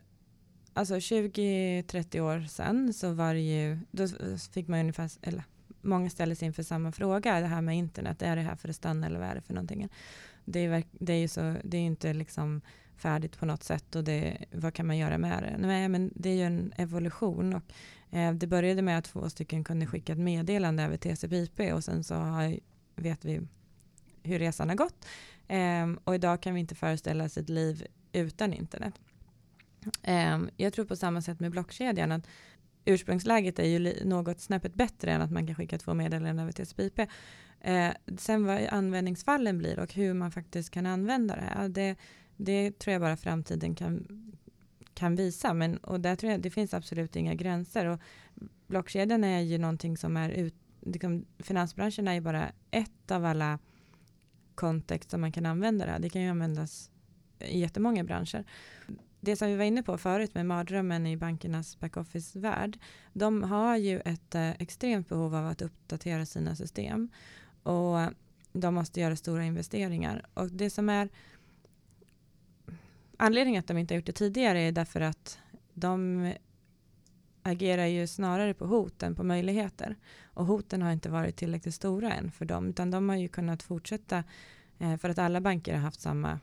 alltså 0.73 0.95
20-30 0.95 2.21
år 2.21 2.41
sedan 2.41 2.93
så 2.93 3.13
var 3.13 3.35
det 3.35 3.41
ju, 3.41 3.79
då 3.91 4.07
fick 4.53 4.69
man 4.69 4.81
ungefär, 4.81 5.11
eller 5.23 5.45
många 5.85 6.11
ställer 6.11 6.35
sig 6.35 6.47
inför 6.47 6.63
samma 6.63 6.93
fråga, 6.93 7.41
det 7.41 7.47
här 7.47 7.61
med 7.61 7.77
internet, 7.77 8.23
är 8.23 8.37
det 8.37 8.43
här 8.43 8.57
för 8.57 8.69
att 8.69 8.77
stanna 8.77 9.07
eller 9.07 9.19
vad 9.19 9.29
är 9.29 9.35
det 9.35 9.41
för 9.41 9.55
någonting? 9.55 9.89
Det 10.45 10.65
är, 10.65 10.85
det 10.91 11.13
är 11.13 11.19
ju 11.19 11.29
så, 11.29 11.57
det 11.65 11.77
är 11.77 11.83
inte 11.83 12.15
liksom 12.15 12.61
färdigt 12.97 13.39
på 13.39 13.47
något 13.47 13.63
sätt 13.63 13.95
och 13.95 14.05
det, 14.05 14.45
vad 14.53 14.75
kan 14.75 14.87
man 14.87 14.99
göra 14.99 15.19
med 15.19 15.43
det? 15.43 15.67
Nej, 15.67 15.89
men 15.89 16.11
det 16.15 16.29
är 16.29 16.35
ju 16.35 16.43
en 16.43 16.73
evolution 16.77 17.55
och 17.55 17.63
eh, 18.17 18.35
det 18.35 18.47
började 18.47 18.83
med 18.83 18.99
att 18.99 19.05
två 19.05 19.31
stycken 19.31 19.65
kunde 19.65 19.87
skicka 19.87 20.13
ett 20.13 20.19
meddelande 20.19 20.83
över 20.83 20.97
TCP/IP 20.97 21.73
och 21.75 21.85
sen 21.85 22.05
så 22.05 22.15
har, 22.15 22.59
vet 22.97 23.25
vi 23.25 23.41
hur 24.23 24.39
resan 24.39 24.69
har 24.69 24.77
gått. 24.77 25.07
Eh, 25.49 25.91
och 26.05 26.15
idag 26.15 26.41
kan 26.41 26.55
vi 26.55 26.61
inte 26.61 26.75
föreställa 26.75 27.25
oss 27.25 27.39
ett 27.39 27.49
liv 27.49 27.87
utan 28.13 28.53
internet. 28.53 28.95
Eh, 30.03 30.39
jag 30.57 30.73
tror 30.73 30.85
på 30.85 30.97
samma 30.97 31.23
sätt 31.23 31.41
med 31.41 31.51
blockkedjan 31.51 32.13
att 32.13 32.27
ursprungsläget 32.85 33.59
är 33.59 33.65
ju 33.65 34.05
något 34.05 34.41
snäppet 34.41 34.75
bättre 34.75 35.13
än 35.13 35.23
att 35.23 35.31
man 35.31 35.47
kan 35.47 35.55
skicka 35.55 35.79
två 35.79 35.95
meddelanden 35.95 36.39
över 36.39 36.53
TCP/IP. 36.53 37.09
Eh, 37.61 37.91
sen 38.19 38.45
vad 38.45 38.67
användningsfallen 38.71 39.59
blir 39.59 39.79
och 39.79 39.95
hur 39.95 40.15
man 40.15 40.33
faktiskt 40.33 40.71
kan 40.71 40.87
använda 40.87 41.37
det 41.37 41.43
här. 41.43 41.69
Det, 41.69 41.97
det 42.37 42.79
tror 42.79 42.93
jag 42.93 43.03
bara 43.03 43.17
framtiden 43.17 43.75
kan, 43.75 44.07
kan 44.95 45.17
visa. 45.17 45.55
Men, 45.55 45.77
och 45.77 46.01
där 46.01 46.17
tror 46.17 46.33
jag 46.33 46.41
det 46.41 46.51
finns 46.51 46.75
absolut 46.75 47.17
inga 47.17 47.35
gränser. 47.35 47.87
Och 47.87 48.01
blockkedjan 48.67 49.25
är 49.25 49.41
ju 49.41 49.59
någonting 49.59 49.97
som 49.97 50.17
är 50.17 50.31
ut, 50.31 50.55
liksom, 50.81 51.25
finansbranschen 51.39 52.09
är 52.09 52.15
ju 52.15 52.21
bara 52.21 52.53
ett 52.71 53.11
av 53.11 53.25
alla 53.25 53.59
kontext 54.55 55.11
som 55.11 55.21
man 55.21 55.33
kan 55.33 55.47
använda 55.47 55.87
det. 55.87 55.99
Det 56.01 56.11
kan 56.11 56.23
ju 56.23 56.29
användas 56.29 56.91
i 57.39 57.61
jättemånga 57.61 58.05
branscher. 58.05 58.45
Det 59.25 59.37
som 59.37 59.49
vi 59.49 59.57
var 59.57 59.65
inne 59.65 59.83
på 59.83 59.99
förut 59.99 60.35
med 60.35 60.47
mardrömmen 60.47 61.07
i 61.07 61.17
bankernas 61.17 61.81
backoffice-värld. 61.81 62.79
De 63.13 63.43
har 63.43 63.77
ju 63.77 64.01
ett 64.01 64.35
eh, 64.35 64.51
extremt 64.51 65.09
behov 65.09 65.35
av 65.35 65.47
att 65.47 65.63
uppdatera 65.63 66.27
sina 66.27 66.57
system. 66.57 67.09
Och 67.63 67.99
de 68.53 68.75
måste 68.75 69.01
göra 69.01 69.17
stora 69.17 69.45
investeringar. 69.45 70.27
Och 70.35 70.51
det 70.51 70.71
som 70.71 70.89
är 70.89 71.09
anledningen 73.17 73.61
att 73.61 73.67
de 73.67 73.79
inte 73.79 73.95
har 73.95 73.97
gjort 73.97 74.07
det 74.07 74.13
tidigare 74.13 74.61
är 74.61 74.73
därför 74.73 75.01
att 75.01 75.39
de 75.75 76.33
agerar 77.43 77.87
ju 77.87 78.07
snarare 78.07 78.55
på 78.55 78.67
hot 78.67 79.03
än 79.03 79.15
på 79.15 79.23
möjligheter. 79.23 79.97
Och 80.25 80.47
hoten 80.47 80.83
har 80.83 80.93
inte 80.93 81.11
varit 81.11 81.37
tillräckligt 81.37 81.75
stora 81.75 82.13
än 82.13 82.31
för 82.31 82.45
dem, 82.45 82.69
utan 82.69 82.91
de 82.91 83.09
har 83.09 83.17
ju 83.17 83.29
kunnat 83.29 83.63
fortsätta 83.63 84.25
eh, 84.79 84.97
för 84.97 85.09
att 85.09 85.19
alla 85.19 85.41
banker 85.41 85.75
har 85.75 85.81
haft 85.81 86.01
samma, 86.01 86.41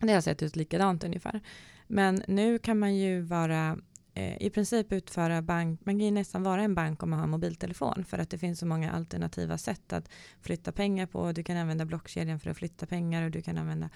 det 0.00 0.12
har 0.12 0.20
sett 0.20 0.42
ut 0.42 0.56
likadant 0.56 1.04
ungefär. 1.04 1.40
Men 1.86 2.22
nu 2.28 2.58
kan 2.58 2.78
man 2.78 2.96
ju 2.96 3.20
vara 3.20 3.78
eh, 4.14 4.42
i 4.42 4.50
princip 4.50 4.92
utföra 4.92 5.42
bank, 5.42 5.80
man 5.84 5.94
kan 5.94 6.04
ju 6.04 6.10
nästan 6.10 6.42
vara 6.42 6.62
en 6.62 6.74
bank 6.74 7.02
om 7.02 7.10
man 7.10 7.18
har 7.18 7.26
mobiltelefon 7.26 8.04
för 8.04 8.18
att 8.18 8.30
det 8.30 8.38
finns 8.38 8.58
så 8.58 8.66
många 8.66 8.92
alternativa 8.92 9.58
sätt 9.58 9.92
att 9.92 10.08
flytta 10.40 10.72
pengar 10.72 11.06
på. 11.06 11.32
Du 11.32 11.42
kan 11.42 11.56
använda 11.56 11.84
blockkedjan 11.84 12.40
för 12.40 12.50
att 12.50 12.56
flytta 12.56 12.86
pengar 12.86 13.24
och 13.24 13.30
du 13.30 13.42
kan 13.42 13.58
använda 13.58 13.90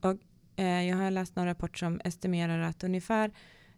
och 0.00 0.16
Eh, 0.56 0.88
jag 0.88 0.96
har 0.96 1.10
läst 1.10 1.36
någon 1.36 1.46
rapport 1.46 1.78
som 1.78 2.00
estimerar 2.04 2.58
att 2.58 2.84
ungefär 2.84 3.32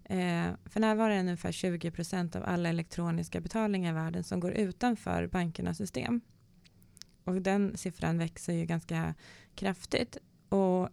eh, 0.05 0.47
för 0.65 0.81
närvarande 0.81 1.15
är 1.15 1.19
det 1.19 1.21
ungefär 1.21 1.53
20 1.53 1.91
procent 1.91 2.37
av 2.37 2.43
alla 2.47 2.69
elektroniska 2.69 3.41
betalningar 3.41 3.93
i 3.93 3.95
världen 3.95 4.25
som 4.25 4.41
går 4.41 4.53
utanför 4.53 5.27
bankernas 5.27 5.77
system. 5.77 6.21
Och 7.25 7.43
den 7.43 7.77
siffran 7.77 8.19
växer 8.19 8.53
ju 8.53 8.65
ganska 8.65 9.15
kraftigt. 9.55 10.17
Och 10.49 10.89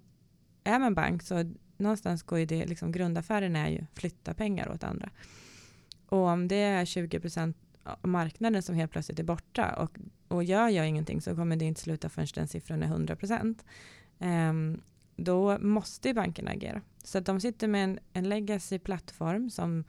är 0.63 0.79
man 0.79 0.93
bank 0.93 1.23
så 1.23 1.53
någonstans 1.77 2.23
går 2.23 2.39
ju 2.39 2.45
det, 2.45 2.65
liksom 2.65 2.91
grundaffären 2.91 3.55
är 3.55 3.69
ju 3.69 3.85
flytta 3.93 4.33
pengar 4.33 4.71
åt 4.71 4.83
andra. 4.83 5.09
Och 6.05 6.19
om 6.19 6.47
det 6.47 6.55
är 6.55 6.85
20 6.85 7.19
procent 7.19 7.57
av 7.83 8.09
marknaden 8.09 8.63
som 8.63 8.75
helt 8.75 8.91
plötsligt 8.91 9.19
är 9.19 9.23
borta 9.23 9.75
och, 9.75 9.97
och 10.27 10.43
gör 10.43 10.69
jag 10.69 10.87
ingenting 10.87 11.21
så 11.21 11.35
kommer 11.35 11.55
det 11.55 11.65
inte 11.65 11.81
sluta 11.81 12.09
förrän 12.09 12.27
den 12.35 12.47
siffran 12.47 12.83
är 12.83 12.87
100 12.87 13.15
procent. 13.15 13.65
Um, 14.19 14.81
då 15.15 15.59
måste 15.59 16.13
bankerna 16.13 16.51
agera. 16.51 16.81
Så 17.03 17.17
att 17.17 17.25
de 17.25 17.41
sitter 17.41 17.67
med 17.67 17.83
en, 17.83 17.99
en 18.13 18.29
legacy-plattform 18.29 19.49
som 19.49 19.83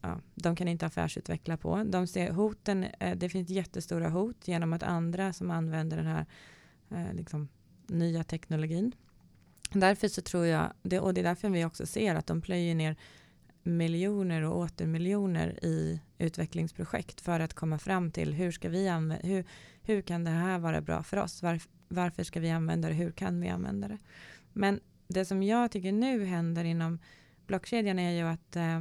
ja, 0.00 0.20
de 0.34 0.56
kan 0.56 0.68
inte 0.68 0.86
affärsutveckla 0.86 1.56
på. 1.56 1.84
De 1.84 2.06
ser 2.06 2.30
hoten, 2.30 2.84
eh, 2.84 3.16
det 3.16 3.28
finns 3.28 3.48
jättestora 3.48 4.08
hot 4.08 4.48
genom 4.48 4.72
att 4.72 4.82
andra 4.82 5.32
som 5.32 5.50
använder 5.50 5.96
den 5.96 6.06
här 6.06 6.26
eh, 6.90 7.14
liksom, 7.14 7.48
nya 7.86 8.24
teknologin. 8.24 8.92
Därför 9.72 10.08
så 10.08 10.22
tror 10.22 10.46
jag, 10.46 10.72
det, 10.82 11.00
och 11.00 11.14
det 11.14 11.20
är 11.20 11.24
därför 11.24 11.48
vi 11.48 11.64
också 11.64 11.86
ser 11.86 12.14
att 12.14 12.26
de 12.26 12.40
plöjer 12.42 12.74
ner 12.74 12.96
miljoner 13.62 14.42
och 14.42 14.58
åter 14.58 14.86
miljoner 14.86 15.64
i 15.64 16.00
utvecklingsprojekt 16.18 17.20
för 17.20 17.40
att 17.40 17.54
komma 17.54 17.78
fram 17.78 18.10
till 18.10 18.34
hur 18.34 18.52
ska 18.52 18.68
vi 18.68 18.88
använda, 18.88 19.26
hur, 19.26 19.44
hur 19.82 20.02
kan 20.02 20.24
det 20.24 20.30
här 20.30 20.58
vara 20.58 20.80
bra 20.80 21.02
för 21.02 21.16
oss? 21.16 21.42
Varf, 21.42 21.68
varför 21.88 22.24
ska 22.24 22.40
vi 22.40 22.50
använda 22.50 22.88
det? 22.88 22.94
Hur 22.94 23.10
kan 23.10 23.40
vi 23.40 23.48
använda 23.48 23.88
det? 23.88 23.98
Men 24.52 24.80
det 25.08 25.24
som 25.24 25.42
jag 25.42 25.70
tycker 25.70 25.92
nu 25.92 26.24
händer 26.24 26.64
inom 26.64 26.98
blockkedjan 27.46 27.98
är 27.98 28.10
ju 28.10 28.22
att 28.22 28.56
eh, 28.56 28.76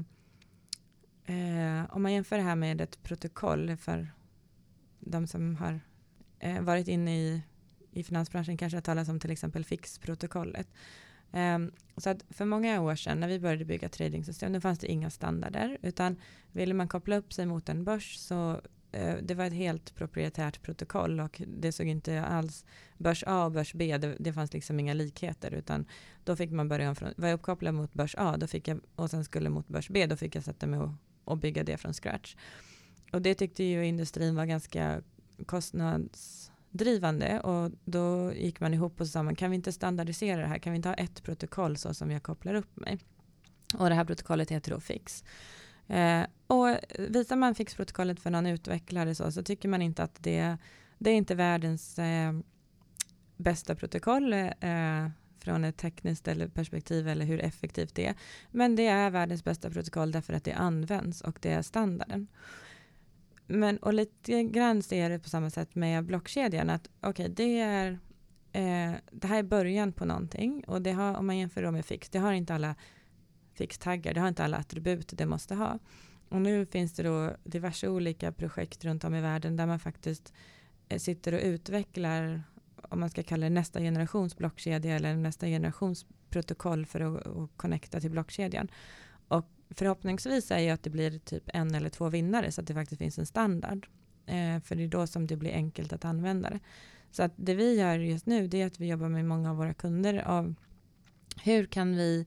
eh, 1.26 1.86
om 1.90 2.04
man 2.04 2.14
jämför 2.14 2.38
det 2.38 2.44
här 2.44 2.56
med 2.56 2.82
ett 2.82 3.04
protokoll 3.04 3.78
för 3.78 4.08
de 5.00 5.28
som 5.28 5.56
har 5.56 5.80
eh, 6.40 6.62
varit 6.62 6.88
inne 6.88 7.18
i, 7.18 7.42
i 7.92 8.04
finansbranschen 8.04 8.58
kanske 8.58 8.78
har 8.78 8.82
talat 8.82 9.10
om 9.10 9.20
till 9.20 9.32
exempel 9.32 9.66
fixprotokollet. 9.66 10.68
Um, 11.32 11.72
så 11.98 12.10
att 12.10 12.26
för 12.30 12.46
många 12.46 12.82
år 12.82 12.96
sedan 12.96 13.20
när 13.20 13.28
vi 13.28 13.40
började 13.40 13.66
bygga 13.66 13.90
tradingsystem, 13.90 14.54
då 14.54 14.62
fanns 14.62 14.80
det 14.80 14.92
inga 14.92 15.10
standarder, 15.10 15.78
utan 15.82 16.16
ville 16.52 16.74
man 16.74 16.88
koppla 16.88 17.18
upp 17.18 17.34
sig 17.34 17.46
mot 17.46 17.70
en 17.70 17.84
börs 17.84 18.18
så 18.18 18.62
eh, 18.92 19.16
det 19.22 19.36
var 19.36 19.46
ett 19.46 19.54
helt 19.54 19.96
proprietärt 19.96 20.62
protokoll 20.62 21.20
och 21.20 21.42
det 21.48 21.72
såg 21.72 21.88
inte 21.88 22.22
alls 22.24 22.66
börs 22.98 23.24
A 23.28 23.46
och 23.46 23.52
börs 23.52 23.74
B, 23.74 23.98
det, 23.98 24.16
det 24.20 24.34
fanns 24.34 24.54
liksom 24.54 24.80
inga 24.80 24.94
likheter 24.94 25.54
utan 25.54 25.86
då 26.24 26.36
fick 26.36 26.52
man 26.52 26.68
börja 26.68 26.96
från, 26.96 27.14
var 27.18 27.28
jag 27.28 27.36
uppkopplad 27.36 27.74
mot 27.74 27.94
börs 27.94 28.16
A 28.18 28.38
då 28.38 28.48
fick 28.48 28.68
jag, 28.68 28.80
och 28.96 29.10
sen 29.10 29.24
skulle 29.24 29.50
mot 29.50 29.68
börs 29.68 29.90
B, 29.90 30.06
då 30.06 30.16
fick 30.16 30.36
jag 30.36 30.44
sätta 30.44 30.68
mig 30.68 30.80
och, 30.80 30.92
och 31.24 31.38
bygga 31.38 31.64
det 31.64 31.78
från 31.78 31.94
scratch. 31.94 32.36
Och 33.12 33.22
det 33.22 33.36
tyckte 33.36 33.64
ju 33.64 33.86
industrin 33.86 34.36
var 34.36 34.46
ganska 34.46 35.02
kostnads 35.46 36.51
drivande 36.72 37.40
och 37.40 37.72
då 37.86 38.34
gick 38.34 38.60
man 38.60 38.74
ihop 38.74 39.02
och 39.02 39.08
sa 39.08 39.24
man 39.24 39.36
kan 39.36 39.52
vi 39.52 39.56
inte 39.56 39.72
standardisera 39.72 40.42
det 40.42 40.48
här, 40.48 40.58
kan 40.58 40.74
vi 40.74 40.76
inte 40.76 40.90
ha 40.90 40.96
ett 40.96 41.24
protokoll 41.24 41.78
så 41.78 41.94
som 41.94 42.12
jag 42.12 42.24
kopplar 42.24 42.54
upp 42.54 42.76
mig? 42.76 43.00
Och 43.78 43.90
det 43.90 43.96
här 43.96 44.06
protokollet 44.06 44.52
heter 44.52 44.72
då 44.72 44.80
FIX. 44.80 45.24
Eh, 45.88 46.24
och 46.48 46.78
visar 46.98 47.36
man 47.36 47.56
FIX-protokollet 47.56 48.20
för 48.20 48.30
någon 48.30 48.46
utvecklare 48.46 49.16
så, 49.16 49.32
så 49.32 49.44
tycker 49.44 49.70
man 49.70 49.82
inte 49.82 50.04
att 50.04 50.24
det, 50.24 50.58
det 50.98 51.10
är 51.10 51.16
inte 51.16 51.36
världens 51.36 52.00
eh, 52.00 52.34
bästa 53.38 53.76
protokoll 53.76 54.34
eh, 54.34 55.10
från 55.40 55.64
ett 55.64 55.78
tekniskt 55.78 56.28
eller 56.28 56.48
perspektiv 56.48 57.08
eller 57.08 57.26
hur 57.26 57.42
effektivt 57.42 57.96
det 57.96 58.06
är. 58.08 58.16
Men 58.52 58.76
det 58.76 58.88
är 58.88 59.10
världens 59.10 59.44
bästa 59.44 59.70
protokoll 59.70 60.12
därför 60.12 60.34
att 60.34 60.44
det 60.44 60.54
används 60.54 61.22
och 61.22 61.38
det 61.42 61.52
är 61.52 61.62
standarden. 61.62 62.28
Men 63.52 63.78
och 63.78 63.94
lite 63.94 64.44
grann 64.44 64.84
ser 64.84 65.10
det 65.10 65.20
på 65.20 65.30
samma 65.30 65.50
sätt 65.50 65.76
med 65.76 66.06
blockkedjan 66.06 66.70
att 66.70 66.90
okej, 67.00 67.10
okay, 67.10 67.28
det 67.28 67.60
är 67.60 67.92
eh, 68.52 68.98
det 69.12 69.28
här 69.28 69.40
är 69.40 69.44
början 69.44 69.94
på 69.94 70.06
någonting 70.06 70.64
och 70.68 70.82
det 70.82 70.92
har, 70.92 71.16
om 71.16 71.28
man 71.28 71.38
jämför 71.38 71.72
med 71.72 71.86
fix, 71.86 72.10
det 72.10 72.20
har 72.20 72.34
inte 72.34 72.56
alla 72.56 72.76
fixtaggar. 73.54 74.14
Det 74.14 74.20
har 74.20 74.28
inte 74.28 74.44
alla 74.44 74.58
attribut 74.58 75.14
det 75.18 75.26
måste 75.26 75.56
ha. 75.56 75.80
Och 76.30 76.42
nu 76.42 76.66
finns 76.66 76.94
det 76.94 77.04
då 77.04 77.32
diverse 77.44 77.88
olika 77.88 78.32
projekt 78.32 78.86
runt 78.86 79.04
om 79.04 79.16
i 79.16 79.22
världen 79.22 79.56
där 79.56 79.66
man 79.66 79.80
faktiskt 79.80 80.34
eh, 80.90 81.00
sitter 81.00 81.34
och 81.34 81.42
utvecklar 81.44 82.44
om 82.76 83.00
man 83.00 83.10
ska 83.10 83.24
kalla 83.24 83.44
det 83.44 83.50
nästa 83.50 83.80
generations 83.80 84.38
blockkedja 84.38 84.96
eller 84.96 85.16
nästa 85.16 85.48
generations 85.48 86.06
protokoll 86.30 86.86
för 86.86 87.00
att, 87.00 87.28
att 87.28 87.50
connecta 87.58 88.00
till 88.00 88.12
blockkedjan. 88.12 88.68
Och 89.28 89.46
förhoppningsvis 89.76 90.52
är 90.52 90.60
ju 90.60 90.70
att 90.70 90.84
det 90.84 90.90
blir 90.90 91.20
typ 91.20 91.44
en 91.54 91.76
eller 91.76 91.90
två 91.90 92.10
vinnare 92.10 92.52
så 92.52 92.62
att 92.62 92.68
det 92.68 92.74
faktiskt 92.74 93.00
finns 93.00 93.20
en 93.20 93.26
standard. 93.26 93.88
Eh, 94.26 94.60
för 94.60 94.76
det 94.76 94.84
är 94.84 94.88
då 94.88 95.08
som 95.08 95.28
det 95.28 95.36
blir 95.36 95.52
enkelt 95.52 95.94
att 95.94 96.06
använda 96.06 96.50
det. 96.50 96.60
Så 97.12 97.24
att 97.24 97.34
det 97.36 97.54
vi 97.54 97.76
gör 97.76 98.00
just 98.00 98.26
nu 98.26 98.48
det 98.48 98.62
är 98.62 98.68
att 98.68 98.80
vi 98.80 98.88
jobbar 98.88 99.10
med 99.10 99.26
många 99.26 99.50
av 99.50 99.58
våra 99.58 99.74
kunder 99.74 100.28
av 100.28 100.56
hur 101.44 101.66
kan 101.66 101.96
vi 101.96 102.26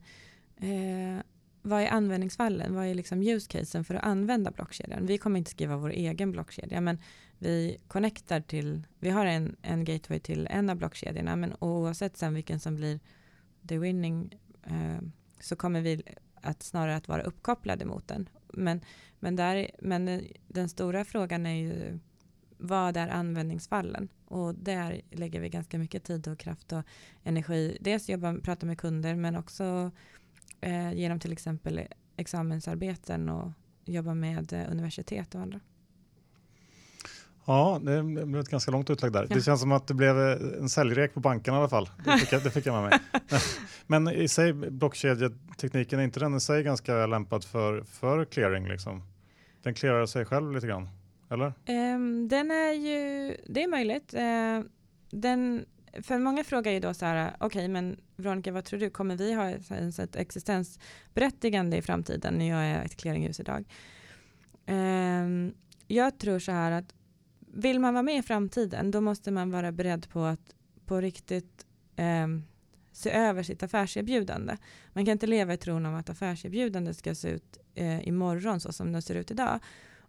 eh, 0.57 1.23
vad 1.61 1.81
är 1.81 1.87
användningsfallen? 1.87 2.75
Vad 2.75 2.85
är 2.85 2.93
liksom 2.93 3.21
use 3.21 3.47
casen 3.47 3.83
för 3.83 3.95
att 3.95 4.03
använda 4.03 4.51
blockkedjan? 4.51 5.05
Vi 5.05 5.17
kommer 5.17 5.37
inte 5.37 5.51
skriva 5.51 5.77
vår 5.77 5.89
egen 5.89 6.31
blockkedja, 6.31 6.81
men 6.81 6.97
vi 7.37 7.77
connectar 7.87 8.41
till, 8.41 8.83
vi 8.99 9.09
har 9.09 9.25
en, 9.25 9.55
en 9.61 9.85
gateway 9.85 10.19
till 10.19 10.47
en 10.51 10.69
av 10.69 10.75
blockkedjorna, 10.75 11.35
men 11.35 11.53
oavsett 11.59 12.17
sen 12.17 12.33
vilken 12.33 12.59
som 12.59 12.75
blir 12.75 12.99
the 13.67 13.77
winning 13.77 14.39
eh, 14.63 15.01
så 15.39 15.55
kommer 15.55 15.81
vi 15.81 16.03
att 16.45 16.63
snarare 16.63 16.95
att 16.95 17.07
vara 17.07 17.21
uppkopplade 17.21 17.85
mot 17.85 18.07
den. 18.07 18.29
Men, 18.53 18.81
men, 19.19 19.35
där, 19.35 19.71
men 19.79 20.05
den, 20.05 20.27
den 20.47 20.69
stora 20.69 21.05
frågan 21.05 21.45
är 21.45 21.55
ju 21.55 21.99
vad 22.57 22.97
är 22.97 23.07
användningsfallen? 23.07 24.09
Och 24.25 24.55
där 24.55 25.01
lägger 25.11 25.39
vi 25.39 25.49
ganska 25.49 25.77
mycket 25.77 26.03
tid 26.03 26.27
och 26.27 26.39
kraft 26.39 26.71
och 26.71 26.83
energi. 27.23 27.77
Dels 27.81 28.09
jobba, 28.09 28.37
prata 28.43 28.65
med 28.65 28.77
kunder 28.77 29.15
men 29.15 29.35
också 29.35 29.91
eh, 30.61 30.93
genom 30.93 31.19
till 31.19 31.31
exempel 31.31 31.81
examensarbeten 32.17 33.29
och 33.29 33.51
jobba 33.85 34.13
med 34.13 34.53
eh, 34.53 34.71
universitet 34.71 35.35
och 35.35 35.41
andra. 35.41 35.59
Ja, 37.45 37.79
det 37.83 38.03
blev 38.03 38.39
ett 38.39 38.49
ganska 38.49 38.71
långt 38.71 38.89
utlägg 38.89 39.11
där. 39.11 39.27
Ja. 39.29 39.35
Det 39.35 39.41
känns 39.41 39.61
som 39.61 39.71
att 39.71 39.87
det 39.87 39.93
blev 39.93 40.19
eh, 40.19 40.59
en 40.59 40.69
säljrek 40.69 41.13
på 41.13 41.19
banken 41.19 41.53
i 41.53 41.57
alla 41.57 41.69
fall. 41.69 41.89
Det 42.05 42.17
fick 42.17 42.33
jag, 42.33 42.43
det 42.43 42.51
fick 42.51 42.65
jag 42.65 42.81
med 42.81 42.89
mig. 42.89 43.21
Men 43.87 44.07
i 44.07 44.27
sig, 44.27 44.53
blockkedjetekniken, 44.53 45.99
är 45.99 46.03
inte 46.03 46.19
den 46.19 46.35
i 46.35 46.39
sig 46.39 46.63
ganska 46.63 47.05
lämpad 47.05 47.43
för, 47.43 47.83
för 47.83 48.25
clearing? 48.25 48.67
Liksom? 48.67 49.03
Den 49.63 49.73
clearar 49.73 50.05
sig 50.05 50.25
själv 50.25 50.51
lite 50.51 50.67
grann, 50.67 50.89
eller? 51.29 51.53
Um, 51.67 52.27
den 52.27 52.51
är 52.51 52.71
ju, 52.71 53.35
det 53.47 53.63
är 53.63 53.67
möjligt. 53.67 54.13
Uh, 54.13 54.71
den, 55.09 55.65
för 56.01 56.19
många 56.19 56.43
frågar 56.43 56.71
ju 56.71 56.79
då 56.79 56.93
så 56.93 57.05
här, 57.05 57.35
okej 57.39 57.45
okay, 57.45 57.67
men 57.67 57.97
Veronica 58.15 58.51
vad 58.51 58.65
tror 58.65 58.79
du, 58.79 58.89
kommer 58.89 59.15
vi 59.15 59.33
ha 59.33 59.49
ett 60.03 60.15
existensberättigande 60.15 61.77
i 61.77 61.81
framtiden 61.81 62.33
när 62.33 62.49
jag 62.49 62.65
är 62.65 62.85
ett 62.85 62.97
clearinghus 62.97 63.39
idag? 63.39 63.65
Um, 64.67 65.53
jag 65.87 66.17
tror 66.17 66.39
så 66.39 66.51
här 66.51 66.71
att 66.71 66.94
vill 67.55 67.79
man 67.79 67.93
vara 67.93 68.03
med 68.03 68.17
i 68.17 68.21
framtiden, 68.21 68.91
då 68.91 69.01
måste 69.01 69.31
man 69.31 69.51
vara 69.51 69.71
beredd 69.71 70.09
på 70.09 70.23
att 70.23 70.55
på 70.85 71.01
riktigt 71.01 71.65
eh, 71.95 72.27
se 72.91 73.11
över 73.11 73.43
sitt 73.43 73.63
affärserbjudande. 73.63 74.57
Man 74.93 75.05
kan 75.05 75.11
inte 75.11 75.27
leva 75.27 75.53
i 75.53 75.57
tron 75.57 75.85
om 75.85 75.95
att 75.95 76.09
affärserbjudandet 76.09 76.97
ska 76.97 77.15
se 77.15 77.29
ut 77.29 77.57
eh, 77.75 78.07
imorgon 78.07 78.59
så 78.59 78.71
som 78.71 78.91
det 78.91 79.01
ser 79.01 79.15
ut 79.15 79.31
idag. 79.31 79.59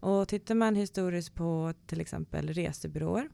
Och 0.00 0.28
tittar 0.28 0.54
man 0.54 0.74
historiskt 0.74 1.34
på 1.34 1.74
till 1.86 2.00
exempel 2.00 2.48
resebyråer, 2.48 3.28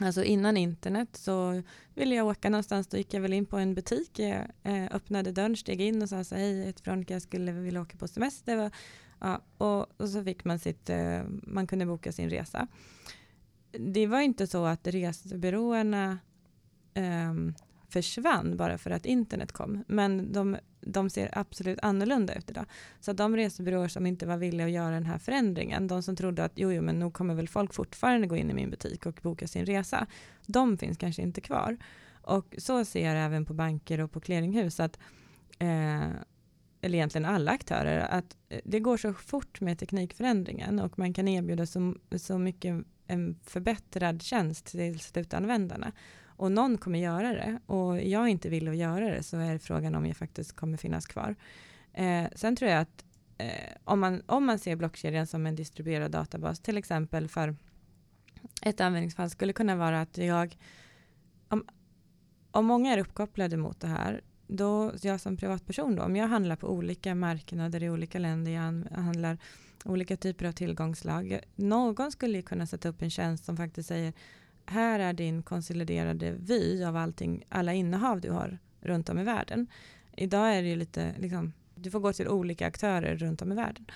alltså 0.00 0.24
innan 0.24 0.56
internet 0.56 1.08
så 1.12 1.62
ville 1.94 2.14
jag 2.14 2.26
åka 2.26 2.50
någonstans, 2.50 2.86
då 2.86 2.96
gick 2.96 3.14
jag 3.14 3.20
väl 3.20 3.32
in 3.32 3.46
på 3.46 3.56
en 3.56 3.74
butik, 3.74 4.18
jag, 4.18 4.46
eh, 4.62 4.84
öppnade 4.90 5.32
dörren, 5.32 5.56
steg 5.56 5.80
in 5.80 6.02
och 6.02 6.08
sa 6.08 6.24
så 6.24 6.34
hej, 6.34 6.68
ett 6.68 6.86
Veronica, 6.86 7.14
jag 7.14 7.22
skulle 7.22 7.52
vilja 7.52 7.80
åka 7.82 7.96
på 7.96 8.08
semester. 8.08 8.70
Ja, 9.20 9.40
och, 9.58 10.00
och 10.00 10.08
så 10.08 10.24
fick 10.24 10.44
man 10.44 10.58
sitt, 10.58 10.90
eh, 10.90 11.22
man 11.42 11.66
kunde 11.66 11.86
boka 11.86 12.12
sin 12.12 12.30
resa 12.30 12.68
det 13.78 14.06
var 14.06 14.20
inte 14.20 14.46
så 14.46 14.64
att 14.64 14.86
resebyråerna 14.86 16.18
um, 16.94 17.04
ehm, 17.04 17.54
försvann 17.88 18.56
bara 18.56 18.78
för 18.78 18.90
att 18.90 19.06
internet 19.06 19.52
kom. 19.52 19.84
Men 19.86 20.32
de, 20.32 20.56
de 20.80 21.10
ser 21.10 21.38
absolut 21.38 21.78
annorlunda 21.82 22.34
ut 22.34 22.50
idag. 22.50 22.64
Så 23.00 23.12
de 23.12 23.36
resebyråer 23.36 23.88
som 23.88 24.06
inte 24.06 24.26
var 24.26 24.36
villiga 24.36 24.66
att 24.66 24.72
göra 24.72 24.94
den 24.94 25.06
här 25.06 25.18
förändringen, 25.18 25.86
de 25.86 26.02
som 26.02 26.16
trodde 26.16 26.44
att 26.44 26.52
jo, 26.54 26.72
jo, 26.72 26.82
men 26.82 26.98
nog 26.98 27.14
kommer 27.14 27.34
väl 27.34 27.48
folk 27.48 27.74
fortfarande 27.74 28.26
gå 28.26 28.36
in 28.36 28.50
i 28.50 28.54
min 28.54 28.70
butik 28.70 29.06
och 29.06 29.20
boka 29.22 29.46
sin 29.46 29.66
resa, 29.66 30.06
de 30.46 30.78
finns 30.78 30.98
kanske 30.98 31.22
inte 31.22 31.40
kvar. 31.40 31.76
Och 32.22 32.54
så 32.58 32.84
ser 32.84 33.14
jag 33.14 33.24
även 33.24 33.44
på 33.44 33.54
banker 33.54 34.00
och 34.00 34.12
på 34.12 34.20
clearinghus 34.20 34.80
att 34.80 34.98
eh, 35.58 36.10
eller 36.84 36.98
egentligen 36.98 37.24
alla 37.24 37.50
aktörer, 37.50 37.98
att 37.98 38.36
eh, 38.48 38.60
det 38.64 38.80
går 38.80 38.96
så 38.96 39.12
fort 39.12 39.60
med 39.60 39.78
teknikförändringen 39.78 40.78
och 40.78 40.98
man 40.98 41.14
kan 41.14 41.28
erbjuda 41.28 41.66
så, 41.66 41.94
så 42.16 42.38
mycket 42.38 42.84
en 43.12 43.38
förbättrad 43.44 44.22
tjänst 44.22 44.66
till 44.66 45.00
slutanvändarna. 45.00 45.92
Och 46.26 46.52
någon 46.52 46.78
kommer 46.78 46.98
göra 46.98 47.32
det 47.32 47.60
och 47.66 48.02
jag 48.02 48.28
inte 48.28 48.48
vill 48.48 48.68
att 48.68 48.76
göra 48.76 49.10
det 49.10 49.22
så 49.22 49.36
är 49.36 49.58
frågan 49.58 49.94
om 49.94 50.06
jag 50.06 50.16
faktiskt 50.16 50.56
kommer 50.56 50.76
finnas 50.76 51.06
kvar. 51.06 51.36
Eh, 51.92 52.24
sen 52.34 52.56
tror 52.56 52.70
jag 52.70 52.80
att 52.80 53.04
eh, 53.38 53.76
om, 53.84 54.00
man, 54.00 54.22
om 54.26 54.46
man 54.46 54.58
ser 54.58 54.76
blockkedjan 54.76 55.26
som 55.26 55.46
en 55.46 55.56
distribuerad 55.56 56.10
databas, 56.10 56.60
till 56.60 56.78
exempel 56.78 57.28
för 57.28 57.56
ett 58.62 58.80
användningsfall 58.80 59.30
skulle 59.30 59.52
kunna 59.52 59.76
vara 59.76 60.00
att 60.00 60.18
jag, 60.18 60.58
om, 61.48 61.64
om 62.50 62.66
många 62.66 62.92
är 62.92 62.98
uppkopplade 62.98 63.56
mot 63.56 63.80
det 63.80 63.88
här, 63.88 64.20
då 64.46 64.92
jag 65.02 65.20
som 65.20 65.36
privatperson 65.36 65.96
då, 65.96 66.02
om 66.02 66.16
jag 66.16 66.28
handlar 66.28 66.56
på 66.56 66.68
olika 66.68 67.14
marknader 67.14 67.82
i 67.82 67.90
olika 67.90 68.18
länder, 68.18 68.52
jag 68.52 69.02
handlar 69.02 69.38
olika 69.84 70.16
typer 70.16 70.46
av 70.46 70.52
tillgångslag. 70.52 71.40
Någon 71.56 72.12
skulle 72.12 72.36
ju 72.36 72.42
kunna 72.42 72.66
sätta 72.66 72.88
upp 72.88 73.02
en 73.02 73.10
tjänst 73.10 73.44
som 73.44 73.56
faktiskt 73.56 73.88
säger 73.88 74.12
här 74.66 75.00
är 75.00 75.12
din 75.12 75.42
konsoliderade 75.42 76.34
vy 76.38 76.84
av 76.84 76.96
allting, 76.96 77.44
alla 77.48 77.72
innehav 77.72 78.20
du 78.20 78.30
har 78.30 78.58
runt 78.80 79.08
om 79.08 79.18
i 79.18 79.24
världen. 79.24 79.66
Idag 80.16 80.56
är 80.56 80.62
det 80.62 80.68
ju 80.68 80.76
lite, 80.76 81.14
liksom, 81.18 81.52
du 81.74 81.90
får 81.90 82.00
gå 82.00 82.12
till 82.12 82.28
olika 82.28 82.66
aktörer 82.66 83.16
runt 83.16 83.42
om 83.42 83.52
i 83.52 83.54
världen. 83.54 83.86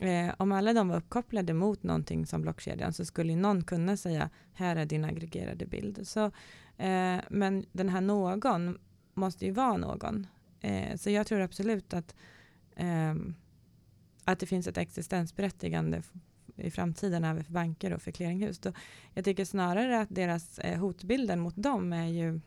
Eh, 0.00 0.34
om 0.36 0.52
alla 0.52 0.72
de 0.72 0.88
var 0.88 0.96
uppkopplade 0.96 1.52
mot 1.52 1.82
någonting 1.82 2.26
som 2.26 2.42
blockkedjan 2.42 2.92
så 2.92 3.04
skulle 3.04 3.36
någon 3.36 3.64
kunna 3.64 3.96
säga 3.96 4.30
här 4.52 4.76
är 4.76 4.86
din 4.86 5.04
aggregerade 5.04 5.66
bild. 5.66 6.08
Så, 6.08 6.24
eh, 6.76 7.20
men 7.30 7.64
den 7.72 7.88
här 7.88 8.00
någon 8.00 8.78
måste 9.14 9.46
ju 9.46 9.52
vara 9.52 9.76
någon. 9.76 10.26
Eh, 10.60 10.96
så 10.96 11.10
jag 11.10 11.26
tror 11.26 11.40
absolut 11.40 11.94
att 11.94 12.14
ehm, 12.76 13.34
att 14.32 14.38
det 14.38 14.46
finns 14.46 14.66
ett 14.66 14.78
existensberättigande 14.78 16.02
i 16.56 16.70
framtiden 16.70 17.24
även 17.24 17.44
för 17.44 17.52
banker 17.52 17.92
och 17.92 18.02
för 18.02 18.10
clearinghus. 18.10 18.58
Då 18.58 18.72
jag 19.14 19.24
tycker 19.24 19.44
snarare 19.44 20.00
att 20.00 20.08
deras 20.10 20.58
eh, 20.58 20.78
hotbilden 20.78 21.40
mot 21.40 21.56
dem 21.56 21.92
är 21.92 22.06
ju 22.06 22.40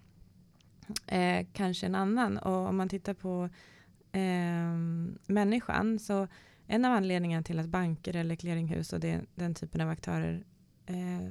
eh, 1.08 1.46
kanske 1.54 1.86
en 1.86 1.96
annan. 1.96 2.38
Och 2.38 2.68
om 2.68 2.78
man 2.78 2.90
tittar 2.90 3.14
på 3.14 3.50
eh, 4.12 4.76
människan 5.34 6.00
så 6.00 6.28
en 6.68 6.86
av 6.86 6.92
anledningarna 6.94 7.44
till 7.44 7.60
att 7.60 7.70
banker 7.70 8.16
eller 8.16 8.36
clearinghus 8.36 8.94
och 8.94 9.00
det, 9.00 9.22
den 9.36 9.56
typen 9.56 9.82
av 9.82 9.90
aktörer 9.90 10.44
eh, 10.86 11.28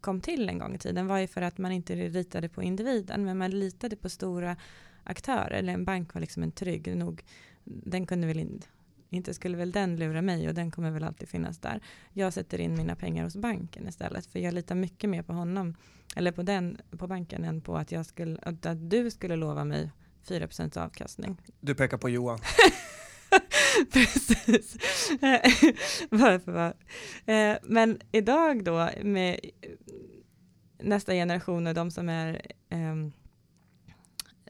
kom 0.00 0.20
till 0.20 0.48
en 0.48 0.58
gång 0.58 0.74
i 0.74 0.78
tiden 0.78 1.06
var 1.06 1.18
ju 1.18 1.26
för 1.26 1.42
att 1.42 1.58
man 1.58 1.72
inte 1.72 1.94
ritade 1.94 2.48
på 2.48 2.62
individen 2.62 3.24
men 3.24 3.38
man 3.38 3.50
litade 3.50 3.96
på 3.96 4.08
stora 4.08 4.56
aktörer. 5.04 5.50
Eller 5.50 5.72
en 5.72 5.84
bank 5.84 6.14
var 6.14 6.20
liksom 6.20 6.42
en 6.42 6.52
trygg 6.52 6.96
nog. 6.96 7.22
Den 7.64 8.06
kunde 8.06 8.26
väl 8.26 8.38
inte 8.38 8.66
inte 9.10 9.34
skulle 9.34 9.56
väl 9.56 9.72
den 9.72 9.96
lura 9.96 10.22
mig 10.22 10.48
och 10.48 10.54
den 10.54 10.70
kommer 10.70 10.90
väl 10.90 11.04
alltid 11.04 11.28
finnas 11.28 11.58
där. 11.58 11.80
Jag 12.12 12.32
sätter 12.32 12.60
in 12.60 12.74
mina 12.76 12.96
pengar 12.96 13.24
hos 13.24 13.36
banken 13.36 13.88
istället 13.88 14.26
för 14.26 14.38
jag 14.38 14.54
litar 14.54 14.74
mycket 14.74 15.10
mer 15.10 15.22
på 15.22 15.32
honom 15.32 15.74
eller 16.16 16.32
på 16.32 16.42
den 16.42 16.78
på 16.98 17.06
banken 17.06 17.44
än 17.44 17.60
på 17.60 17.76
att 17.76 17.92
jag 17.92 18.06
skulle 18.06 18.38
att 18.42 18.90
du 18.90 19.10
skulle 19.10 19.36
lova 19.36 19.64
mig 19.64 19.90
4% 20.28 20.78
avkastning. 20.78 21.36
Du 21.60 21.74
pekar 21.74 21.98
på 21.98 22.08
Johan. 22.08 22.38
Precis. 23.92 24.76
Varför 26.10 26.74
eh, 27.26 27.56
Men 27.62 28.00
idag 28.12 28.64
då 28.64 28.90
med 29.02 29.40
nästa 30.82 31.12
generation 31.12 31.66
och 31.66 31.74
de 31.74 31.90
som 31.90 32.08
är 32.08 32.42
um, 32.70 33.12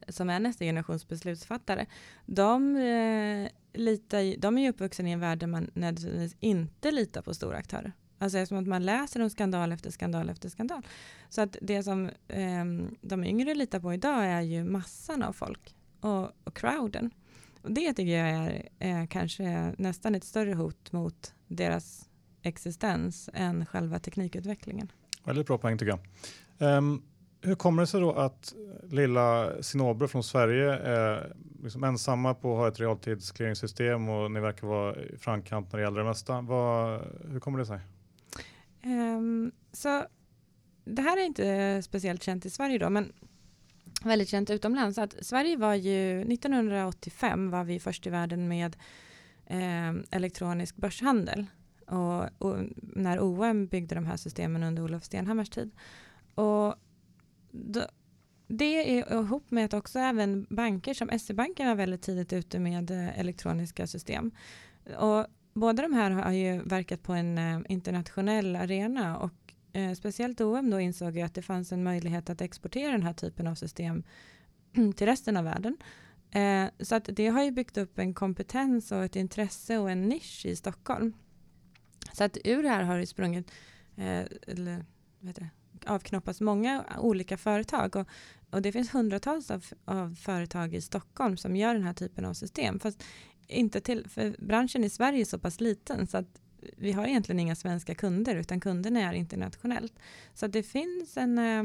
som 0.08 0.30
är 0.30 0.40
nästa 0.40 0.64
generations 0.64 1.08
beslutsfattare, 1.08 1.86
de, 2.26 2.76
eh, 2.76 3.48
litar, 3.72 4.40
de 4.40 4.58
är 4.58 4.62
ju 4.62 4.68
uppvuxna 4.68 5.08
i 5.08 5.12
en 5.12 5.20
värld 5.20 5.38
där 5.38 5.46
man 5.46 5.70
nödvändigtvis 5.74 6.36
inte 6.40 6.90
litar 6.90 7.22
på 7.22 7.34
stora 7.34 7.56
aktörer. 7.56 7.92
Alltså 8.18 8.38
eftersom 8.38 8.58
att 8.58 8.68
man 8.68 8.84
läser 8.84 9.22
om 9.22 9.30
skandal 9.30 9.72
efter 9.72 9.90
skandal 9.90 10.28
efter 10.28 10.48
skandal. 10.48 10.82
Så 11.28 11.40
att 11.40 11.56
det 11.62 11.82
som 11.82 12.10
eh, 12.28 12.64
de 13.00 13.24
yngre 13.24 13.54
litar 13.54 13.80
på 13.80 13.94
idag 13.94 14.24
är 14.24 14.40
ju 14.40 14.64
massan 14.64 15.22
av 15.22 15.32
folk 15.32 15.74
och, 16.00 16.32
och 16.44 16.56
crowden. 16.56 17.10
Och 17.62 17.72
det 17.72 17.94
tycker 17.94 18.18
jag 18.18 18.28
är, 18.28 18.68
eh, 18.78 19.06
kanske 19.06 19.74
nästan 19.78 20.14
ett 20.14 20.24
större 20.24 20.54
hot 20.54 20.92
mot 20.92 21.34
deras 21.46 22.08
existens 22.42 23.30
än 23.32 23.66
själva 23.66 23.98
teknikutvecklingen. 23.98 24.92
Väldigt 25.24 25.46
bra 25.46 25.58
poäng 25.58 25.78
tycker 25.78 25.98
jag. 26.58 26.78
Um, 26.78 27.02
hur 27.46 27.54
kommer 27.54 27.82
det 27.82 27.86
sig 27.86 28.00
då 28.00 28.12
att 28.12 28.54
lilla 28.90 29.52
Sinobro 29.62 30.08
från 30.08 30.22
Sverige 30.22 30.72
är 30.72 31.32
liksom 31.62 31.84
ensamma 31.84 32.34
på 32.34 32.52
att 32.52 32.58
ha 32.58 32.68
ett 32.68 32.80
realtidsclearingssystem 32.80 34.08
och 34.08 34.30
ni 34.30 34.40
verkar 34.40 34.66
vara 34.66 34.96
i 34.96 35.18
framkant 35.18 35.72
när 35.72 35.78
det 35.78 35.84
gäller 35.84 35.98
det 35.98 36.04
mesta. 36.04 36.40
Vad, 36.40 37.00
hur 37.30 37.40
kommer 37.40 37.58
det 37.58 37.66
sig? 37.66 37.80
Um, 38.84 39.52
så 39.72 40.04
det 40.84 41.02
här 41.02 41.16
är 41.16 41.24
inte 41.24 41.82
speciellt 41.82 42.22
känt 42.22 42.46
i 42.46 42.50
Sverige 42.50 42.78
då, 42.78 42.90
men 42.90 43.12
väldigt 44.04 44.28
känt 44.28 44.50
utomlands. 44.50 44.98
Att 44.98 45.14
Sverige 45.20 45.56
var 45.56 45.74
ju 45.74 46.20
1985 46.20 47.50
var 47.50 47.64
vi 47.64 47.80
först 47.80 48.06
i 48.06 48.10
världen 48.10 48.48
med 48.48 48.76
eh, 49.46 49.94
elektronisk 50.10 50.76
börshandel 50.76 51.46
och, 51.86 52.24
och, 52.38 52.56
när 52.78 53.20
OM 53.20 53.66
byggde 53.66 53.94
de 53.94 54.06
här 54.06 54.16
systemen 54.16 54.62
under 54.62 54.82
Olof 54.82 55.04
Stenhammars 55.04 55.50
tid. 55.50 55.70
Och 56.34 56.74
då, 57.64 57.86
det 58.48 58.98
är 58.98 59.12
ihop 59.12 59.50
med 59.50 59.64
att 59.64 59.74
också 59.74 59.98
även 59.98 60.46
banker 60.50 60.94
som 60.94 61.18
SE-banken 61.18 61.68
var 61.68 61.74
väldigt 61.74 62.02
tidigt 62.02 62.32
ute 62.32 62.58
med 62.58 62.90
eh, 62.90 63.18
elektroniska 63.18 63.86
system. 63.86 64.30
Och 64.98 65.26
båda 65.54 65.82
de 65.82 65.92
här 65.92 66.10
har 66.10 66.32
ju 66.32 66.62
verkat 66.62 67.02
på 67.02 67.12
en 67.12 67.38
eh, 67.38 67.60
internationell 67.68 68.56
arena 68.56 69.18
och 69.18 69.54
eh, 69.72 69.92
speciellt 69.92 70.40
OM 70.40 70.70
då 70.70 70.80
insåg 70.80 71.16
ju 71.16 71.22
att 71.22 71.34
det 71.34 71.42
fanns 71.42 71.72
en 71.72 71.82
möjlighet 71.82 72.30
att 72.30 72.40
exportera 72.40 72.92
den 72.92 73.02
här 73.02 73.12
typen 73.12 73.46
av 73.46 73.54
system 73.54 74.02
till 74.96 75.06
resten 75.06 75.36
av 75.36 75.44
världen. 75.44 75.76
Eh, 76.30 76.66
så 76.80 76.94
att 76.94 77.08
det 77.12 77.26
har 77.26 77.44
ju 77.44 77.50
byggt 77.50 77.76
upp 77.76 77.98
en 77.98 78.14
kompetens 78.14 78.92
och 78.92 79.04
ett 79.04 79.16
intresse 79.16 79.78
och 79.78 79.90
en 79.90 80.08
nisch 80.08 80.46
i 80.46 80.56
Stockholm. 80.56 81.12
Så 82.12 82.24
att 82.24 82.38
ur 82.44 82.62
det 82.62 82.68
här 82.68 82.82
har 82.82 82.98
det 82.98 83.06
sprungit, 83.06 83.50
eh, 83.96 84.24
eller 84.46 84.84
vad 85.20 85.28
heter 85.28 85.42
det, 85.42 85.50
avknoppas 85.86 86.40
många 86.40 86.84
olika 86.98 87.36
företag 87.36 87.96
och, 87.96 88.08
och 88.50 88.62
det 88.62 88.72
finns 88.72 88.94
hundratals 88.94 89.50
av, 89.50 89.64
av, 89.84 90.14
företag 90.14 90.74
i 90.74 90.80
Stockholm 90.80 91.36
som 91.36 91.56
gör 91.56 91.74
den 91.74 91.82
här 91.82 91.92
typen 91.92 92.24
av 92.24 92.34
system. 92.34 92.80
Fast 92.80 93.04
inte 93.46 93.80
till, 93.80 94.08
för 94.08 94.36
branschen 94.38 94.84
i 94.84 94.90
Sverige 94.90 95.20
är 95.20 95.24
så 95.24 95.38
pass 95.38 95.60
liten 95.60 96.06
så 96.06 96.18
att 96.18 96.40
vi 96.76 96.92
har 96.92 97.06
egentligen 97.06 97.40
inga 97.40 97.54
svenska 97.54 97.94
kunder 97.94 98.36
utan 98.36 98.60
kunderna 98.60 99.00
är 99.00 99.12
internationellt. 99.12 99.98
Så 100.34 100.46
det 100.46 100.62
finns 100.62 101.16
en 101.16 101.38
eh, 101.38 101.62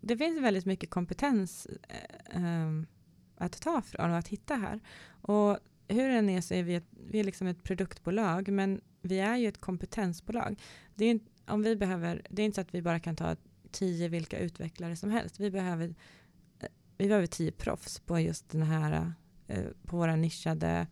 det 0.00 0.16
finns 0.16 0.40
väldigt 0.40 0.66
mycket 0.66 0.90
kompetens 0.90 1.66
eh, 1.66 2.42
ehm, 2.42 2.86
att 3.36 3.60
ta 3.60 3.82
från 3.82 4.10
och 4.10 4.16
att 4.16 4.28
hitta 4.28 4.54
här. 4.54 4.80
Och 5.20 5.58
hur 5.88 6.08
den 6.08 6.30
är 6.30 6.40
så 6.40 6.54
är 6.54 6.62
vi 6.62 6.74
ett, 6.74 6.88
vi 7.10 7.20
är 7.20 7.24
liksom 7.24 7.46
ett 7.46 7.62
produktbolag 7.62 8.48
men 8.48 8.80
vi 9.02 9.20
är 9.20 9.36
ju 9.36 9.48
ett 9.48 9.60
kompetensbolag. 9.60 10.60
Det 10.94 11.04
är, 11.04 11.20
om 11.46 11.62
vi 11.62 11.76
behöver, 11.76 12.22
det 12.30 12.42
är 12.42 12.46
inte 12.46 12.54
så 12.54 12.60
att 12.60 12.74
vi 12.74 12.82
bara 12.82 13.00
kan 13.00 13.16
ta 13.16 13.36
tio 13.70 14.08
vilka 14.08 14.38
utvecklare 14.38 14.96
som 14.96 15.10
helst. 15.10 15.40
Vi 15.40 15.50
behöver, 15.50 15.94
eh, 16.60 16.68
vi 16.96 17.08
behöver 17.08 17.26
tio 17.26 17.52
proffs 17.52 18.00
på 18.00 18.20
just 18.20 18.48
den 18.48 18.62
här, 18.62 19.12
eh, 19.46 19.64
på 19.86 19.96
våra 19.96 20.16
nischade, 20.16 20.86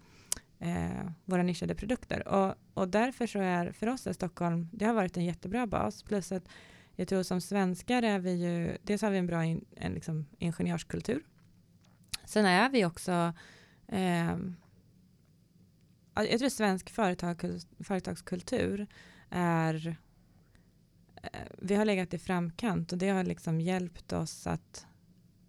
eh, 0.59 1.11
våra 1.25 1.43
nischade 1.43 1.75
produkter. 1.75 2.29
Och, 2.29 2.55
och 2.75 2.89
därför 2.89 3.27
så 3.27 3.39
är, 3.39 3.73
för 3.73 3.87
oss 3.87 4.07
är 4.07 4.13
Stockholm, 4.13 4.69
det 4.73 4.85
har 4.85 4.95
varit 4.95 5.17
en 5.17 5.25
jättebra 5.25 5.67
bas. 5.67 6.03
Plus 6.03 6.33
att 6.33 6.49
jag 6.97 7.09
tror 7.09 7.23
som 7.23 7.41
svenskar 7.41 8.03
är 8.03 8.19
vi 8.19 8.33
ju, 8.33 8.77
dels 8.83 9.03
har 9.03 9.11
vi 9.11 9.19
en 9.19 9.27
bra 9.27 9.45
in, 9.45 9.65
en 9.77 9.93
liksom 9.93 10.27
ingenjörskultur. 10.39 11.23
Sen 12.25 12.47
är 12.47 12.71
vi 12.71 12.85
också, 12.85 13.33
eh, 13.89 14.37
jag 16.15 16.39
tror 16.39 16.49
svensk 16.49 16.91
företag, 16.91 17.61
företagskultur 17.85 18.87
är 19.31 19.97
Eh, 21.23 21.41
vi 21.59 21.75
har 21.75 21.85
legat 21.85 22.15
i 22.15 22.19
framkant 22.19 22.93
och 22.93 22.99
det 22.99 23.09
har 23.09 23.25
liksom 23.25 23.61
hjälpt 23.61 24.13
oss 24.13 24.47
att 24.47 24.87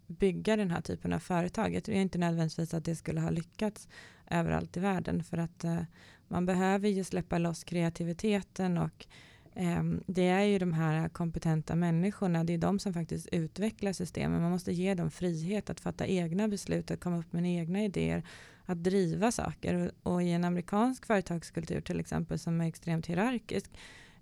bygga 0.07 0.55
den 0.55 0.71
här 0.71 0.81
typen 0.81 1.13
av 1.13 1.19
företag. 1.19 1.75
Jag 1.75 1.83
tror 1.83 1.97
inte 1.97 2.17
nödvändigtvis 2.17 2.73
att 2.73 2.85
det 2.85 2.95
skulle 2.95 3.21
ha 3.21 3.29
lyckats 3.29 3.87
överallt 4.29 4.77
i 4.77 4.79
världen 4.79 5.23
för 5.23 5.37
att 5.37 5.63
eh, 5.63 5.81
man 6.27 6.45
behöver 6.45 6.89
ju 6.89 7.03
släppa 7.03 7.37
loss 7.37 7.63
kreativiteten 7.63 8.77
och 8.77 9.05
eh, 9.53 9.83
det 10.05 10.27
är 10.27 10.43
ju 10.43 10.59
de 10.59 10.73
här 10.73 11.09
kompetenta 11.09 11.75
människorna, 11.75 12.43
det 12.43 12.53
är 12.53 12.57
de 12.57 12.79
som 12.79 12.93
faktiskt 12.93 13.27
utvecklar 13.31 13.93
systemen. 13.93 14.41
Man 14.41 14.51
måste 14.51 14.73
ge 14.73 14.93
dem 14.93 15.11
frihet 15.11 15.69
att 15.69 15.79
fatta 15.79 16.07
egna 16.07 16.47
beslut, 16.47 16.91
att 16.91 16.99
komma 16.99 17.19
upp 17.19 17.33
med 17.33 17.45
egna 17.45 17.83
idéer, 17.83 18.23
att 18.65 18.83
driva 18.83 19.31
saker. 19.31 19.91
Och, 20.03 20.13
och 20.13 20.23
i 20.23 20.31
en 20.31 20.43
amerikansk 20.43 21.05
företagskultur 21.05 21.81
till 21.81 21.99
exempel 21.99 22.39
som 22.39 22.61
är 22.61 22.67
extremt 22.67 23.07
hierarkisk, 23.07 23.71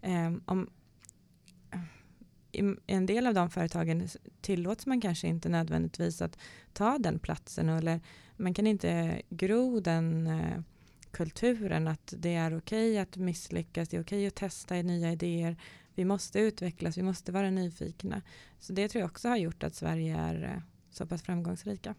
eh, 0.02 0.34
om, 0.45 0.70
i 2.52 2.76
en 2.88 3.06
del 3.06 3.28
av 3.28 3.34
de 3.34 3.49
företagen 3.49 4.08
tillåts 4.41 4.86
man 4.86 5.02
kanske 5.02 5.28
inte 5.28 5.49
nödvändigtvis 5.49 6.22
att 6.22 6.38
ta 6.74 6.97
den 6.97 7.20
platsen 7.20 7.70
eller 7.70 7.99
man 8.38 8.54
kan 8.54 8.68
inte 8.68 9.22
gro 9.30 9.80
den 9.80 10.28
eh, 10.28 10.62
kulturen 11.12 11.88
att 11.88 12.14
det 12.18 12.36
är 12.36 12.58
okej 12.58 12.91
okay 12.91 12.97
att 12.97 13.18
misslyckas, 13.18 13.89
det 13.89 13.97
är 13.97 14.02
okej 14.02 14.18
okay 14.18 14.28
att 14.28 14.36
testa 14.36 14.76
nya 14.76 15.12
idéer, 15.12 15.58
vi 15.95 16.06
måste 16.06 16.39
utvecklas, 16.39 16.97
vi 16.97 17.02
måste 17.02 17.32
vara 17.32 17.49
nyfikna. 17.49 18.22
Så 18.60 18.74
det 18.74 18.88
tror 18.88 18.99
jag 18.99 19.10
också 19.10 19.30
har 19.30 19.38
gjort 19.38 19.64
att 19.64 19.76
Sverige 19.76 20.18
är 20.18 20.43
eh, 20.43 20.62
så 20.91 21.06
pass 21.06 21.22
framgångsrika. 21.22 21.95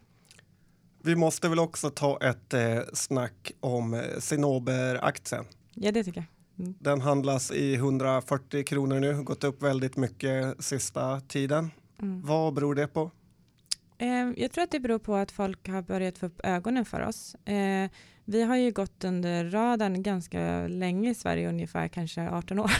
Vi 1.03 1.15
måste 1.15 1.49
väl 1.49 1.59
också 1.59 1.89
ta 1.89 2.17
ett 2.17 2.53
eh, 2.53 2.79
snack 2.93 3.51
om 3.59 4.01
Cinnober-aktien. 4.19 5.45
Ja, 5.73 5.91
det 5.91 6.03
tycker 6.03 6.19
jag. 6.19 6.32
Mm. 6.59 6.73
Den 6.79 7.01
handlas 7.01 7.51
i 7.51 7.75
140 7.75 8.63
kronor 8.63 8.99
nu, 8.99 9.23
gått 9.23 9.43
upp 9.43 9.63
väldigt 9.63 9.97
mycket 9.97 10.63
sista 10.63 11.19
tiden. 11.19 11.71
Mm. 12.01 12.21
Vad 12.21 12.53
beror 12.53 12.75
det 12.75 12.87
på? 12.87 13.11
Eh, 13.97 14.29
jag 14.37 14.51
tror 14.51 14.63
att 14.63 14.71
det 14.71 14.79
beror 14.79 14.99
på 14.99 15.15
att 15.15 15.31
folk 15.31 15.67
har 15.67 15.81
börjat 15.81 16.17
få 16.17 16.25
upp 16.25 16.39
ögonen 16.43 16.85
för 16.85 17.01
oss. 17.01 17.35
Eh, 17.35 17.89
vi 18.25 18.43
har 18.43 18.55
ju 18.55 18.71
gått 18.71 19.03
under 19.03 19.49
radarn 19.49 20.03
ganska 20.03 20.67
länge 20.67 21.09
i 21.09 21.15
Sverige, 21.15 21.49
ungefär 21.49 21.87
kanske 21.87 22.29
18 22.29 22.59
år. 22.59 22.71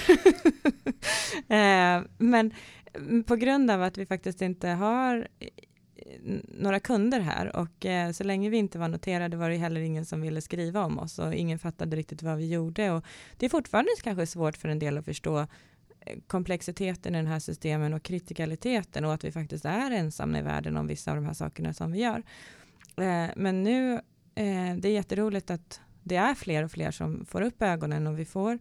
eh, 1.48 2.02
men 2.18 2.54
på 3.26 3.36
grund 3.36 3.72
av 3.72 3.84
att 3.84 3.98
vi 3.98 4.06
faktiskt 4.06 4.42
inte 4.42 4.68
har 4.68 5.28
några 6.48 6.80
kunder 6.80 7.20
här 7.20 7.56
och 7.56 7.86
eh, 7.86 8.12
så 8.12 8.24
länge 8.24 8.50
vi 8.50 8.58
inte 8.58 8.80
var 8.80 8.88
noterade 8.88 9.38
var 9.38 9.50
det 9.50 9.58
heller 9.58 9.82
ingen 9.82 10.06
som 10.06 10.22
ville 10.22 10.42
skriva 10.42 10.86
om 10.86 11.00
oss 11.00 11.20
och 11.20 11.34
ingen 11.34 11.60
fattade 11.60 11.96
riktigt 11.96 12.24
vad 12.24 12.38
vi 12.38 12.50
gjorde 12.50 12.92
och 12.92 13.06
det 13.38 13.46
är 13.46 13.50
fortfarande 13.50 13.92
kanske 14.04 14.26
svårt 14.26 14.58
för 14.58 14.70
en 14.70 14.80
del 14.80 14.98
att 14.98 15.06
förstå 15.06 15.40
eh, 15.40 16.20
komplexiteten 16.28 17.16
i 17.16 17.18
den 17.18 17.28
här 17.28 17.40
systemen 17.40 17.94
och 17.94 18.04
kritikaliteten 18.04 19.06
och 19.06 19.14
att 19.14 19.24
vi 19.24 19.32
faktiskt 19.32 19.66
är 19.66 19.92
ensamma 19.92 20.40
i 20.40 20.42
världen 20.42 20.78
om 20.78 20.88
vissa 20.88 21.12
av 21.12 21.18
de 21.18 21.26
här 21.26 21.34
sakerna 21.34 21.74
som 21.74 21.92
vi 21.92 22.00
gör. 22.00 22.24
Eh, 22.98 23.30
men 23.36 23.64
nu, 23.64 23.94
eh, 24.36 24.76
det 24.78 24.88
är 24.88 24.94
jätteroligt 24.94 25.52
att 25.52 25.82
det 26.04 26.16
är 26.16 26.34
fler 26.36 26.64
och 26.64 26.72
fler 26.72 26.92
som 26.92 27.26
får 27.26 27.42
upp 27.42 27.62
ögonen 27.62 28.08
och 28.08 28.20
vi 28.20 28.26
får, 28.26 28.60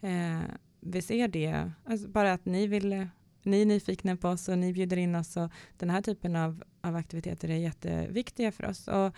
eh, 0.00 0.40
vi 0.80 1.02
ser 1.02 1.28
det, 1.28 1.70
alltså 1.84 2.08
bara 2.08 2.32
att 2.32 2.44
ni 2.44 2.66
vill 2.66 2.92
eh, 2.92 3.06
ni 3.44 3.62
är 3.62 3.66
nyfikna 3.66 4.16
på 4.16 4.28
oss 4.28 4.48
och 4.48 4.58
ni 4.58 4.72
bjuder 4.72 4.96
in 4.96 5.14
oss 5.14 5.36
och 5.36 5.50
den 5.76 5.90
här 5.90 6.02
typen 6.02 6.36
av, 6.36 6.64
av 6.80 6.96
aktiviteter 6.96 7.50
är 7.50 7.56
jätteviktiga 7.56 8.52
för 8.52 8.66
oss. 8.66 8.88
Och, 8.88 9.14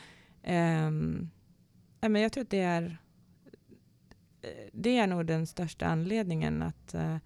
um, 0.50 1.30
ja, 2.00 2.08
men 2.08 2.22
jag 2.22 2.32
tror 2.32 2.42
att 2.42 2.50
det 2.50 2.60
är 2.60 2.98
det 4.72 4.98
är 4.98 5.06
nog 5.06 5.26
den 5.26 5.46
största 5.46 5.86
anledningen 5.86 6.62
att 6.62 6.94
eh, 6.94 7.16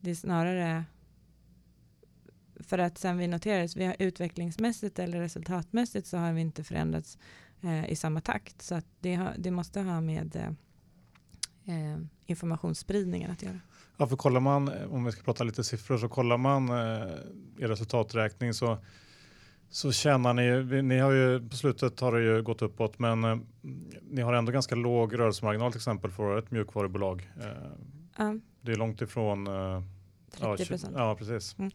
det 0.00 0.10
är 0.10 0.14
snarare 0.14 0.84
för 2.60 2.78
att 2.78 2.98
sen 2.98 3.18
vi 3.18 3.26
noterades, 3.26 3.76
vi 3.76 3.84
har 3.84 3.96
utvecklingsmässigt 3.98 4.98
eller 4.98 5.20
resultatmässigt 5.20 6.06
så 6.06 6.16
har 6.16 6.32
vi 6.32 6.40
inte 6.40 6.64
förändrats 6.64 7.18
eh, 7.60 7.90
i 7.90 7.96
samma 7.96 8.20
takt. 8.20 8.62
Så 8.62 8.74
att 8.74 8.86
det, 9.00 9.16
ha, 9.16 9.32
det 9.38 9.50
måste 9.50 9.80
ha 9.80 10.00
med 10.00 10.36
eh, 10.36 10.52
eh 11.74 11.98
informationsspridningen 12.26 13.30
att 13.30 13.42
göra. 13.42 13.60
Ja, 14.00 14.06
för 14.06 14.16
kollar 14.16 14.40
man, 14.40 14.70
om 14.90 15.04
vi 15.04 15.12
ska 15.12 15.22
prata 15.22 15.44
lite 15.44 15.64
siffror, 15.64 15.98
så 15.98 16.08
kollar 16.08 16.36
man 16.36 16.68
eh, 16.68 17.08
i 17.58 17.66
resultaträkning 17.66 18.54
så, 18.54 18.78
så 19.68 19.92
tjänar 19.92 20.34
ni, 20.34 20.82
ni 20.82 20.98
har 20.98 21.12
ju 21.12 21.48
på 21.48 21.56
slutet 21.56 22.00
har 22.00 22.12
det 22.12 22.22
ju 22.22 22.42
gått 22.42 22.62
uppåt, 22.62 22.98
men 22.98 23.24
eh, 23.24 23.36
ni 24.10 24.22
har 24.22 24.32
ändå 24.32 24.52
ganska 24.52 24.74
låg 24.74 25.18
rörelsemarginal 25.18 25.72
till 25.72 25.78
exempel 25.78 26.10
för 26.10 26.38
ett 26.38 26.50
mjukvarubolag. 26.50 27.30
Eh, 27.40 28.24
mm. 28.24 28.40
Det 28.60 28.72
är 28.72 28.76
långt 28.76 29.02
ifrån 29.02 29.46
eh, 29.46 29.82
30 30.30 30.66
procent. 30.66 30.94
Ja, 30.96 31.08
ja, 31.08 31.14
precis. 31.14 31.56
Mm. 31.58 31.70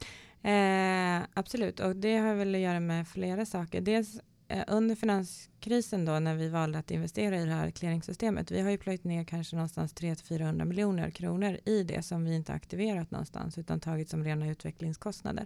Eh, 1.22 1.28
absolut, 1.34 1.80
och 1.80 1.96
det 1.96 2.18
har 2.18 2.36
väl 2.36 2.56
att 2.56 2.62
göra 2.62 2.80
med 2.80 3.08
flera 3.08 3.46
saker. 3.46 3.82
Dels 3.82 4.20
Eh, 4.20 4.33
Eh, 4.54 4.64
under 4.68 4.96
finanskrisen 4.96 6.06
då 6.06 6.20
när 6.20 6.36
vi 6.36 6.50
valde 6.50 6.80
att 6.80 6.92
investera 6.92 7.38
i 7.38 7.46
det 7.46 7.52
här 7.52 7.72
clearingsystemet. 7.72 8.52
Vi 8.52 8.62
har 8.62 8.70
ju 8.70 8.78
plöjt 8.78 9.04
ner 9.04 9.24
kanske 9.24 9.56
någonstans 9.56 9.96
300-400 9.96 10.66
miljoner 10.66 11.10
kronor 11.10 11.58
i 11.66 11.84
det 11.84 12.06
som 12.06 12.26
vi 12.26 12.36
inte 12.36 12.54
aktiverat 12.54 13.12
någonstans 13.12 13.58
utan 13.58 13.80
tagit 13.80 14.10
som 14.10 14.24
rena 14.24 14.50
utvecklingskostnader. 14.50 15.46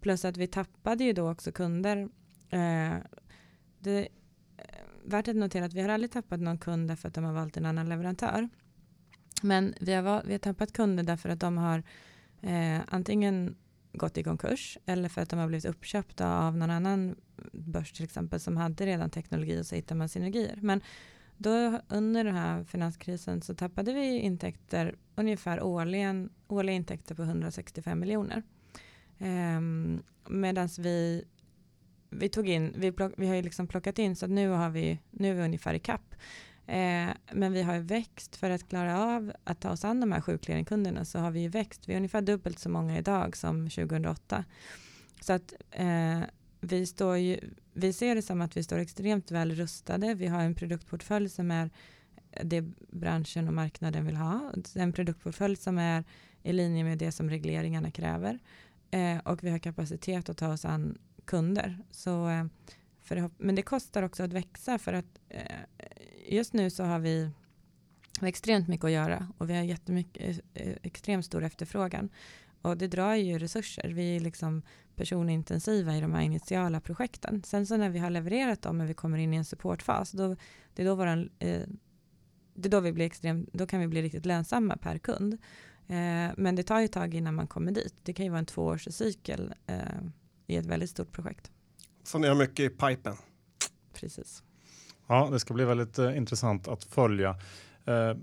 Plus 0.00 0.24
att 0.24 0.36
vi 0.36 0.46
tappade 0.46 1.04
ju 1.04 1.12
då 1.12 1.30
också 1.30 1.52
kunder. 1.52 2.08
Eh, 2.50 2.94
det 3.78 3.90
är 3.90 4.08
värt 5.04 5.28
att 5.28 5.36
notera 5.36 5.64
att 5.64 5.74
vi 5.74 5.80
har 5.80 5.88
aldrig 5.88 6.10
tappat 6.10 6.40
någon 6.40 6.58
kund 6.58 6.88
därför 6.88 7.08
att 7.08 7.14
de 7.14 7.24
har 7.24 7.32
valt 7.32 7.56
en 7.56 7.66
annan 7.66 7.88
leverantör. 7.88 8.48
Men 9.42 9.74
vi 9.80 9.92
har, 9.94 10.22
vi 10.26 10.32
har 10.32 10.38
tappat 10.38 10.72
kunder 10.72 11.04
därför 11.04 11.28
att 11.28 11.40
de 11.40 11.58
har 11.58 11.82
eh, 12.42 12.80
antingen 12.88 13.56
gått 13.94 14.18
i 14.18 14.22
konkurs 14.22 14.78
eller 14.86 15.08
för 15.08 15.22
att 15.22 15.28
de 15.28 15.38
har 15.38 15.48
blivit 15.48 15.64
uppköpta 15.64 16.38
av 16.38 16.56
någon 16.56 16.70
annan 16.70 17.16
börs 17.52 17.92
till 17.92 18.04
exempel 18.04 18.40
som 18.40 18.56
hade 18.56 18.86
redan 18.86 19.10
teknologi 19.10 19.60
och 19.60 19.66
så 19.66 19.74
hittar 19.74 19.94
man 19.94 20.08
synergier. 20.08 20.58
Men 20.62 20.80
då 21.36 21.80
under 21.88 22.24
den 22.24 22.34
här 22.34 22.64
finanskrisen 22.64 23.42
så 23.42 23.54
tappade 23.54 23.92
vi 23.92 24.18
intäkter 24.18 24.96
ungefär 25.14 25.62
årligen, 25.62 26.30
årliga 26.48 26.76
intäkter 26.76 27.14
på 27.14 27.22
165 27.22 28.00
miljoner. 28.00 28.42
Ehm, 29.18 30.02
um, 30.26 30.40
Medan 30.40 30.68
vi, 30.78 31.24
vi 32.10 32.28
tog 32.28 32.48
in, 32.48 32.74
vi, 32.76 32.92
plock, 32.92 33.12
vi 33.16 33.26
har 33.26 33.34
ju 33.34 33.42
liksom 33.42 33.66
plockat 33.66 33.98
in 33.98 34.16
så 34.16 34.24
att 34.24 34.30
nu 34.30 34.48
har 34.48 34.70
vi, 34.70 34.98
nu 35.10 35.30
är 35.30 35.34
vi 35.34 35.42
ungefär 35.42 35.74
i 35.74 35.78
kapp. 35.78 36.14
Eh, 36.66 37.08
men 37.32 37.52
vi 37.52 37.62
har 37.62 37.78
växt 37.78 38.36
för 38.36 38.50
att 38.50 38.68
klara 38.68 39.04
av 39.04 39.32
att 39.44 39.60
ta 39.60 39.70
oss 39.70 39.84
an 39.84 40.00
de 40.00 40.12
här 40.12 40.20
sjukleringkunderna 40.20 41.04
så 41.04 41.18
har 41.18 41.30
vi 41.30 41.40
ju 41.40 41.48
växt. 41.48 41.88
Vi 41.88 41.92
är 41.92 41.96
ungefär 41.96 42.22
dubbelt 42.22 42.58
så 42.58 42.68
många 42.68 42.98
idag 42.98 43.36
som 43.36 43.70
2008. 43.70 44.44
Så 45.20 45.32
att 45.32 45.54
eh, 45.70 46.20
vi, 46.60 46.86
står 46.86 47.16
ju, 47.16 47.40
vi 47.72 47.92
ser 47.92 48.14
det 48.14 48.22
som 48.22 48.40
att 48.40 48.56
vi 48.56 48.62
står 48.62 48.78
extremt 48.78 49.30
väl 49.30 49.54
rustade. 49.54 50.14
Vi 50.14 50.26
har 50.26 50.42
en 50.42 50.54
produktportfölj 50.54 51.28
som 51.28 51.50
är 51.50 51.70
det 52.42 52.60
branschen 52.90 53.48
och 53.48 53.54
marknaden 53.54 54.06
vill 54.06 54.16
ha. 54.16 54.52
En 54.74 54.92
produktportfölj 54.92 55.56
som 55.56 55.78
är 55.78 56.04
i 56.42 56.52
linje 56.52 56.84
med 56.84 56.98
det 56.98 57.12
som 57.12 57.30
regleringarna 57.30 57.90
kräver. 57.90 58.38
Eh, 58.90 59.18
och 59.18 59.44
vi 59.44 59.50
har 59.50 59.58
kapacitet 59.58 60.28
att 60.28 60.36
ta 60.36 60.52
oss 60.52 60.64
an 60.64 60.98
kunder. 61.24 61.78
Så, 61.90 62.28
eh, 62.28 62.44
för, 63.02 63.30
men 63.38 63.54
det 63.54 63.62
kostar 63.62 64.02
också 64.02 64.22
att 64.22 64.32
växa 64.32 64.78
för 64.78 64.92
att 64.92 65.20
eh, 65.28 65.42
just 66.28 66.52
nu 66.52 66.70
så 66.70 66.84
har 66.84 66.98
vi, 66.98 67.30
har 68.20 68.28
extremt 68.28 68.68
mycket 68.68 68.84
att 68.84 68.90
göra 68.90 69.28
och 69.38 69.50
vi 69.50 69.56
har 69.56 69.62
jättemycket, 69.62 70.40
eh, 70.54 70.74
extremt 70.82 71.24
stor 71.24 71.44
efterfrågan. 71.44 72.10
Och 72.62 72.76
det 72.76 72.86
drar 72.86 73.14
ju 73.14 73.38
resurser. 73.38 73.88
Vi 73.88 74.16
är 74.16 74.20
liksom 74.20 74.62
personintensiva 74.96 75.96
i 75.96 76.00
de 76.00 76.14
här 76.14 76.22
initiala 76.22 76.80
projekten. 76.80 77.42
Sen 77.42 77.66
så 77.66 77.76
när 77.76 77.90
vi 77.90 77.98
har 77.98 78.10
levererat 78.10 78.62
dem 78.62 78.80
och 78.80 78.88
vi 78.88 78.94
kommer 78.94 79.18
in 79.18 79.34
i 79.34 79.36
en 79.36 79.44
supportfas, 79.44 80.12
då, 80.12 80.36
det, 80.74 80.82
är 80.82 80.86
då 80.86 80.94
våran, 80.94 81.30
eh, 81.38 81.62
det 82.54 82.68
är 82.68 82.70
då 82.70 82.80
vi 82.80 82.92
blir 82.92 83.06
extremt, 83.06 83.48
då 83.52 83.66
kan 83.66 83.80
vi 83.80 83.86
bli 83.86 84.02
riktigt 84.02 84.26
lönsamma 84.26 84.76
per 84.76 84.98
kund. 84.98 85.32
Eh, 85.86 86.30
men 86.36 86.56
det 86.56 86.62
tar 86.62 86.78
ju 86.78 86.84
ett 86.84 86.92
tag 86.92 87.14
innan 87.14 87.34
man 87.34 87.46
kommer 87.46 87.72
dit. 87.72 87.94
Det 88.02 88.12
kan 88.12 88.24
ju 88.24 88.30
vara 88.30 88.38
en 88.38 88.46
tvåårscykel 88.46 89.54
eh, 89.66 89.78
i 90.46 90.56
ett 90.56 90.66
väldigt 90.66 90.90
stort 90.90 91.12
projekt. 91.12 91.50
Så 92.02 92.18
ni 92.18 92.28
har 92.28 92.34
mycket 92.34 92.60
i 92.60 92.68
pipen? 92.68 93.16
Precis. 93.94 94.42
Ja, 95.06 95.28
det 95.32 95.40
ska 95.40 95.54
bli 95.54 95.64
väldigt 95.64 95.98
eh, 95.98 96.16
intressant 96.16 96.68
att 96.68 96.84
följa. 96.84 97.30
Eh, 97.84 98.16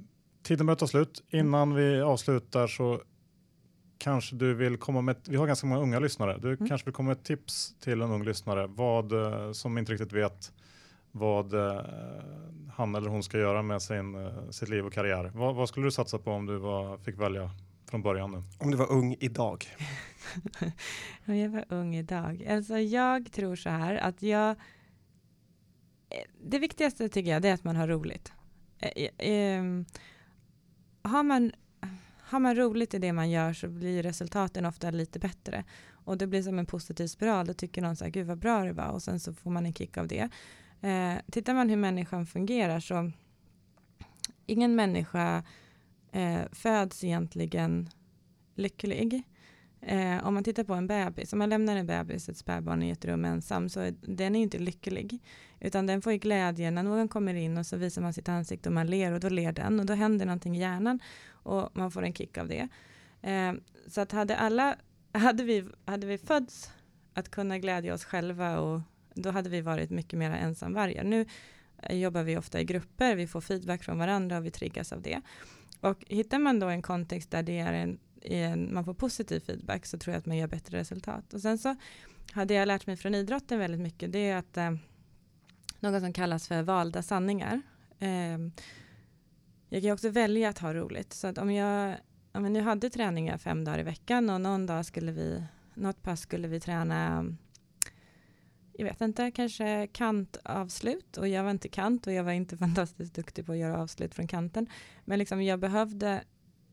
tiden 0.43 0.65
börjar 0.65 0.77
ta 0.77 0.88
slut. 0.88 1.23
Innan 1.29 1.75
vi 1.75 2.01
avslutar 2.01 2.67
så 2.67 3.01
kanske 3.97 4.36
du 4.36 4.53
vill 4.53 4.77
komma 4.77 5.01
med, 5.01 5.15
vi 5.27 5.36
har 5.36 5.47
ganska 5.47 5.67
många 5.67 5.82
unga 5.82 5.99
lyssnare, 5.99 6.38
du 6.41 6.53
mm. 6.53 6.67
kanske 6.67 6.86
vill 6.86 6.93
komma 6.93 7.07
med 7.07 7.17
ett 7.17 7.23
tips 7.23 7.75
till 7.79 8.01
en 8.01 8.11
ung 8.11 8.23
lyssnare 8.23 8.67
vad, 8.67 9.11
eh, 9.11 9.51
som 9.51 9.77
inte 9.77 9.91
riktigt 9.91 10.13
vet 10.13 10.53
vad 11.11 11.53
eh, 11.53 11.82
han 12.73 12.95
eller 12.95 13.09
hon 13.09 13.23
ska 13.23 13.38
göra 13.38 13.61
med 13.61 13.82
sin, 13.82 14.25
eh, 14.25 14.49
sitt 14.49 14.69
liv 14.69 14.86
och 14.86 14.93
karriär. 14.93 15.32
Vad, 15.36 15.55
vad 15.55 15.69
skulle 15.69 15.88
du 15.88 15.91
satsa 15.91 16.17
på 16.17 16.32
om 16.32 16.45
du 16.45 16.57
var, 16.57 16.97
fick 16.97 17.19
välja 17.19 17.51
från 17.89 18.01
början 18.01 18.32
nu? 18.32 18.43
Om 18.57 18.71
du 18.71 18.77
var 18.77 18.91
ung 18.91 19.15
idag? 19.19 19.65
om 21.25 21.36
jag 21.36 21.49
var 21.49 21.65
ung 21.69 21.95
idag? 21.95 22.47
Alltså 22.49 22.77
jag 22.77 23.32
tror 23.32 23.55
så 23.55 23.69
här 23.69 23.95
att 23.95 24.21
jag 24.21 24.55
det 26.43 26.59
viktigaste 26.59 27.09
tycker 27.09 27.32
jag 27.32 27.45
är 27.45 27.53
att 27.53 27.64
man 27.64 27.76
har 27.76 27.88
roligt. 27.88 28.34
Eh, 28.80 29.09
ehm, 29.18 29.86
har 31.01 31.24
man 31.24 31.51
har 32.32 32.39
man 32.39 32.55
roligt 32.55 32.93
i 32.93 32.99
det 32.99 33.14
man 33.14 33.30
gör 33.30 33.53
så 33.53 33.68
blir 33.68 34.03
resultaten 34.03 34.66
ofta 34.66 34.91
lite 34.91 35.20
bättre. 35.20 35.64
Och 35.91 36.18
det 36.18 36.28
blir 36.28 36.41
som 36.41 36.59
en 36.59 36.66
positiv 36.66 37.07
spiral. 37.07 37.47
Då 37.47 37.53
tycker 37.53 37.82
någon 37.82 37.95
så 37.95 38.03
här, 38.03 38.12
gud 38.12 38.28
vad 38.28 38.38
bra 38.38 38.64
det 38.64 38.74
var. 38.74 38.89
Och 38.89 39.03
sen 39.03 39.20
så 39.20 39.34
får 39.34 39.51
man 39.51 39.66
en 39.66 39.74
kick 39.74 39.97
av 39.97 40.07
det. 40.07 40.30
Eh, 40.82 41.14
tittar 41.32 41.53
man 41.53 41.70
hur 41.70 41.78
människan 41.78 42.26
fungerar 42.26 42.80
så 42.80 43.12
ingen 44.45 44.76
människa 44.76 45.43
eh, 46.12 46.41
föds 46.51 47.03
egentligen 47.03 47.89
lycklig. 48.55 49.24
Eh, 49.82 50.27
om 50.27 50.34
man 50.34 50.43
tittar 50.43 50.63
på 50.63 50.73
en 50.73 50.88
bebis, 50.88 51.34
om 51.34 51.39
man 51.39 51.49
lämnar 51.49 51.75
en 51.75 51.88
bebis, 51.88 52.29
ett 52.29 52.38
spädbarn 52.38 52.84
i 52.84 52.89
ett 52.89 53.05
rum 53.05 53.25
ensam, 53.25 53.69
så 53.69 53.79
är, 53.79 53.93
den 54.01 54.36
är 54.36 54.39
ju 54.39 54.43
inte 54.43 54.59
lycklig. 54.59 55.19
Utan 55.59 55.88
den 55.88 56.01
får 56.01 56.11
ju 56.11 56.17
glädje 56.17 56.71
när 56.71 56.84
någon 56.84 57.07
kommer 57.07 57.34
in 57.34 57.57
och 57.57 57.65
så 57.65 57.77
visar 57.77 58.01
man 58.01 58.13
sitt 58.13 58.29
ansikte 58.29 58.69
och 58.69 58.73
man 58.73 58.88
ler 58.88 59.11
och 59.11 59.19
då 59.19 59.29
ler 59.29 59.51
den 59.51 59.79
och 59.79 59.86
då 59.86 59.93
händer 59.93 60.25
någonting 60.25 60.57
i 60.57 60.59
hjärnan 60.59 60.99
och 61.29 61.69
man 61.73 61.91
får 61.91 62.03
en 62.03 62.13
kick 62.13 62.38
av 62.38 62.47
det. 62.47 62.67
Eh, 63.21 63.53
så 63.88 64.01
att 64.01 64.11
hade 64.11 64.38
alla, 64.38 64.75
hade 65.11 65.43
vi, 65.43 65.65
hade 65.86 66.07
vi 66.07 66.17
fötts 66.17 66.71
att 67.13 67.29
kunna 67.29 67.59
glädja 67.59 67.93
oss 67.93 68.05
själva 68.05 68.59
och 68.59 68.82
då 69.13 69.32
hade 69.32 69.49
vi 69.49 69.61
varit 69.61 69.89
mycket 69.89 70.19
mer 70.19 70.32
ensamvargar. 70.32 71.03
Nu 71.03 71.25
jobbar 71.89 72.23
vi 72.23 72.38
ofta 72.38 72.61
i 72.61 72.63
grupper, 72.63 73.15
vi 73.15 73.27
får 73.27 73.41
feedback 73.41 73.84
från 73.84 73.97
varandra 73.97 74.38
och 74.38 74.45
vi 74.45 74.51
triggas 74.51 74.93
av 74.93 75.01
det. 75.01 75.21
Och 75.79 76.05
hittar 76.07 76.39
man 76.39 76.59
då 76.59 76.67
en 76.67 76.82
kontext 76.82 77.32
där 77.32 77.43
det 77.43 77.59
är 77.59 77.73
en, 77.73 77.99
en, 78.22 78.74
man 78.74 78.86
får 78.86 78.93
positiv 78.93 79.39
feedback 79.39 79.86
så 79.86 79.97
tror 79.97 80.13
jag 80.13 80.19
att 80.19 80.26
man 80.26 80.38
gör 80.38 80.47
bättre 80.47 80.78
resultat. 80.78 81.34
Och 81.34 81.41
sen 81.41 81.57
så 81.57 81.76
hade 82.32 82.53
jag 82.53 82.67
lärt 82.67 82.88
mig 82.88 82.97
från 82.97 83.15
idrotten 83.15 83.59
väldigt 83.59 83.82
mycket, 83.82 84.11
det 84.11 84.30
är 84.30 84.38
att 84.38 84.57
eh, 84.57 84.72
något 85.80 86.01
som 86.01 86.13
kallas 86.13 86.47
för 86.47 86.63
valda 86.63 87.03
sanningar. 87.03 87.61
Eh, 87.99 88.38
jag 89.69 89.82
kan 89.82 89.91
också 89.91 90.09
välja 90.09 90.49
att 90.49 90.59
ha 90.59 90.74
roligt. 90.74 91.13
Så 91.13 91.28
att 91.28 91.38
om 91.38 91.51
jag, 91.51 91.95
om 92.32 92.43
jag 92.43 92.51
nu 92.51 92.61
hade 92.61 92.89
träningar 92.89 93.38
fem 93.38 93.63
dagar 93.63 93.80
i 93.80 93.84
veckan 93.84 94.30
och 94.30 94.41
någon 94.41 94.65
dag 94.65 94.86
skulle 94.86 95.11
vi, 95.11 95.43
något 95.74 96.01
pass 96.01 96.22
skulle 96.22 96.47
vi 96.47 96.59
träna 96.59 97.26
jag 98.74 98.86
vet 98.86 99.01
inte, 99.01 99.32
kanske 99.32 99.88
kantavslut 99.88 101.17
och 101.17 101.28
jag 101.28 101.43
var 101.43 101.51
inte 101.51 101.69
kant 101.69 102.07
och 102.07 102.13
jag 102.13 102.24
var 102.24 102.32
inte 102.32 102.57
fantastiskt 102.67 103.13
duktig 103.13 103.45
på 103.45 103.51
att 103.51 103.57
göra 103.57 103.82
avslut 103.82 104.15
från 104.15 104.28
kanten. 104.28 104.67
Men 105.05 105.19
liksom 105.19 105.43
jag 105.43 105.59
behövde, 105.59 106.24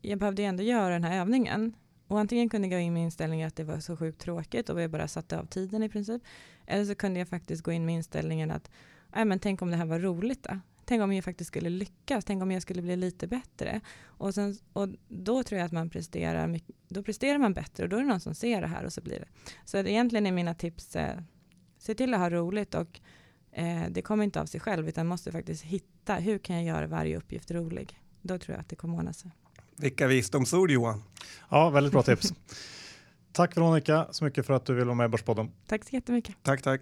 jag 0.01 0.19
behövde 0.19 0.43
ändå 0.43 0.63
göra 0.63 0.89
den 0.89 1.03
här 1.03 1.21
övningen. 1.21 1.75
Och 2.07 2.19
antingen 2.19 2.49
kunde 2.49 2.67
jag 2.67 2.79
gå 2.79 2.79
in 2.79 2.93
med 2.93 3.03
inställningen 3.03 3.47
att 3.47 3.55
det 3.55 3.63
var 3.63 3.79
så 3.79 3.97
sjukt 3.97 4.21
tråkigt 4.21 4.69
och 4.69 4.81
jag 4.81 4.91
bara 4.91 5.07
satte 5.07 5.39
av 5.39 5.45
tiden 5.45 5.83
i 5.83 5.89
princip. 5.89 6.21
Eller 6.67 6.85
så 6.85 6.95
kunde 6.95 7.19
jag 7.19 7.27
faktiskt 7.27 7.63
gå 7.63 7.71
in 7.71 7.85
med 7.85 7.95
inställningen 7.95 8.51
att 8.51 8.71
Nej, 9.15 9.25
men 9.25 9.39
tänk 9.39 9.61
om 9.61 9.71
det 9.71 9.77
här 9.77 9.85
var 9.85 9.99
roligt 9.99 10.43
då? 10.43 10.59
Tänk 10.85 11.01
om 11.01 11.13
jag 11.13 11.23
faktiskt 11.23 11.47
skulle 11.47 11.69
lyckas? 11.69 12.25
Tänk 12.25 12.43
om 12.43 12.51
jag 12.51 12.61
skulle 12.61 12.81
bli 12.81 12.95
lite 12.95 13.27
bättre? 13.27 13.81
Och, 14.03 14.33
sen, 14.33 14.57
och 14.73 14.89
då 15.07 15.43
tror 15.43 15.59
jag 15.59 15.65
att 15.65 15.71
man 15.71 15.89
presterar, 15.89 16.59
då 16.87 17.03
presterar 17.03 17.37
man 17.37 17.53
bättre 17.53 17.83
och 17.83 17.89
då 17.89 17.97
är 17.97 18.01
det 18.01 18.07
någon 18.07 18.19
som 18.19 18.35
ser 18.35 18.61
det 18.61 18.67
här 18.67 18.85
och 18.85 18.93
så 18.93 19.01
blir 19.01 19.19
det. 19.19 19.27
Så 19.65 19.77
egentligen 19.77 20.25
är 20.25 20.31
mina 20.31 20.53
tips, 20.53 20.95
eh, 20.95 21.19
se 21.77 21.95
till 21.95 22.13
att 22.13 22.19
ha 22.19 22.29
roligt 22.29 22.75
och 22.75 22.99
eh, 23.51 23.83
det 23.89 24.01
kommer 24.01 24.23
inte 24.23 24.41
av 24.41 24.45
sig 24.45 24.59
själv 24.59 24.89
utan 24.89 25.07
måste 25.07 25.31
faktiskt 25.31 25.63
hitta 25.63 26.15
hur 26.15 26.37
kan 26.37 26.55
jag 26.55 26.65
göra 26.65 26.87
varje 26.87 27.17
uppgift 27.17 27.51
rolig? 27.51 27.99
Då 28.21 28.37
tror 28.37 28.53
jag 28.53 28.61
att 28.61 28.69
det 28.69 28.75
kommer 28.75 28.97
ordna 28.97 29.13
sig. 29.13 29.31
Vilka 29.79 30.07
visdomsord 30.07 30.71
Johan. 30.71 31.03
Ja, 31.49 31.69
väldigt 31.69 31.93
bra 31.93 32.03
tips. 32.03 32.33
Tack 33.31 33.57
Veronica 33.57 34.07
så 34.11 34.23
mycket 34.23 34.45
för 34.45 34.53
att 34.53 34.65
du 34.65 34.73
vill 34.73 34.85
vara 34.85 34.95
med 34.95 35.05
i 35.05 35.07
Börspodden. 35.07 35.51
Tack 35.67 35.83
så 35.83 35.95
jättemycket. 35.95 36.35
Tack, 36.43 36.61
tack. 36.61 36.81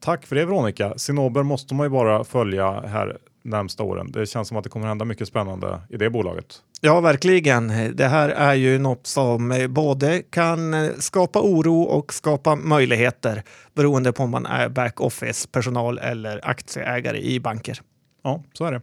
Tack 0.00 0.26
för 0.26 0.36
det 0.36 0.44
Veronica. 0.44 0.98
Sinober 0.98 1.42
måste 1.42 1.74
man 1.74 1.86
ju 1.86 1.90
bara 1.90 2.24
följa 2.24 2.80
här 2.80 3.18
närmsta 3.42 3.82
åren. 3.82 4.12
Det 4.12 4.26
känns 4.26 4.48
som 4.48 4.56
att 4.56 4.64
det 4.64 4.70
kommer 4.70 4.86
hända 4.86 5.04
mycket 5.04 5.28
spännande 5.28 5.80
i 5.90 5.96
det 5.96 6.10
bolaget. 6.10 6.62
Ja, 6.80 7.00
verkligen. 7.00 7.96
Det 7.96 8.06
här 8.06 8.28
är 8.28 8.54
ju 8.54 8.78
något 8.78 9.06
som 9.06 9.66
både 9.70 10.22
kan 10.22 10.90
skapa 10.98 11.40
oro 11.40 11.82
och 11.82 12.14
skapa 12.14 12.56
möjligheter 12.56 13.42
beroende 13.74 14.12
på 14.12 14.22
om 14.22 14.30
man 14.30 14.46
är 14.46 14.68
backoffice 14.68 15.48
personal 15.52 15.98
eller 15.98 16.40
aktieägare 16.48 17.20
i 17.20 17.40
banker. 17.40 17.80
Ja, 18.22 18.42
så 18.52 18.64
är 18.64 18.72
det. 18.72 18.80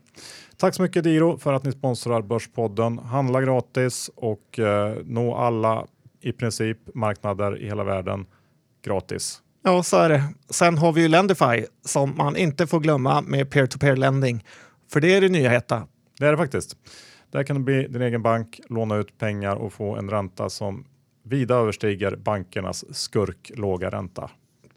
Tack 0.58 0.76
så 0.76 0.82
mycket 0.82 1.04
Diro 1.04 1.38
för 1.38 1.54
att 1.54 1.64
ni 1.64 1.72
sponsrar 1.72 2.22
Börspodden. 2.22 3.00
Handla 3.00 3.42
gratis 3.42 4.10
och 4.16 4.60
eh, 4.60 4.96
nå 5.06 5.36
alla 5.36 5.86
i 6.22 6.32
princip 6.32 6.78
marknader 6.96 7.58
i 7.62 7.66
hela 7.66 7.84
världen 7.84 8.26
gratis. 8.86 9.42
Ja, 9.68 9.84
så 9.84 9.98
är 9.98 10.10
det. 10.10 10.24
Sen 10.50 10.78
har 10.78 10.92
vi 10.92 11.02
ju 11.02 11.08
Lendify 11.08 11.66
som 11.86 12.18
man 12.18 12.38
inte 12.38 12.68
får 12.68 12.80
glömma 12.80 13.22
med 13.22 13.50
peer-to-peer 13.50 13.96
lending. 13.96 14.46
För 14.92 15.02
det 15.02 15.14
är 15.14 15.22
det 15.22 15.30
nya 15.30 15.50
heta. 15.50 15.88
Det 16.20 16.26
är 16.26 16.32
det 16.32 16.38
faktiskt. 16.38 16.78
Där 17.32 17.44
kan 17.44 17.56
du 17.56 17.64
bli 17.64 17.88
din 17.88 18.02
egen 18.02 18.22
bank, 18.22 18.60
låna 18.70 18.96
ut 18.96 19.18
pengar 19.18 19.56
och 19.56 19.74
få 19.74 19.96
en 19.96 20.10
ränta 20.10 20.50
som 20.50 20.86
vida 21.24 21.56
överstiger 21.56 22.16
bankernas 22.16 22.98
skurklåga 22.98 23.90
ränta. 23.90 24.30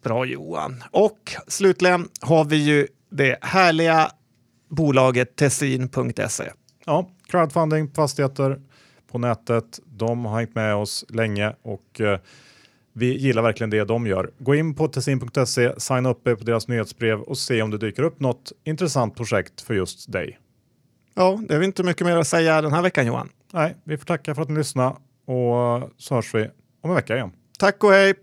Bra 0.03 0.25
Johan. 0.25 0.85
Och 0.91 1.35
slutligen 1.47 2.09
har 2.21 2.45
vi 2.45 2.57
ju 2.57 2.87
det 3.11 3.39
härliga 3.41 4.11
bolaget 4.69 5.37
Tessin.se. 5.37 6.51
Ja, 6.87 7.11
crowdfunding 7.27 7.89
på 7.89 7.95
fastigheter 7.95 8.61
på 9.11 9.19
nätet. 9.19 9.81
De 9.85 10.25
har 10.25 10.39
hängt 10.39 10.55
med 10.55 10.75
oss 10.75 11.05
länge 11.09 11.55
och 11.63 12.01
eh, 12.01 12.19
vi 12.99 13.19
gillar 13.19 13.43
verkligen 13.43 13.71
det 13.71 13.85
de 13.85 14.07
gör. 14.07 14.31
Gå 14.39 14.55
in 14.55 14.75
på 14.75 14.89
tessin.se, 14.89 15.81
signa 15.81 16.11
upp 16.11 16.29
er 16.29 16.35
på 16.35 16.45
deras 16.45 16.69
nyhetsbrev 16.69 17.21
och 17.21 17.39
se 17.39 17.63
om 17.63 17.71
det 17.71 17.79
dyker 17.79 18.03
upp 18.03 18.21
något 18.21 18.53
intressant 18.65 19.17
projekt 19.17 19.61
för 19.61 19.75
just 19.75 20.13
dig. 20.13 20.39
Ja, 21.15 21.41
det 21.49 21.55
är 21.55 21.63
inte 21.63 21.83
mycket 21.83 22.07
mer 22.07 22.17
att 22.17 22.27
säga 22.27 22.63
den 22.63 22.73
här 22.73 22.83
veckan 22.83 23.07
Johan. 23.07 23.29
Nej, 23.53 23.77
vi 23.85 23.99
får 23.99 24.05
tacka 24.05 24.35
för 24.35 24.43
att 24.43 24.49
ni 24.49 24.55
lyssnade 24.59 24.97
och 25.27 25.91
så 25.97 26.15
hörs 26.15 26.35
vi 26.35 26.51
om 26.83 26.91
en 26.91 26.95
vecka 26.95 27.17
igen. 27.17 27.33
Tack 27.59 27.85
och 27.85 27.91
hej! 27.91 28.15